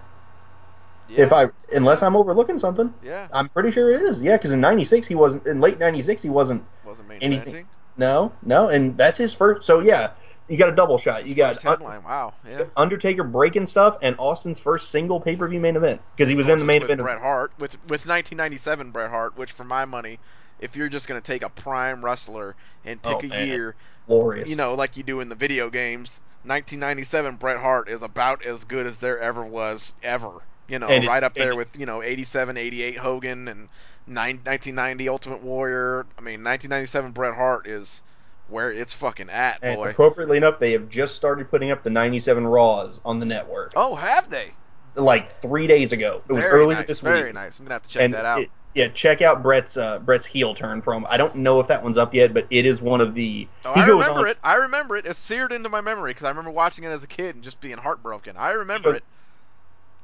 [1.10, 1.24] Yeah.
[1.24, 4.20] If I, unless I'm overlooking something, yeah I'm pretty sure it is.
[4.20, 5.46] Yeah, because in '96 he wasn't.
[5.48, 7.66] In late '96 he wasn't wasn't main anything- eventing.
[7.96, 9.66] no, no, and that's his first.
[9.66, 10.12] So yeah,
[10.50, 11.26] You got a double shot.
[11.26, 12.04] You got headline.
[12.04, 12.34] Wow.
[12.50, 12.64] Yeah.
[12.78, 16.48] Undertaker breaking stuff and Austin's first single pay per view main event because he was
[16.48, 17.02] Of in the main event.
[17.02, 20.20] Bret Hart with with 1997 Bret Hart, which for my money,
[20.60, 22.56] if you're just gonna take a prime wrestler
[22.86, 23.48] and pick Oh, a man.
[23.48, 23.76] year,
[24.08, 24.50] Glorious.
[24.50, 28.64] you know, like you do in the video games, 1997 Bret Hart is about as
[28.64, 30.32] good as there ever was ever.
[30.68, 33.70] You know, And it- right up there and- with you know 87, 88 Hogan and
[34.06, 36.06] nine, 1990 Ultimate Warrior.
[36.18, 38.02] I mean, 1997 Bret Hart is
[38.50, 39.90] where it's fucking at, And boy.
[39.90, 43.74] appropriately enough, they have just started putting up the 97 Raws on the network.
[43.76, 44.54] Oh, have they?
[44.96, 46.22] Like three days ago.
[46.28, 47.34] It was very earlier nice, this very week.
[47.34, 47.60] nice.
[47.60, 48.42] I'm gonna have to check and that out.
[48.42, 51.06] it- yeah, check out Bret's uh, Bret's heel turn from.
[51.10, 53.48] I don't know if that one's up yet, but it is one of the.
[53.66, 54.38] Oh, I remember on- it.
[54.44, 55.08] I remember it.
[55.08, 57.60] It's seared into my memory because I remember watching it as a kid and just
[57.60, 58.38] being heartbroken.
[58.38, 59.04] I remember goes- it.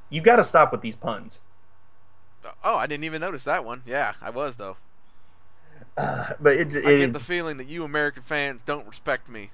[0.09, 1.39] You've got to stop with these puns.
[2.63, 3.83] Oh, I didn't even notice that one.
[3.85, 4.75] Yeah, I was though.
[5.95, 9.51] Uh, but it, it I get the feeling that you American fans don't respect me.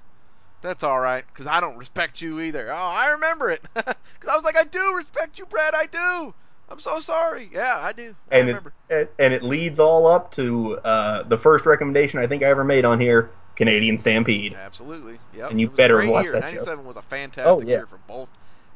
[0.62, 2.70] That's all right, because I don't respect you either.
[2.70, 3.62] Oh, I remember it.
[3.74, 5.74] Because I was like, I do respect you, Brad.
[5.74, 6.34] I do.
[6.70, 7.50] I'm so sorry.
[7.52, 8.14] Yeah, I do.
[8.30, 8.72] I and remember.
[8.88, 12.64] it, and it leads all up to uh, the first recommendation I think I ever
[12.64, 14.54] made on here: Canadian Stampede.
[14.54, 15.18] Absolutely.
[15.34, 15.50] Yep.
[15.50, 16.32] And you better watch year.
[16.34, 16.50] that show.
[16.50, 17.78] 97 was a fantastic Oh, yeah.
[17.78, 18.28] year for both.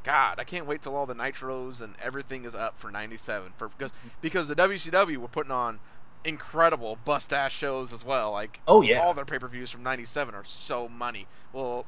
[0.03, 3.69] God, I can't wait till all the nitros and everything is up for 97 for
[3.69, 3.91] because
[4.21, 5.81] because the WCW were putting on
[6.25, 8.33] incredible bust ass shows as well.
[8.33, 11.27] Like Oh yeah, all their pay-per-views from 97 are so money.
[11.53, 11.87] Well,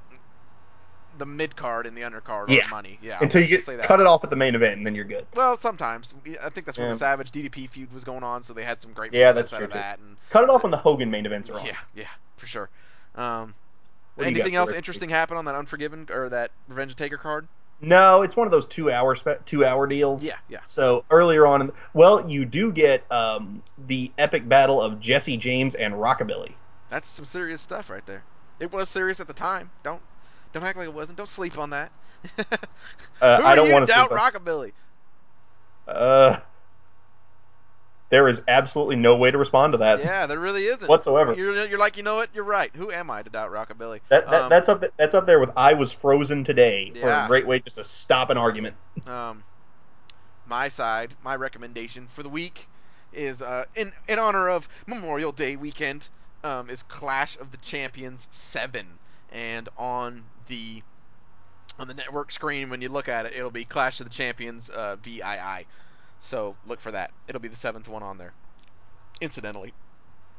[1.18, 2.66] the mid card and the undercard Yeah.
[2.68, 2.98] money.
[3.02, 3.18] Yeah.
[3.20, 3.86] until you get say that.
[3.86, 5.26] cut it off at the main event, and then you're good.
[5.34, 6.93] Well, sometimes I think that's when Yeah.
[6.93, 9.62] the Savage DDP feud was going on, so they had some great Yeah, that's out
[9.62, 9.98] of true, that.
[9.98, 11.66] And Cut it off when the Hogan main events are on.
[11.66, 12.06] yeah, yeah,
[12.36, 12.68] for sure.
[13.14, 13.55] Um,
[14.14, 16.97] What do you got anything else interesting happen on that Unforgiven or that Revenge of
[16.97, 17.48] Taker card?
[17.80, 20.22] No, it's one of those two hour spe- two hour deals.
[20.24, 20.60] Yeah, yeah.
[20.64, 25.93] So earlier on, well, you do get um, the epic battle of Jesse James and
[25.94, 26.55] Rockabilly.
[26.88, 28.22] That's some serious stuff right there.
[28.60, 29.70] It was serious at the time.
[29.82, 30.01] Don't
[30.52, 31.18] don't act like it wasn't.
[31.18, 31.93] Don't sleep on that.
[33.18, 34.73] Uh, Who I are don't want to to doubt Rockabilly?
[35.89, 36.40] Uh,
[38.10, 40.01] there is absolutely no way to respond to that.
[40.01, 40.89] Yeah, there really isn't.
[40.89, 41.35] Whatsoever.
[41.35, 42.31] You're, you're like, you know what?
[42.35, 42.70] You're right.
[42.77, 44.01] Who am I to doubt Rockabilly?
[44.10, 47.01] That, that Um, that's up that's up there with I was frozen today yeah.
[47.01, 48.77] for a great way just to stop an argument.
[49.06, 49.44] Um,
[50.47, 52.68] my side, my recommendation for the week
[53.12, 56.09] is uh, in in honor of Memorial Day weekend.
[56.43, 58.98] Um, is Clash of the Champions seven,
[59.31, 60.82] and on the
[61.78, 64.70] on the network screen when you look at it, it'll be Clash of the Champions
[64.70, 65.66] uh, VII.
[66.23, 67.10] So look for that.
[67.28, 68.32] It'll be the seventh one on there.
[69.20, 69.74] Incidentally,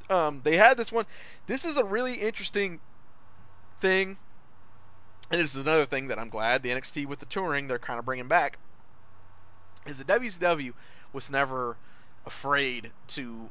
[0.10, 1.06] um, they had this one.
[1.46, 2.80] This is a really interesting
[3.80, 4.18] thing,
[5.30, 8.00] and this is another thing that I'm glad the NXT with the touring they're kind
[8.00, 8.58] of bringing back.
[9.86, 10.74] Is that WCW
[11.14, 11.78] was never
[12.26, 13.50] afraid to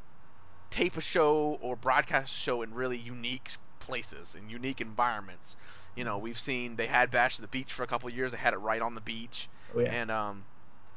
[0.70, 3.52] tape a show or broadcast a show in really unique
[3.86, 5.56] places in unique environments.
[5.97, 8.32] You know, we've seen they had Bash at the Beach for a couple of years.
[8.32, 10.44] They had it right on the beach, Oh yeah, and um,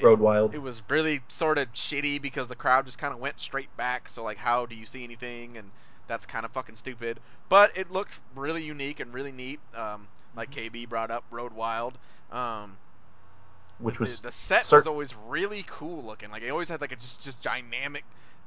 [0.01, 0.53] Road Wild.
[0.53, 4.09] it was really sort of shitty because the crowd just kind of went straight back.
[4.09, 5.57] So like, how do you see anything?
[5.57, 5.71] And
[6.07, 7.19] that's kind of fucking stupid.
[7.49, 9.59] But it looked really unique and really neat.
[9.75, 11.97] Um, like KB brought up, Road Wild.
[12.31, 12.77] Um,
[13.79, 16.29] which was the set cer- was always really cool looking.
[16.29, 18.03] Like it always had like a just just dynamic,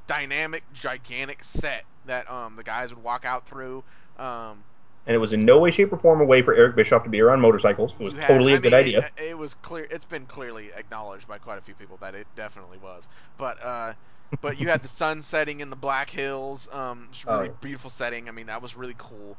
[0.07, 3.83] dynamic, gigantic set that um the guys would walk out through.
[4.19, 4.62] Um,
[5.07, 7.11] and it was in no way, shape, or form a way for Eric Bischoff to
[7.11, 7.93] be around motorcycles.
[7.99, 9.11] It was had- totally I a good mean, idea.
[9.16, 9.87] It, it was clear.
[9.91, 13.09] It's been clearly acknowledged by quite a few people that it definitely was.
[13.37, 13.95] But uh,
[14.41, 16.69] but you had the sun setting in the Black Hills.
[16.73, 17.53] Um, Oh, really yeah.
[17.61, 18.29] beautiful setting.
[18.29, 19.37] I mean, that was really cool.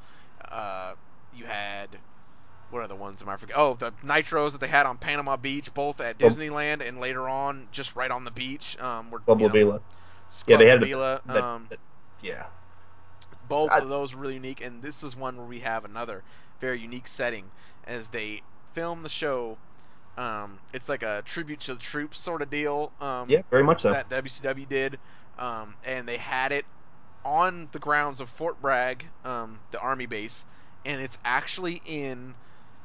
[0.49, 0.93] Uh,
[1.33, 1.89] you had.
[2.69, 3.55] What are the ones am I forget?
[3.55, 7.67] Oh, the nitros that they had on Panama Beach, both at Disneyland and later on
[7.71, 8.79] just right on the beach.
[8.79, 9.79] Um, were Club you know.
[10.47, 11.77] Yeah, they had La the- Vela, that- um, that-
[12.23, 12.45] yeah.
[13.53, 16.23] Both I- of those were really unique, and this is one where we have another
[16.59, 17.51] very unique setting
[17.85, 18.43] as they
[18.73, 19.59] film the show.
[20.17, 22.93] Um, it's like a tribute to the troops sort of deal.
[22.99, 23.91] Um, Yeah, very much so.
[23.91, 24.99] that WCW did,
[25.37, 26.65] um, and they had it
[27.25, 30.45] on the grounds of Fort Bragg, um, the army base,
[30.85, 32.35] and it's actually in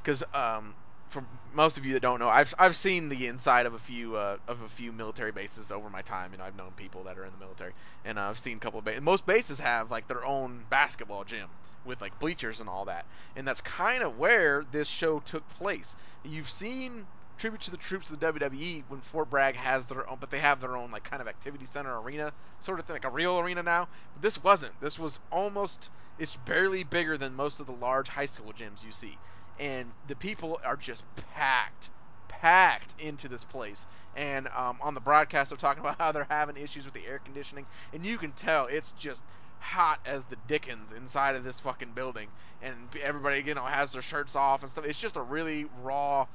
[0.03, 0.77] because um,
[1.09, 1.25] for
[1.55, 4.37] most of you that don't know, I've I've seen the inside of a few uh,
[4.47, 6.33] of a few military bases over my time.
[6.33, 7.73] You know, I've known people that are in the military,
[8.05, 9.03] and uh, I've seen a couple of bases.
[9.03, 11.49] Most bases have like their own basketball gym
[11.85, 13.07] with like bleachers and all that,
[13.37, 15.97] and that's kind of where this show took place.
[16.25, 17.07] You've seen
[17.39, 20.41] tribute to the troops of the WWE when Fort Bragg has their own, but they
[20.41, 23.39] have their own like kind of activity center arena sort of thing, like a real
[23.39, 23.89] arena now.
[24.15, 24.79] But this wasn't.
[24.81, 25.89] This was almost.
[26.19, 29.17] It's barely bigger than most of the large high school gyms you see,
[29.59, 31.03] and the people are just
[31.35, 31.91] packed,
[32.29, 33.87] packed into this place.
[34.17, 37.21] And um, on the broadcast, they're talking about how they're having issues with the air
[37.25, 39.23] conditioning, and you can tell it's just
[39.61, 42.29] hot as the dickens inside of this fucking building,
[42.63, 44.85] and everybody you know has their shirts off and stuff.
[44.85, 46.27] It's just a really raw,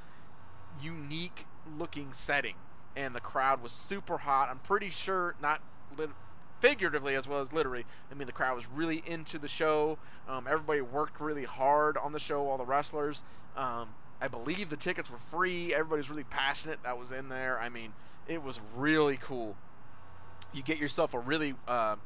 [0.81, 1.45] unique
[1.77, 2.55] looking setting,
[2.95, 4.49] and the crowd was super hot.
[4.49, 5.61] I'm pretty sure not
[6.63, 7.85] figuratively as well as literally.
[8.09, 9.97] I mean, the crowd was really into the show.
[10.29, 12.47] Um, everybody worked really hard on the show.
[12.47, 13.21] All the wrestlers.
[13.57, 13.89] Um,
[14.21, 15.73] I believe the tickets were free.
[15.73, 17.59] Everybody's really passionate that was in there.
[17.59, 17.91] I mean,
[18.29, 19.57] it was really cool.
[20.53, 21.97] You get yourself a really uh,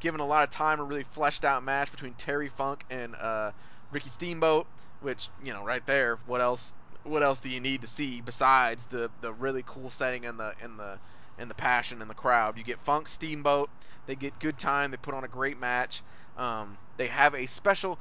[0.00, 3.52] given a lot of time, a really fleshed out match between Terry Funk and uh,
[3.92, 4.66] Ricky Steamboat,
[5.00, 6.18] which you know right there.
[6.26, 6.74] What else?
[7.04, 10.52] What else do you need to see besides the the really cool setting and the
[10.62, 10.98] and the
[11.38, 12.58] and the passion in the crowd?
[12.58, 13.70] You get Funk Steamboat.
[14.06, 14.90] They get good time.
[14.90, 16.02] They put on a great match.
[16.36, 17.98] Um, they have a special.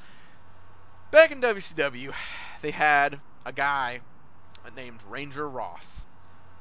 [1.11, 2.13] Back in WCW,
[2.61, 4.01] they had a guy
[4.75, 6.01] named Ranger Ross,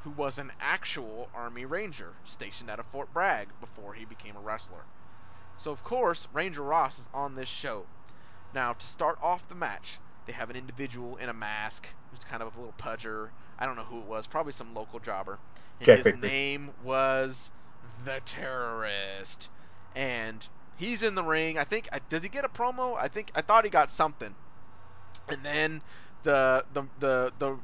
[0.03, 4.41] who was an actual Army Ranger stationed out of Fort Bragg before he became a
[4.41, 4.85] wrestler.
[5.57, 7.87] So, of course, Ranger Ross is on this show.
[8.55, 12.43] Now, to start off the match, they have an individual in a mask who's kind
[12.43, 13.31] of a little pudger.
[13.59, 15.39] I don't know who it was, probably some local jobber.
[15.79, 17.51] And Jack his name was
[18.05, 19.49] the Terrorist.
[19.95, 21.59] And he's in the ring.
[21.59, 22.97] I think does he get a promo?
[22.97, 24.37] I think I thought he got something.
[25.29, 25.83] And then
[26.23, 27.59] the the the the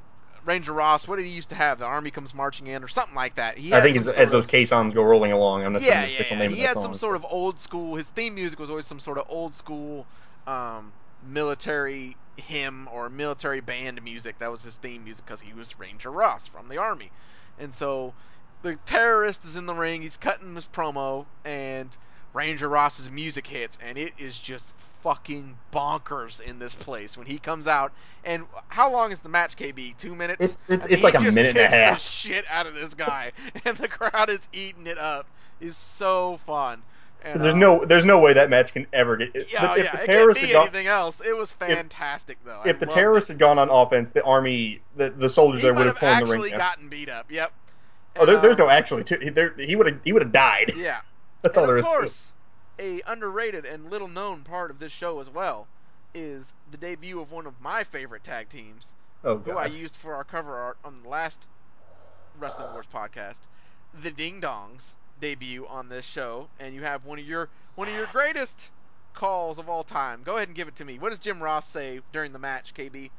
[0.44, 1.78] Ranger Ross, what did he used to have?
[1.78, 3.58] The army comes marching in, or something like that.
[3.58, 6.08] He I think as, as those caissons go rolling along, I'm not sure yeah, the
[6.08, 6.42] yeah, official yeah.
[6.42, 6.82] name He of had song.
[6.82, 7.96] some sort of old school.
[7.96, 10.08] His theme music was always some sort of old school
[10.46, 14.38] um, military hymn or military band music.
[14.38, 17.12] That was his theme music because he was Ranger Ross from the army,
[17.58, 18.14] and so
[18.66, 20.02] the terrorist is in the ring.
[20.02, 21.96] He's cutting his promo, and
[22.34, 24.66] Ranger Ross's music hits, and it is just
[25.02, 27.92] fucking bonkers in this place when he comes out.
[28.24, 29.96] And how long is the match, KB?
[29.98, 30.40] Two minutes.
[30.42, 31.98] It's- it's- it's like a minute and a half.
[31.98, 33.30] The shit out of this guy,
[33.64, 35.26] and the crowd is eating it up.
[35.60, 36.82] Is so fun.
[37.22, 39.34] And, there's um, no there's no way that match can ever get.
[39.34, 39.96] yeah, if yeah.
[39.96, 41.20] the It can't be gone, anything else.
[41.24, 42.60] It was fantastic, though.
[42.64, 43.34] I if the terrorists it.
[43.34, 46.26] had gone on offense, the army, the, the soldiers he there would have torn the
[46.26, 47.30] ring actually gotten beat up.
[47.30, 47.52] Yep.
[48.18, 49.04] Oh, there, there's um, no actually.
[49.04, 50.72] Too, he, there, he would have he would have died.
[50.76, 51.00] Yeah.
[51.42, 51.94] That's and all there of is to it.
[51.94, 52.32] course,
[52.78, 55.66] a underrated and little known part of this show as well
[56.14, 58.94] is the debut of one of my favorite tag teams,
[59.24, 61.40] Oh who I used for our cover art on the last
[62.38, 63.40] Wrestling Wars podcast,
[64.02, 67.94] the Ding Dongs debut on this show, and you have one of your one of
[67.94, 68.70] your greatest
[69.14, 70.22] calls of all time.
[70.22, 70.98] Go ahead and give it to me.
[70.98, 73.10] What does Jim Ross say during the match, KB?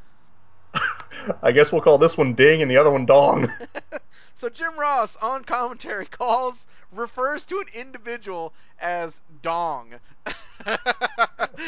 [1.41, 3.51] I guess we'll call this one Ding and the other one Dong.
[4.37, 9.95] So Jim Ross on commentary calls refers to an individual as Dong.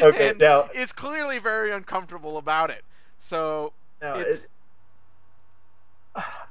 [0.02, 2.84] Okay, and now- is clearly very uncomfortable about it.
[3.18, 4.50] So Now, it's it-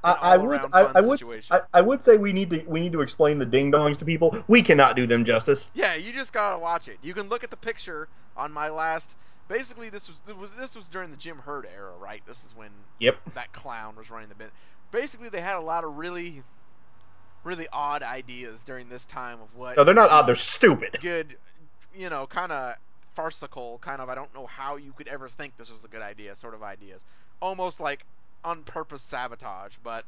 [0.04, 1.56] I, I would I, fun I would situation.
[1.56, 4.04] I, I would say we need to we need to explain the ding dongs to
[4.04, 4.42] people.
[4.48, 5.68] We cannot do them justice.
[5.74, 6.98] yeah, you just gotta watch it.
[7.02, 9.14] You can look at the picture on my last.
[9.48, 12.22] Basically, this was, this was this was during the Jim Herd era, right?
[12.26, 12.70] This is when
[13.00, 13.18] Yep.
[13.34, 14.50] that clown was running the bit.
[14.90, 16.42] Basically, they had a lot of really,
[17.44, 20.26] really odd ideas during this time of what No, they're not odd.
[20.26, 20.98] They're stupid.
[21.00, 21.36] good,
[21.94, 22.74] you know, kind of
[23.14, 26.02] farcical, kind of I don't know how you could ever think this was a good
[26.02, 27.04] idea, sort of ideas.
[27.40, 28.04] Almost like
[28.44, 30.04] on purpose sabotage, but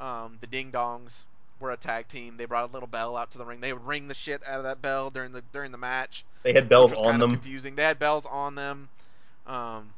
[0.00, 1.12] um, the Ding Dongs
[1.60, 2.36] were a tag team.
[2.36, 3.60] They brought a little bell out to the ring.
[3.60, 6.24] They would ring the shit out of that bell during the during the match.
[6.42, 7.34] They had bells on them.
[7.34, 7.76] Confusing.
[7.76, 8.88] They had bells on them.
[9.46, 9.92] Um,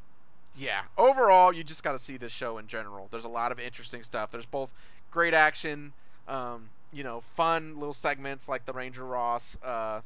[0.57, 0.81] yeah.
[0.97, 3.07] Overall, you just got to see this show in general.
[3.11, 4.31] There's a lot of interesting stuff.
[4.31, 4.69] There's both
[5.11, 5.93] great action,
[6.27, 10.01] um, you know, fun little segments like the Ranger Ross, uh,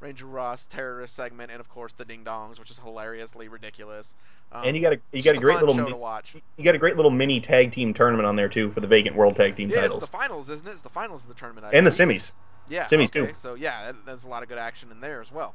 [0.00, 4.14] Ranger Ross terrorist segment, and of course the Ding Dongs, which is hilariously ridiculous.
[4.50, 6.34] Um, and you got a you got a great little mi- to watch.
[6.56, 9.14] you got a great little mini tag team tournament on there too for the vacant
[9.14, 10.72] world tag team Yeah, it's the finals, isn't it?
[10.72, 11.66] It's the finals of the tournament.
[11.66, 12.30] I and the semis.
[12.68, 12.84] Yeah.
[12.84, 13.26] Semis, okay.
[13.26, 13.34] too.
[13.34, 15.54] So yeah, there's a lot of good action in there as well.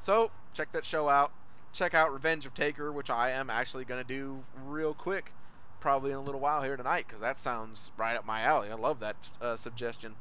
[0.00, 1.32] So check that show out.
[1.74, 5.32] Check out Revenge of Taker, which I am actually gonna do real quick,
[5.80, 8.70] probably in a little while here tonight, because that sounds right up my alley.
[8.70, 10.14] I love that uh, suggestion.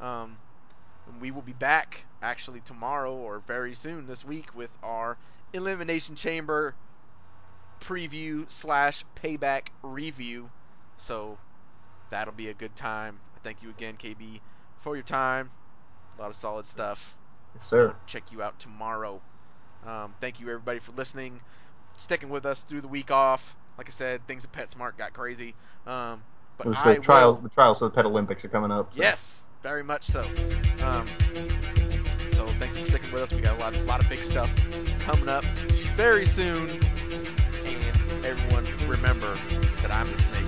[0.00, 0.36] Um,
[1.20, 5.16] we will be back actually tomorrow or very soon this week with our
[5.52, 6.74] Elimination Chamber
[7.80, 10.50] preview slash payback review.
[10.98, 11.38] So
[12.10, 13.20] that'll be a good time.
[13.44, 14.40] Thank you again, KB,
[14.80, 15.50] for your time.
[16.18, 17.16] A lot of solid stuff.
[17.54, 17.94] Yes, sir.
[18.08, 19.20] Check you out tomorrow.
[19.86, 21.42] Um, thank you everybody for listening,
[21.96, 23.56] sticking with us through the week off.
[23.78, 25.56] Like I said, things at PetSmart got crazy.
[25.86, 26.24] Um,
[26.58, 27.38] but It was I the trials.
[27.38, 27.42] will.
[27.42, 28.92] The trials of the Pet Olympics are coming up.
[28.96, 29.02] so.
[29.02, 30.32] Yes, very much so.
[30.80, 31.16] Um,
[32.28, 33.32] so thank you for sticking with us.
[33.32, 34.50] We got a lot, lot of big stuff
[34.98, 35.44] coming up
[35.96, 36.70] very soon.
[37.64, 39.40] And everyone, remember
[39.82, 40.45] that I'm the snake.